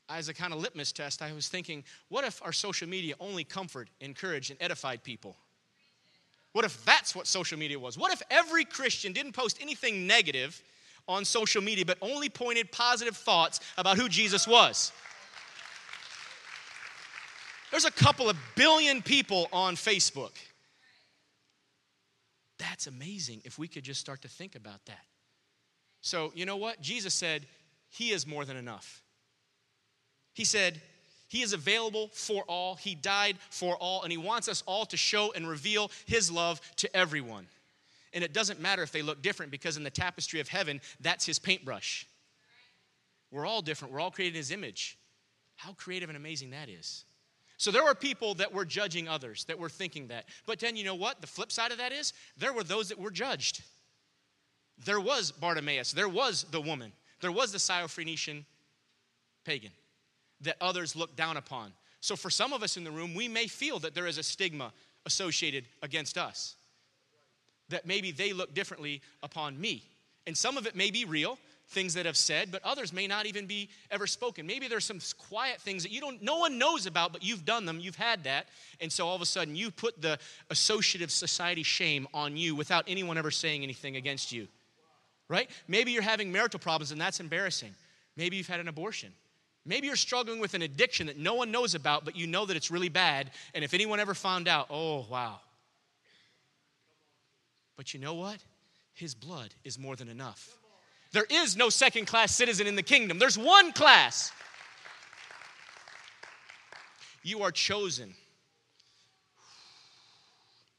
As 0.07 0.29
a 0.29 0.33
kind 0.33 0.53
of 0.53 0.59
litmus 0.59 0.91
test, 0.91 1.21
I 1.21 1.31
was 1.33 1.47
thinking, 1.47 1.83
what 2.07 2.23
if 2.23 2.41
our 2.43 2.53
social 2.53 2.89
media 2.89 3.13
only 3.19 3.43
comfort, 3.43 3.89
encouraged, 3.99 4.49
and 4.49 4.59
edified 4.61 5.03
people? 5.03 5.37
What 6.53 6.65
if 6.65 6.83
that's 6.85 7.15
what 7.15 7.27
social 7.27 7.57
media 7.59 7.79
was? 7.79 7.97
What 7.97 8.11
if 8.11 8.21
every 8.29 8.65
Christian 8.65 9.13
didn't 9.13 9.33
post 9.33 9.57
anything 9.61 10.07
negative 10.07 10.61
on 11.07 11.25
social 11.25 11.61
media, 11.61 11.85
but 11.85 11.97
only 12.01 12.29
pointed 12.29 12.71
positive 12.71 13.15
thoughts 13.15 13.59
about 13.77 13.97
who 13.97 14.09
Jesus 14.09 14.47
was? 14.47 14.91
There's 17.71 17.85
a 17.85 17.91
couple 17.91 18.29
of 18.29 18.37
billion 18.55 19.01
people 19.01 19.47
on 19.53 19.75
Facebook. 19.75 20.31
That's 22.57 22.87
amazing 22.87 23.41
if 23.45 23.59
we 23.59 23.67
could 23.67 23.83
just 23.83 24.01
start 24.01 24.23
to 24.23 24.27
think 24.27 24.55
about 24.55 24.83
that. 24.85 25.05
So, 26.01 26.31
you 26.33 26.45
know 26.45 26.57
what? 26.57 26.81
Jesus 26.81 27.13
said, 27.13 27.45
He 27.89 28.09
is 28.09 28.25
more 28.25 28.43
than 28.43 28.57
enough. 28.57 29.03
He 30.33 30.45
said, 30.45 30.81
he 31.29 31.43
is 31.43 31.53
available 31.53 32.09
for 32.11 32.43
all. 32.47 32.75
He 32.75 32.95
died 32.95 33.37
for 33.51 33.75
all, 33.77 34.01
and 34.01 34.11
He 34.11 34.17
wants 34.17 34.47
us 34.47 34.63
all 34.65 34.85
to 34.87 34.97
show 34.97 35.31
and 35.33 35.47
reveal 35.47 35.91
His 36.07 36.29
love 36.31 36.59
to 36.77 36.93
everyone. 36.97 37.45
And 38.13 38.23
it 38.23 38.33
doesn't 38.33 38.59
matter 38.59 38.81
if 38.81 38.91
they 38.91 39.03
look 39.03 39.21
different 39.21 39.51
because 39.51 39.77
in 39.77 39.83
the 39.83 39.91
tapestry 39.91 40.39
of 40.39 40.47
heaven, 40.47 40.81
that's 40.99 41.27
His 41.27 41.37
paintbrush. 41.37 42.07
We're 43.31 43.45
all 43.45 43.61
different, 43.61 43.93
we're 43.93 43.99
all 43.99 44.09
created 44.09 44.35
in 44.35 44.39
His 44.39 44.51
image. 44.51 44.97
How 45.55 45.73
creative 45.73 46.09
and 46.09 46.17
amazing 46.17 46.49
that 46.49 46.67
is. 46.67 47.05
So 47.57 47.69
there 47.69 47.83
were 47.83 47.93
people 47.93 48.33
that 48.35 48.51
were 48.51 48.65
judging 48.65 49.07
others, 49.07 49.43
that 49.43 49.59
were 49.59 49.69
thinking 49.69 50.07
that. 50.07 50.25
But 50.47 50.59
then 50.59 50.75
you 50.75 50.83
know 50.83 50.95
what? 50.95 51.21
The 51.21 51.27
flip 51.27 51.51
side 51.51 51.71
of 51.71 51.77
that 51.77 51.91
is 51.91 52.13
there 52.37 52.53
were 52.53 52.63
those 52.63 52.89
that 52.89 52.97
were 52.97 53.11
judged. 53.11 53.61
There 54.83 54.99
was 54.99 55.31
Bartimaeus, 55.31 55.91
there 55.91 56.09
was 56.09 56.45
the 56.49 56.61
woman, 56.61 56.91
there 57.21 57.31
was 57.31 57.51
the 57.51 57.59
Syrophoenician 57.59 58.45
pagan 59.45 59.71
that 60.41 60.55
others 60.61 60.95
look 60.95 61.15
down 61.15 61.37
upon. 61.37 61.71
So, 62.01 62.15
for 62.15 62.29
some 62.29 62.53
of 62.53 62.63
us 62.63 62.77
in 62.77 62.83
the 62.83 62.91
room, 62.91 63.13
we 63.13 63.27
may 63.27 63.47
feel 63.47 63.79
that 63.79 63.93
there 63.93 64.07
is 64.07 64.17
a 64.17 64.23
stigma 64.23 64.71
associated 65.05 65.65
against 65.81 66.17
us, 66.17 66.55
that 67.69 67.85
maybe 67.85 68.11
they 68.11 68.33
look 68.33 68.53
differently 68.53 69.01
upon 69.21 69.59
me. 69.59 69.83
And 70.27 70.37
some 70.37 70.57
of 70.57 70.67
it 70.67 70.75
may 70.75 70.91
be 70.91 71.05
real, 71.05 71.37
things 71.69 71.93
that 71.93 72.05
have 72.05 72.17
said, 72.17 72.51
but 72.51 72.63
others 72.63 72.91
may 72.91 73.07
not 73.07 73.25
even 73.25 73.45
be 73.45 73.69
ever 73.91 74.07
spoken. 74.07 74.47
Maybe 74.47 74.67
there's 74.67 74.85
some 74.85 74.99
quiet 75.17 75.61
things 75.61 75.83
that 75.83 75.91
you 75.91 76.01
don't 76.01 76.21
no 76.21 76.37
one 76.37 76.57
knows 76.57 76.85
about, 76.85 77.13
but 77.13 77.23
you've 77.23 77.45
done 77.45 77.65
them, 77.65 77.79
you've 77.79 77.95
had 77.95 78.23
that, 78.23 78.47
and 78.81 78.91
so 78.91 79.07
all 79.07 79.15
of 79.15 79.21
a 79.21 79.25
sudden 79.25 79.55
you 79.55 79.69
put 79.69 80.01
the 80.01 80.17
associative 80.49 81.11
society 81.11 81.63
shame 81.63 82.07
on 82.13 82.35
you 82.35 82.55
without 82.55 82.85
anyone 82.87 83.17
ever 83.17 83.31
saying 83.31 83.63
anything 83.63 83.95
against 83.95 84.31
you. 84.31 84.47
Right? 85.27 85.49
Maybe 85.67 85.91
you're 85.91 86.01
having 86.01 86.31
marital 86.31 86.59
problems 86.59 86.91
and 86.91 86.99
that's 86.99 87.19
embarrassing. 87.19 87.75
Maybe 88.17 88.37
you've 88.37 88.47
had 88.47 88.59
an 88.59 88.67
abortion. 88.67 89.13
Maybe 89.65 89.87
you're 89.87 89.95
struggling 89.95 90.39
with 90.39 90.53
an 90.53 90.61
addiction 90.61 91.07
that 91.07 91.17
no 91.17 91.35
one 91.35 91.51
knows 91.51 91.75
about, 91.75 92.05
but 92.05 92.15
you 92.15 92.27
know 92.27 92.45
that 92.45 92.55
it's 92.55 92.71
really 92.71 92.89
bad. 92.89 93.31
And 93.53 93.63
if 93.63 93.73
anyone 93.73 93.99
ever 93.99 94.13
found 94.13 94.47
out, 94.47 94.67
oh, 94.69 95.05
wow. 95.09 95.39
But 97.77 97.93
you 97.93 97.99
know 97.99 98.15
what? 98.15 98.37
His 98.93 99.15
blood 99.15 99.53
is 99.63 99.77
more 99.77 99.95
than 99.95 100.09
enough. 100.09 100.57
There 101.11 101.25
is 101.29 101.55
no 101.57 101.69
second 101.69 102.05
class 102.05 102.35
citizen 102.35 102.67
in 102.67 102.75
the 102.75 102.83
kingdom, 102.83 103.19
there's 103.19 103.37
one 103.37 103.71
class. 103.71 104.31
You 107.23 107.41
are 107.41 107.51
chosen. 107.51 108.13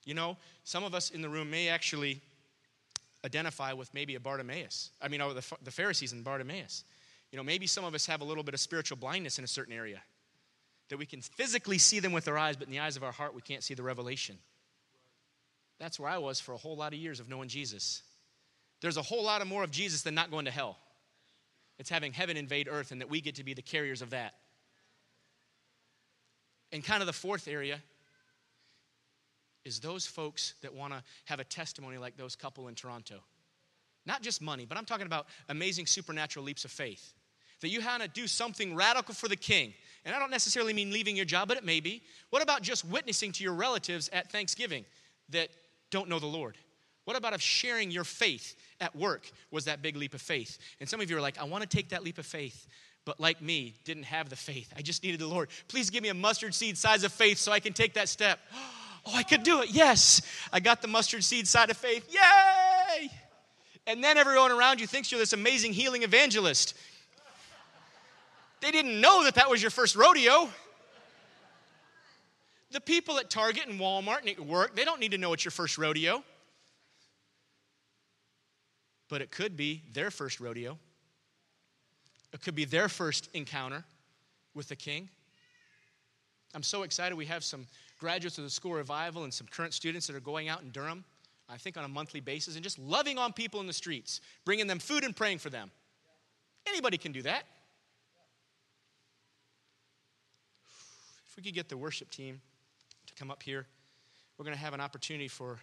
You 0.04 0.14
know, 0.14 0.38
some 0.64 0.82
of 0.82 0.94
us 0.94 1.10
in 1.10 1.20
the 1.20 1.28
room 1.28 1.50
may 1.50 1.68
actually 1.68 2.20
identify 3.24 3.72
with 3.72 3.92
maybe 3.92 4.14
a 4.14 4.20
Bartimaeus. 4.20 4.90
I 5.00 5.08
mean, 5.08 5.20
oh, 5.20 5.34
the, 5.34 5.44
the 5.62 5.70
Pharisees 5.70 6.12
and 6.12 6.24
Bartimaeus. 6.24 6.84
You 7.32 7.36
know, 7.36 7.42
maybe 7.42 7.66
some 7.66 7.84
of 7.84 7.94
us 7.94 8.06
have 8.06 8.20
a 8.20 8.24
little 8.24 8.42
bit 8.42 8.54
of 8.54 8.60
spiritual 8.60 8.96
blindness 8.96 9.38
in 9.38 9.44
a 9.44 9.48
certain 9.48 9.72
area 9.72 10.02
that 10.88 10.98
we 10.98 11.06
can 11.06 11.20
physically 11.20 11.78
see 11.78 12.00
them 12.00 12.12
with 12.12 12.26
our 12.26 12.36
eyes, 12.36 12.56
but 12.56 12.66
in 12.66 12.72
the 12.72 12.80
eyes 12.80 12.96
of 12.96 13.04
our 13.04 13.12
heart, 13.12 13.34
we 13.34 13.40
can't 13.40 13.62
see 13.62 13.74
the 13.74 13.82
revelation. 13.82 14.36
That's 15.78 16.00
where 16.00 16.10
I 16.10 16.18
was 16.18 16.40
for 16.40 16.52
a 16.52 16.56
whole 16.58 16.76
lot 16.76 16.92
of 16.92 16.98
years 16.98 17.20
of 17.20 17.28
knowing 17.28 17.48
Jesus. 17.48 18.02
There's 18.80 18.96
a 18.96 19.02
whole 19.02 19.22
lot 19.22 19.40
of 19.40 19.46
more 19.46 19.62
of 19.62 19.70
Jesus 19.70 20.02
than 20.02 20.14
not 20.14 20.30
going 20.30 20.46
to 20.46 20.50
hell. 20.50 20.76
It's 21.78 21.88
having 21.88 22.12
heaven 22.12 22.36
invade 22.36 22.68
earth, 22.68 22.90
and 22.90 23.00
that 23.00 23.08
we 23.08 23.20
get 23.20 23.36
to 23.36 23.44
be 23.44 23.54
the 23.54 23.62
carriers 23.62 24.02
of 24.02 24.10
that. 24.10 24.34
And 26.72 26.84
kind 26.84 27.02
of 27.02 27.06
the 27.06 27.12
fourth 27.12 27.46
area 27.46 27.80
is 29.64 29.78
those 29.78 30.06
folks 30.06 30.54
that 30.62 30.74
want 30.74 30.92
to 30.92 31.02
have 31.26 31.38
a 31.38 31.44
testimony 31.44 31.98
like 31.98 32.16
those 32.16 32.34
couple 32.34 32.68
in 32.68 32.74
Toronto. 32.74 33.20
Not 34.06 34.22
just 34.22 34.42
money, 34.42 34.66
but 34.66 34.76
I'm 34.76 34.84
talking 34.84 35.06
about 35.06 35.26
amazing 35.48 35.86
supernatural 35.86 36.44
leaps 36.44 36.64
of 36.64 36.70
faith 36.70 37.12
that 37.60 37.68
you 37.68 37.80
had 37.80 38.00
to 38.00 38.08
do 38.08 38.26
something 38.26 38.74
radical 38.74 39.14
for 39.14 39.28
the 39.28 39.36
king. 39.36 39.74
And 40.04 40.14
I 40.14 40.18
don't 40.18 40.30
necessarily 40.30 40.72
mean 40.72 40.90
leaving 40.90 41.16
your 41.16 41.26
job, 41.26 41.48
but 41.48 41.56
it 41.56 41.64
may 41.64 41.80
be. 41.80 42.02
What 42.30 42.42
about 42.42 42.62
just 42.62 42.84
witnessing 42.84 43.32
to 43.32 43.44
your 43.44 43.52
relatives 43.52 44.08
at 44.12 44.32
Thanksgiving 44.32 44.84
that 45.28 45.48
don't 45.90 46.08
know 46.08 46.18
the 46.18 46.26
Lord? 46.26 46.56
What 47.04 47.16
about 47.16 47.34
of 47.34 47.42
sharing 47.42 47.90
your 47.90 48.04
faith 48.04 48.56
at 48.80 48.94
work 48.94 49.30
was 49.50 49.64
that 49.64 49.82
big 49.82 49.96
leap 49.96 50.14
of 50.14 50.22
faith? 50.22 50.58
And 50.80 50.88
some 50.88 51.00
of 51.00 51.10
you 51.10 51.16
are 51.16 51.20
like, 51.20 51.38
I 51.38 51.44
want 51.44 51.62
to 51.62 51.68
take 51.68 51.90
that 51.90 52.02
leap 52.02 52.18
of 52.18 52.26
faith, 52.26 52.66
but 53.04 53.20
like 53.20 53.42
me, 53.42 53.74
didn't 53.84 54.04
have 54.04 54.28
the 54.28 54.36
faith. 54.36 54.72
I 54.76 54.82
just 54.82 55.02
needed 55.02 55.20
the 55.20 55.26
Lord. 55.26 55.48
Please 55.68 55.90
give 55.90 56.02
me 56.02 56.08
a 56.08 56.14
mustard 56.14 56.54
seed 56.54 56.78
size 56.78 57.04
of 57.04 57.12
faith 57.12 57.38
so 57.38 57.52
I 57.52 57.60
can 57.60 57.72
take 57.72 57.94
that 57.94 58.08
step. 58.08 58.38
Oh, 59.06 59.16
I 59.16 59.22
could 59.22 59.44
do 59.44 59.62
it. 59.62 59.70
Yes. 59.70 60.20
I 60.52 60.60
got 60.60 60.82
the 60.82 60.86
mustard 60.86 61.24
seed 61.24 61.48
side 61.48 61.70
of 61.70 61.78
faith. 61.78 62.06
Yay! 62.12 63.10
And 63.86 64.04
then 64.04 64.18
everyone 64.18 64.52
around 64.52 64.78
you 64.78 64.86
thinks 64.86 65.10
you're 65.10 65.18
this 65.18 65.32
amazing 65.32 65.72
healing 65.72 66.02
evangelist. 66.02 66.74
They 68.60 68.70
didn't 68.70 69.00
know 69.00 69.24
that 69.24 69.34
that 69.36 69.48
was 69.48 69.62
your 69.62 69.70
first 69.70 69.96
rodeo. 69.96 70.48
The 72.70 72.80
people 72.80 73.18
at 73.18 73.30
Target 73.30 73.66
and 73.66 73.80
Walmart 73.80 74.20
and 74.20 74.28
at 74.28 74.40
work, 74.40 74.76
they 74.76 74.84
don't 74.84 75.00
need 75.00 75.10
to 75.12 75.18
know 75.18 75.32
it's 75.32 75.44
your 75.44 75.50
first 75.50 75.78
rodeo. 75.78 76.22
But 79.08 79.22
it 79.22 79.30
could 79.30 79.56
be 79.56 79.82
their 79.92 80.10
first 80.10 80.38
rodeo. 80.38 80.78
It 82.32 82.42
could 82.42 82.54
be 82.54 82.64
their 82.64 82.88
first 82.88 83.28
encounter 83.34 83.84
with 84.54 84.68
the 84.68 84.76
king. 84.76 85.08
I'm 86.54 86.62
so 86.62 86.82
excited. 86.82 87.16
We 87.16 87.26
have 87.26 87.42
some 87.42 87.66
graduates 87.98 88.38
of 88.38 88.44
the 88.44 88.50
school 88.50 88.72
revival 88.72 89.24
and 89.24 89.34
some 89.34 89.48
current 89.50 89.74
students 89.74 90.06
that 90.06 90.14
are 90.14 90.20
going 90.20 90.48
out 90.48 90.62
in 90.62 90.70
Durham 90.70 91.04
I 91.50 91.56
think 91.56 91.76
on 91.76 91.84
a 91.84 91.88
monthly 91.88 92.20
basis, 92.20 92.54
and 92.54 92.62
just 92.62 92.78
loving 92.78 93.18
on 93.18 93.32
people 93.32 93.60
in 93.60 93.66
the 93.66 93.72
streets, 93.72 94.20
bringing 94.44 94.68
them 94.68 94.78
food 94.78 95.02
and 95.02 95.14
praying 95.14 95.38
for 95.38 95.50
them. 95.50 95.70
Anybody 96.66 96.96
can 96.96 97.10
do 97.10 97.22
that. 97.22 97.42
We 101.40 101.44
could 101.44 101.54
get 101.54 101.70
the 101.70 101.76
worship 101.78 102.10
team 102.10 102.38
to 103.06 103.14
come 103.14 103.30
up 103.30 103.42
here, 103.42 103.66
we're 104.36 104.44
going 104.44 104.54
to 104.54 104.62
have 104.62 104.74
an 104.74 104.80
opportunity 104.80 105.26
for 105.26 105.58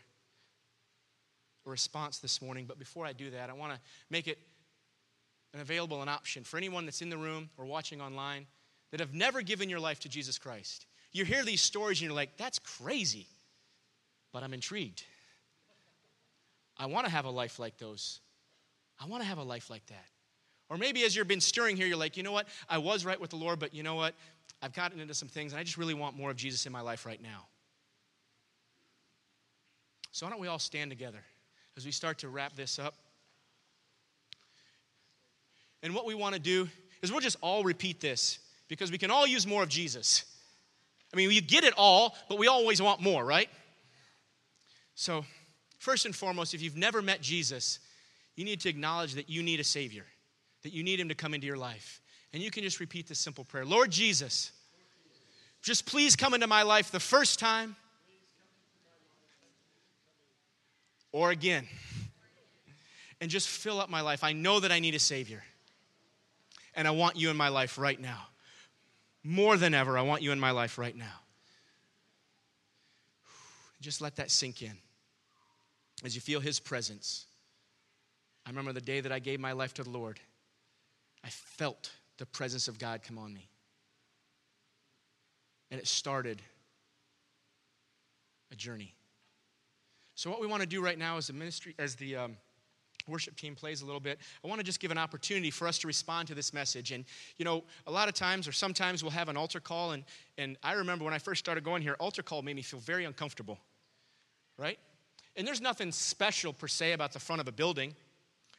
a 1.67 1.69
response 1.69 2.17
this 2.17 2.41
morning. 2.41 2.65
But 2.67 2.80
before 2.80 3.05
I 3.05 3.13
do 3.13 3.30
that, 3.30 3.51
I 3.51 3.53
want 3.53 3.73
to 3.73 3.80
make 4.09 4.28
it 4.28 4.39
an 5.53 5.59
available 5.59 6.01
an 6.01 6.09
option 6.09 6.43
for 6.43 6.57
anyone 6.57 6.86
that's 6.86 7.03
in 7.03 7.11
the 7.11 7.17
room 7.17 7.51
or 7.57 7.65
watching 7.65 8.01
online 8.01 8.47
that 8.89 8.99
have 8.99 9.13
never 9.13 9.43
given 9.43 9.69
your 9.69 9.80
life 9.80 9.99
to 9.99 10.09
Jesus 10.09 10.39
Christ. 10.39 10.88
You 11.11 11.25
hear 11.25 11.43
these 11.43 11.61
stories 11.61 11.99
and 11.99 12.07
you're 12.07 12.15
like, 12.15 12.38
that's 12.38 12.57
crazy, 12.57 13.28
but 14.34 14.41
I'm 14.41 14.55
intrigued. 14.55 15.03
I 16.75 16.88
want 16.88 17.05
to 17.05 17.11
have 17.11 17.25
a 17.25 17.30
life 17.30 17.59
like 17.59 17.78
those. 17.78 18.19
I 18.99 19.05
want 19.05 19.21
to 19.21 19.30
have 19.30 19.38
a 19.38 19.43
life 19.43 19.69
like 19.69 19.86
that. 19.88 20.05
Or 20.69 20.78
maybe 20.78 21.03
as 21.03 21.15
you've 21.15 21.28
been 21.28 21.39
stirring 21.39 21.78
here, 21.78 21.86
you're 21.86 21.97
like, 21.97 22.17
you 22.17 22.23
know 22.23 22.32
what? 22.32 22.47
I 22.67 22.80
was 22.80 23.05
right 23.05 23.21
with 23.21 23.30
the 23.30 23.36
Lord, 23.36 23.59
but 23.59 23.75
you 23.75 23.84
know 23.84 23.95
what? 23.95 24.15
I've 24.62 24.74
gotten 24.74 24.99
into 24.99 25.14
some 25.14 25.28
things 25.28 25.53
and 25.53 25.60
I 25.60 25.64
just 25.64 25.78
really 25.78 25.93
want 25.93 26.18
more 26.18 26.32
of 26.32 26.38
Jesus 26.38 26.66
in 26.66 26.72
my 26.72 26.82
life 26.82 27.05
right 27.05 27.22
now. 27.22 27.47
So 30.12 30.26
why 30.26 30.32
don't 30.32 30.41
we 30.41 30.47
all 30.47 30.60
stand 30.60 30.89
together 30.89 31.24
as 31.76 31.86
we 31.86 31.91
start 31.91 32.20
to 32.20 32.30
wrap 32.30 32.55
this 32.55 32.80
up? 32.80 32.95
And 35.84 35.93
what 35.93 36.05
we 36.05 36.16
want 36.16 36.34
to 36.34 36.41
do 36.41 36.68
is 37.01 37.12
we'll 37.12 37.22
just 37.22 37.38
all 37.41 37.64
repeat 37.64 38.01
this 38.01 38.39
because 38.68 38.91
we 38.91 38.97
can 38.97 39.12
all 39.12 39.28
use 39.28 39.45
more 39.45 39.64
of 39.64 39.70
Jesus. 39.70 40.26
I 41.14 41.18
mean, 41.18 41.30
you 41.32 41.41
get 41.41 41.64
it 41.64 41.74
all, 41.78 42.16
but 42.30 42.38
we 42.38 42.47
always 42.47 42.82
want 42.82 43.01
more, 43.01 43.24
right? 43.24 43.49
So, 44.95 45.24
first 45.78 46.05
and 46.05 46.16
foremost, 46.16 46.53
if 46.53 46.62
you've 46.62 46.76
never 46.76 47.01
met 47.01 47.22
Jesus, 47.22 47.80
you 48.36 48.43
need 48.43 48.60
to 48.62 48.70
acknowledge 48.70 49.14
that 49.14 49.30
you 49.30 49.43
need 49.43 49.60
a 49.60 49.64
Savior, 49.64 50.05
that 50.64 50.74
you 50.74 50.84
need 50.84 50.99
Him 50.99 51.10
to 51.10 51.16
come 51.16 51.34
into 51.34 51.47
your 51.47 51.58
life. 51.58 52.01
And 52.34 52.43
you 52.43 52.51
can 52.51 52.63
just 52.63 52.80
repeat 52.80 53.07
this 53.07 53.19
simple 53.19 53.43
prayer 53.43 53.65
Lord 53.65 53.91
Jesus, 53.91 54.51
just 55.61 55.86
please 55.86 56.15
come 56.15 56.34
into 56.34 56.47
my 56.47 56.63
life 56.63 56.91
the 56.91 56.99
first 56.99 57.39
time 57.39 57.75
or 61.11 61.32
again 61.32 61.67
and 63.19 63.32
just 63.32 63.47
fill 63.47 63.80
up 63.80 63.89
my 63.89 64.01
life. 64.01 64.23
I 64.23 64.34
know 64.34 64.59
that 64.59 64.71
I 64.71 64.80
need 64.80 64.95
a 64.95 64.99
Savior 64.99 65.43
and 66.75 66.88
I 66.88 66.91
want 66.91 67.15
you 67.15 67.30
in 67.30 67.38
my 67.38 67.49
life 67.49 67.78
right 67.78 67.99
now. 67.99 68.28
More 69.23 69.57
than 69.57 69.73
ever, 69.73 69.97
I 69.97 70.03
want 70.03 70.21
you 70.21 70.32
in 70.32 70.39
my 70.39 70.51
life 70.51 70.78
right 70.78 70.95
now. 70.95 71.21
Just 73.82 73.99
let 73.99 74.15
that 74.17 74.32
sink 74.32 74.61
in 74.61 74.78
as 76.03 76.15
you 76.15 76.21
feel 76.21 76.39
His 76.39 76.59
presence. 76.59 77.25
I 78.45 78.49
remember 78.49 78.73
the 78.73 78.82
day 78.82 79.01
that 79.01 79.11
I 79.11 79.19
gave 79.19 79.39
my 79.39 79.51
life 79.51 79.73
to 79.75 79.84
the 79.84 79.89
Lord, 79.89 80.19
I 81.23 81.30
felt 81.30 81.91
the 82.18 82.26
presence 82.26 82.68
of 82.68 82.80
God 82.80 83.01
come 83.03 83.18
on 83.18 83.34
me. 83.34 83.49
And 85.70 85.80
it 85.80 85.88
started 85.88 86.41
a 88.51 88.55
journey. 88.55 88.93
So, 90.15 90.30
what 90.30 90.41
we 90.41 90.47
want 90.47 90.61
to 90.61 90.68
do 90.68 90.82
right 90.82 90.97
now 90.97 91.18
as 91.18 91.28
the 91.28 91.34
ministry, 91.34 91.76
as 91.78 91.95
the 91.95 92.15
um, 92.15 92.38
worship 93.07 93.36
team 93.36 93.55
plays 93.55 93.82
a 93.82 93.86
little 93.86 93.99
bit, 93.99 94.20
I 94.43 94.47
want 94.47 94.59
to 94.59 94.65
just 94.65 94.80
give 94.80 94.91
an 94.91 94.97
opportunity 94.97 95.51
for 95.51 95.68
us 95.68 95.78
to 95.80 95.88
respond 95.88 96.28
to 96.30 96.36
this 96.36 96.53
message. 96.53 96.91
And, 96.91 97.05
you 97.38 97.45
know, 97.45 97.63
a 97.86 97.91
lot 97.91 98.07
of 98.07 98.13
times 98.13 98.47
or 98.47 98.51
sometimes 98.51 99.03
we'll 99.03 99.11
have 99.11 99.30
an 99.30 99.38
altar 99.38 99.59
call. 99.59 99.91
And, 99.91 100.03
and 100.38 100.57
I 100.63 100.74
remember 100.74 101.05
when 101.05 101.13
I 101.13 101.20
first 101.20 101.39
started 101.39 101.63
going 101.63 101.82
here, 101.82 101.95
altar 101.99 102.24
call 102.24 102.41
made 102.41 102.55
me 102.55 102.61
feel 102.61 102.80
very 102.80 103.05
uncomfortable, 103.05 103.59
right? 104.57 104.80
And 105.36 105.47
there's 105.47 105.61
nothing 105.61 105.91
special 105.91 106.53
per 106.53 106.68
se 106.68 106.93
about 106.93 107.13
the 107.13 107.20
front 107.20 107.41
of 107.41 107.47
a 107.47 107.51
building. 107.51 107.95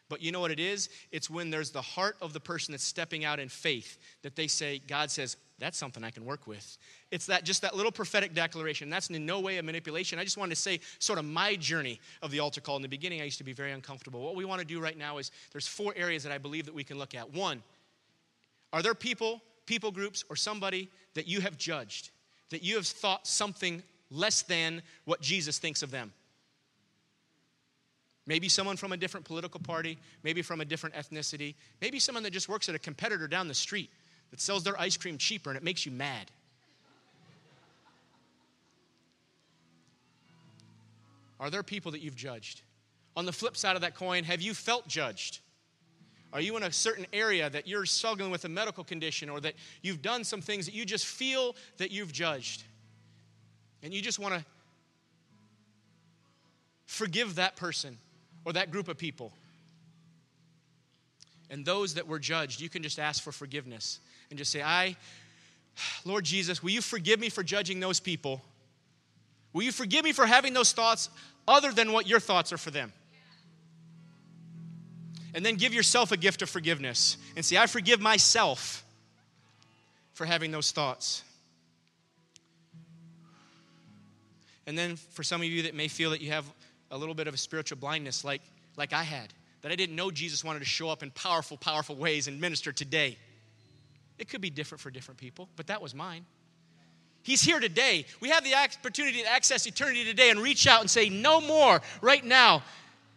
But 0.09 0.23
you 0.23 0.33
know 0.33 0.41
what 0.41 0.51
it 0.51 0.61
is? 0.61 0.89
It's 1.13 1.29
when 1.29 1.51
there's 1.51 1.71
the 1.71 1.83
heart 1.83 2.17
of 2.23 2.33
the 2.33 2.41
person 2.41 2.73
that's 2.73 2.85
stepping 2.85 3.25
out 3.25 3.39
in 3.39 3.49
faith 3.49 3.99
that 4.23 4.37
they 4.37 4.47
say, 4.47 4.81
God 4.87 5.11
says, 5.11 5.37
that's 5.59 5.77
something 5.77 6.05
I 6.05 6.11
can 6.11 6.25
work 6.25 6.47
with. 6.47 6.79
It's 7.11 7.27
that 7.27 7.45
just 7.45 7.63
that 7.63 7.77
little 7.77 7.93
prophetic 7.93 8.33
declaration. 8.33 8.89
That's 8.91 9.11
in 9.11 9.27
no 9.27 9.41
way 9.41 9.59
a 9.59 9.63
manipulation. 9.63 10.19
I 10.19 10.25
just 10.25 10.37
wanted 10.37 10.55
to 10.55 10.61
say 10.61 10.81
sort 10.99 11.19
of 11.19 11.25
my 11.25 11.57
journey 11.57 12.01
of 12.23 12.31
the 12.31 12.39
altar 12.39 12.61
call. 12.61 12.77
In 12.77 12.83
the 12.83 12.89
beginning, 12.89 13.21
I 13.21 13.25
used 13.25 13.39
to 13.39 13.45
be 13.45 13.53
very 13.53 13.73
uncomfortable. 13.73 14.21
What 14.21 14.37
we 14.37 14.45
want 14.45 14.61
to 14.61 14.67
do 14.67 14.81
right 14.81 14.97
now 14.97 15.19
is 15.19 15.31
there's 15.53 15.67
four 15.67 15.93
areas 15.97 16.23
that 16.23 16.33
I 16.33 16.39
believe 16.39 16.65
that 16.67 16.75
we 16.75 16.85
can 16.85 16.97
look 16.97 17.15
at. 17.15 17.35
One, 17.35 17.63
are 18.73 18.83
there 18.83 18.95
people, 18.95 19.43
people 19.67 19.91
groups, 19.91 20.25
or 20.31 20.37
somebody 20.37 20.89
that 21.15 21.27
you 21.27 21.41
have 21.41 21.59
judged, 21.59 22.11
that 22.51 22.63
you 22.63 22.77
have 22.77 22.87
thought 22.87 23.27
something 23.27 23.83
less 24.11 24.43
than 24.43 24.83
what 25.07 25.21
Jesus 25.21 25.59
thinks 25.59 25.83
of 25.83 25.91
them? 25.91 26.13
Maybe 28.29 28.47
someone 28.51 28.77
from 28.77 28.93
a 28.93 28.97
different 28.99 29.25
political 29.25 29.59
party, 29.59 29.97
maybe 30.23 30.43
from 30.43 30.61
a 30.61 30.65
different 30.67 30.95
ethnicity, 30.95 31.55
maybe 31.81 31.99
someone 31.99 32.23
that 32.25 32.31
just 32.31 32.47
works 32.47 32.69
at 32.69 32.75
a 32.75 32.79
competitor 32.79 33.27
down 33.27 33.49
the 33.49 33.55
street 33.55 33.91
that 34.31 34.39
sells 34.39 34.63
their 34.63 34.79
ice 34.79 34.99
cream 34.99 35.17
cheaper 35.17 35.49
and 35.49 35.57
it 35.57 35.63
makes 35.63 35.87
you 35.87 35.93
mad. 35.93 36.31
Are 41.41 41.49
there 41.49 41.63
people 41.63 41.91
that 41.93 42.03
you've 42.03 42.17
judged? 42.17 42.61
On 43.17 43.25
the 43.25 43.33
flip 43.33 43.57
side 43.57 43.77
of 43.77 43.83
that 43.83 43.95
coin, 43.95 44.25
have 44.25 44.43
you 44.43 44.53
felt 44.53 44.87
judged? 44.87 45.39
Are 46.31 46.43
you 46.43 46.55
in 46.59 46.65
a 46.65 46.71
certain 46.71 47.07
area 47.15 47.49
that 47.49 47.67
you're 47.67 47.87
struggling 47.87 48.31
with 48.31 48.45
a 48.45 48.49
medical 48.51 48.85
condition 48.85 49.31
or 49.31 49.41
that 49.41 49.55
you've 49.81 50.03
done 50.03 50.23
some 50.23 50.43
things 50.43 50.67
that 50.67 50.75
you 50.75 50.85
just 50.85 51.07
feel 51.07 51.57
that 51.79 51.91
you've 51.91 52.13
judged? 52.13 52.65
And 53.83 53.95
you 53.95 54.03
just 54.03 54.19
want 54.19 54.35
to 54.35 54.45
forgive 56.85 57.37
that 57.37 57.57
person 57.57 57.97
or 58.49 58.55
that 58.55 58.71
group 58.71 58.89
of 58.89 58.97
people. 58.97 59.31
And 61.51 61.67
those 61.67 61.95
that 61.95 62.09
were 62.09 62.19
judged, 62.19 62.63
you 62.63 62.71
can 62.71 62.83
just 62.83 62.99
ask 62.99 63.23
for 63.23 63.31
forgiveness 63.31 64.01
and 64.31 64.39
just 64.39 64.51
say, 64.51 64.63
I, 64.63 64.97
Lord 66.07 66.25
Jesus, 66.25 66.63
will 66.63 66.71
you 66.71 66.81
forgive 66.81 67.21
me 67.21 67.29
for 67.29 67.43
judging 67.43 67.79
those 67.79 68.01
people? 68.01 68.41
Will 69.53 69.65
you 69.65 69.73
forgive 69.73 70.03
me 70.03 70.13
for 70.13 70.25
having 70.25 70.55
those 70.55 70.73
thoughts 70.73 71.11
other 71.47 71.73
than 71.73 71.93
what 71.93 72.07
your 72.07 72.21
thoughts 72.21 72.51
are 72.51 72.57
for 72.57 72.71
them? 72.71 72.91
And 75.35 75.45
then 75.45 75.57
give 75.57 75.75
yourself 75.75 76.11
a 76.11 76.17
gift 76.17 76.41
of 76.41 76.49
forgiveness 76.49 77.19
and 77.37 77.45
say, 77.45 77.59
I 77.59 77.67
forgive 77.67 78.01
myself 78.01 78.83
for 80.15 80.25
having 80.25 80.53
those 80.53 80.73
thoughts. 80.73 81.23
And 84.67 84.79
then 84.79 84.97
for 84.97 85.23
some 85.23 85.43
of 85.43 85.47
you 85.49 85.65
that 85.65 85.75
may 85.75 85.89
feel 85.89 86.13
that 86.13 86.23
you 86.23 86.31
have 86.31 86.51
a 86.91 86.99
little 86.99 87.15
bit 87.15 87.29
of 87.29 87.35
a 87.35 87.39
spiritual 87.39 87.79
blindness 87.79 88.25
like, 88.25 88.43
like 88.77 88.93
I 88.93 89.03
had, 89.03 89.33
that 89.63 89.73
I 89.73 89.77
didn't 89.77 89.97
know 89.97 90.11
Jesus 90.11 90.45
wanted 90.45 90.61
to 90.61 90.65
show 90.65 90.89
up 90.89 91.03
in 91.03 91.11
powerful, 91.11 91.57
powerful 91.57 91.97
ways 91.97 92.29
and 92.29 92.41
minister 92.41 92.73
today. 92.73 93.19
It 94.19 94.29
could 94.29 94.41
be 94.41 94.51
different 94.51 94.81
for 94.81 94.91
different 94.91 95.19
people, 95.19 95.49
but 95.57 95.69
that 95.69 95.81
was 95.81 95.95
mine. 95.95 96.25
He's 97.23 97.43
here 97.43 97.61
today. 97.61 98.07
We 98.21 98.31
have 98.31 98.45
the 98.45 98.55
opportunity 98.55 99.23
to 99.23 99.29
access 99.29 99.67
eternity 99.67 100.05
today 100.05 100.31
and 100.31 100.41
reach 100.41 100.67
out 100.67 100.81
and 100.81 100.91
say, 100.91 101.09
No 101.09 101.41
more 101.41 101.83
right 102.01 102.25
now. 102.25 102.63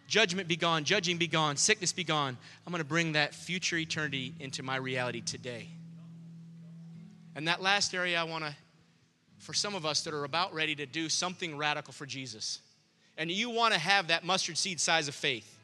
Judgment 0.07 0.49
be 0.49 0.57
gone, 0.57 0.83
judging 0.83 1.15
be 1.15 1.27
gone, 1.27 1.55
sickness 1.55 1.93
be 1.93 2.03
gone. 2.03 2.37
I'm 2.67 2.73
going 2.73 2.83
to 2.83 2.87
bring 2.87 3.13
that 3.13 3.33
future 3.33 3.77
eternity 3.77 4.33
into 4.41 4.61
my 4.61 4.75
reality 4.75 5.21
today. 5.21 5.69
And 7.33 7.47
that 7.47 7.61
last 7.61 7.95
area 7.95 8.19
I 8.19 8.25
want 8.25 8.43
to, 8.43 8.53
for 9.37 9.53
some 9.53 9.73
of 9.73 9.85
us 9.85 10.03
that 10.03 10.13
are 10.13 10.25
about 10.25 10.53
ready 10.53 10.75
to 10.75 10.85
do 10.85 11.07
something 11.07 11.57
radical 11.57 11.93
for 11.93 12.05
Jesus, 12.05 12.59
and 13.17 13.31
you 13.31 13.49
want 13.49 13.73
to 13.73 13.79
have 13.79 14.07
that 14.07 14.23
mustard 14.23 14.57
seed 14.57 14.79
size 14.79 15.07
of 15.07 15.15
faith, 15.15 15.57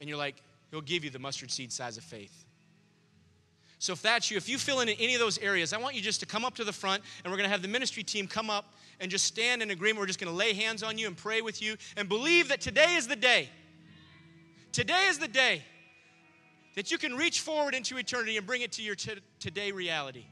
and 0.00 0.08
you're 0.08 0.18
like, 0.18 0.36
He'll 0.70 0.80
give 0.80 1.04
you 1.04 1.10
the 1.10 1.18
mustard 1.18 1.50
seed 1.50 1.72
size 1.72 1.96
of 1.96 2.04
faith. 2.04 2.44
So 3.78 3.92
if 3.92 4.02
that's 4.02 4.30
you, 4.30 4.36
if 4.36 4.48
you 4.48 4.58
fill 4.58 4.80
in 4.80 4.88
any 4.88 5.14
of 5.14 5.20
those 5.20 5.38
areas, 5.38 5.72
I 5.72 5.78
want 5.78 5.94
you 5.94 6.02
just 6.02 6.20
to 6.20 6.26
come 6.26 6.44
up 6.44 6.56
to 6.56 6.64
the 6.64 6.72
front 6.72 7.02
and 7.22 7.30
we're 7.30 7.36
going 7.36 7.48
to 7.48 7.52
have 7.52 7.62
the 7.62 7.68
ministry 7.68 8.02
team 8.02 8.26
come 8.26 8.50
up 8.50 8.74
and 9.00 9.10
just 9.10 9.24
stand 9.24 9.62
in 9.62 9.70
agreement. 9.70 10.00
We're 10.00 10.06
just 10.06 10.18
going 10.18 10.32
to 10.32 10.36
lay 10.36 10.52
hands 10.52 10.82
on 10.82 10.98
you 10.98 11.06
and 11.06 11.16
pray 11.16 11.42
with 11.42 11.62
you 11.62 11.76
and 11.96 12.08
believe 12.08 12.48
that 12.48 12.60
today 12.60 12.96
is 12.96 13.06
the 13.06 13.16
day. 13.16 13.48
Today 14.72 15.06
is 15.08 15.18
the 15.18 15.28
day 15.28 15.62
that 16.74 16.90
you 16.90 16.98
can 16.98 17.14
reach 17.14 17.40
forward 17.40 17.74
into 17.74 17.96
eternity 17.96 18.36
and 18.36 18.46
bring 18.46 18.62
it 18.62 18.72
to 18.72 18.82
your 18.82 18.96
t- 18.96 19.20
today 19.38 19.70
reality. 19.70 20.26